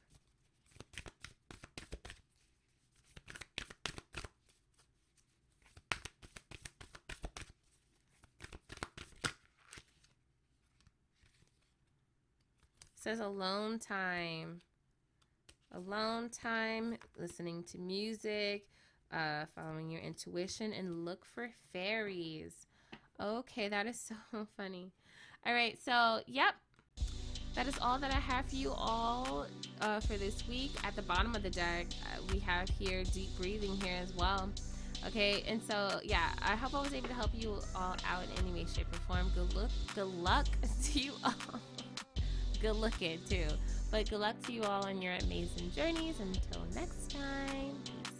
Says 13.07 13.21
alone 13.21 13.79
time. 13.79 14.61
Alone 15.73 16.29
time, 16.29 16.97
listening 17.17 17.63
to 17.71 17.79
music, 17.79 18.67
uh, 19.13 19.45
following 19.55 19.89
your 19.89 20.01
intuition, 20.01 20.73
and 20.73 21.05
look 21.05 21.25
for 21.25 21.49
fairies. 21.73 22.67
Okay, 23.21 23.69
that 23.69 23.87
is 23.87 24.01
so 24.33 24.49
funny. 24.57 24.91
All 25.47 25.55
right, 25.55 25.79
so 25.81 26.19
yep, 26.27 26.55
that 27.55 27.69
is 27.69 27.79
all 27.81 27.97
that 28.01 28.11
I 28.11 28.19
have 28.19 28.47
for 28.47 28.57
you 28.57 28.73
all 28.73 29.47
uh, 29.83 30.01
for 30.01 30.17
this 30.17 30.43
week. 30.49 30.73
At 30.83 30.97
the 30.97 31.03
bottom 31.03 31.37
of 31.37 31.45
the 31.45 31.51
deck, 31.51 31.87
uh, 32.07 32.23
we 32.33 32.41
have 32.41 32.69
here 32.71 33.05
deep 33.05 33.29
breathing 33.39 33.81
here 33.83 34.01
as 34.03 34.13
well. 34.17 34.51
Okay, 35.07 35.45
and 35.47 35.63
so 35.63 36.01
yeah, 36.03 36.31
I 36.43 36.57
hope 36.57 36.75
I 36.75 36.83
was 36.83 36.93
able 36.93 37.07
to 37.07 37.15
help 37.15 37.31
you 37.33 37.57
all 37.77 37.95
out 38.05 38.25
in 38.25 38.45
any 38.45 38.53
way, 38.53 38.67
shape, 38.67 38.93
or 38.93 38.99
form. 39.07 39.31
Good 39.33 39.55
luck, 39.55 39.71
good 39.95 40.07
luck 40.07 40.47
to 40.83 40.99
you 40.99 41.13
all 41.23 41.61
good 42.61 42.77
looking 42.77 43.21
too. 43.29 43.47
But 43.91 44.11
good 44.11 44.21
luck 44.21 44.41
to 44.47 44.53
you 44.53 44.63
all 44.63 44.85
on 44.85 45.01
your 45.01 45.15
amazing 45.25 45.71
journeys. 45.75 46.21
Until 46.21 46.65
next 46.75 47.11
time. 47.11 48.16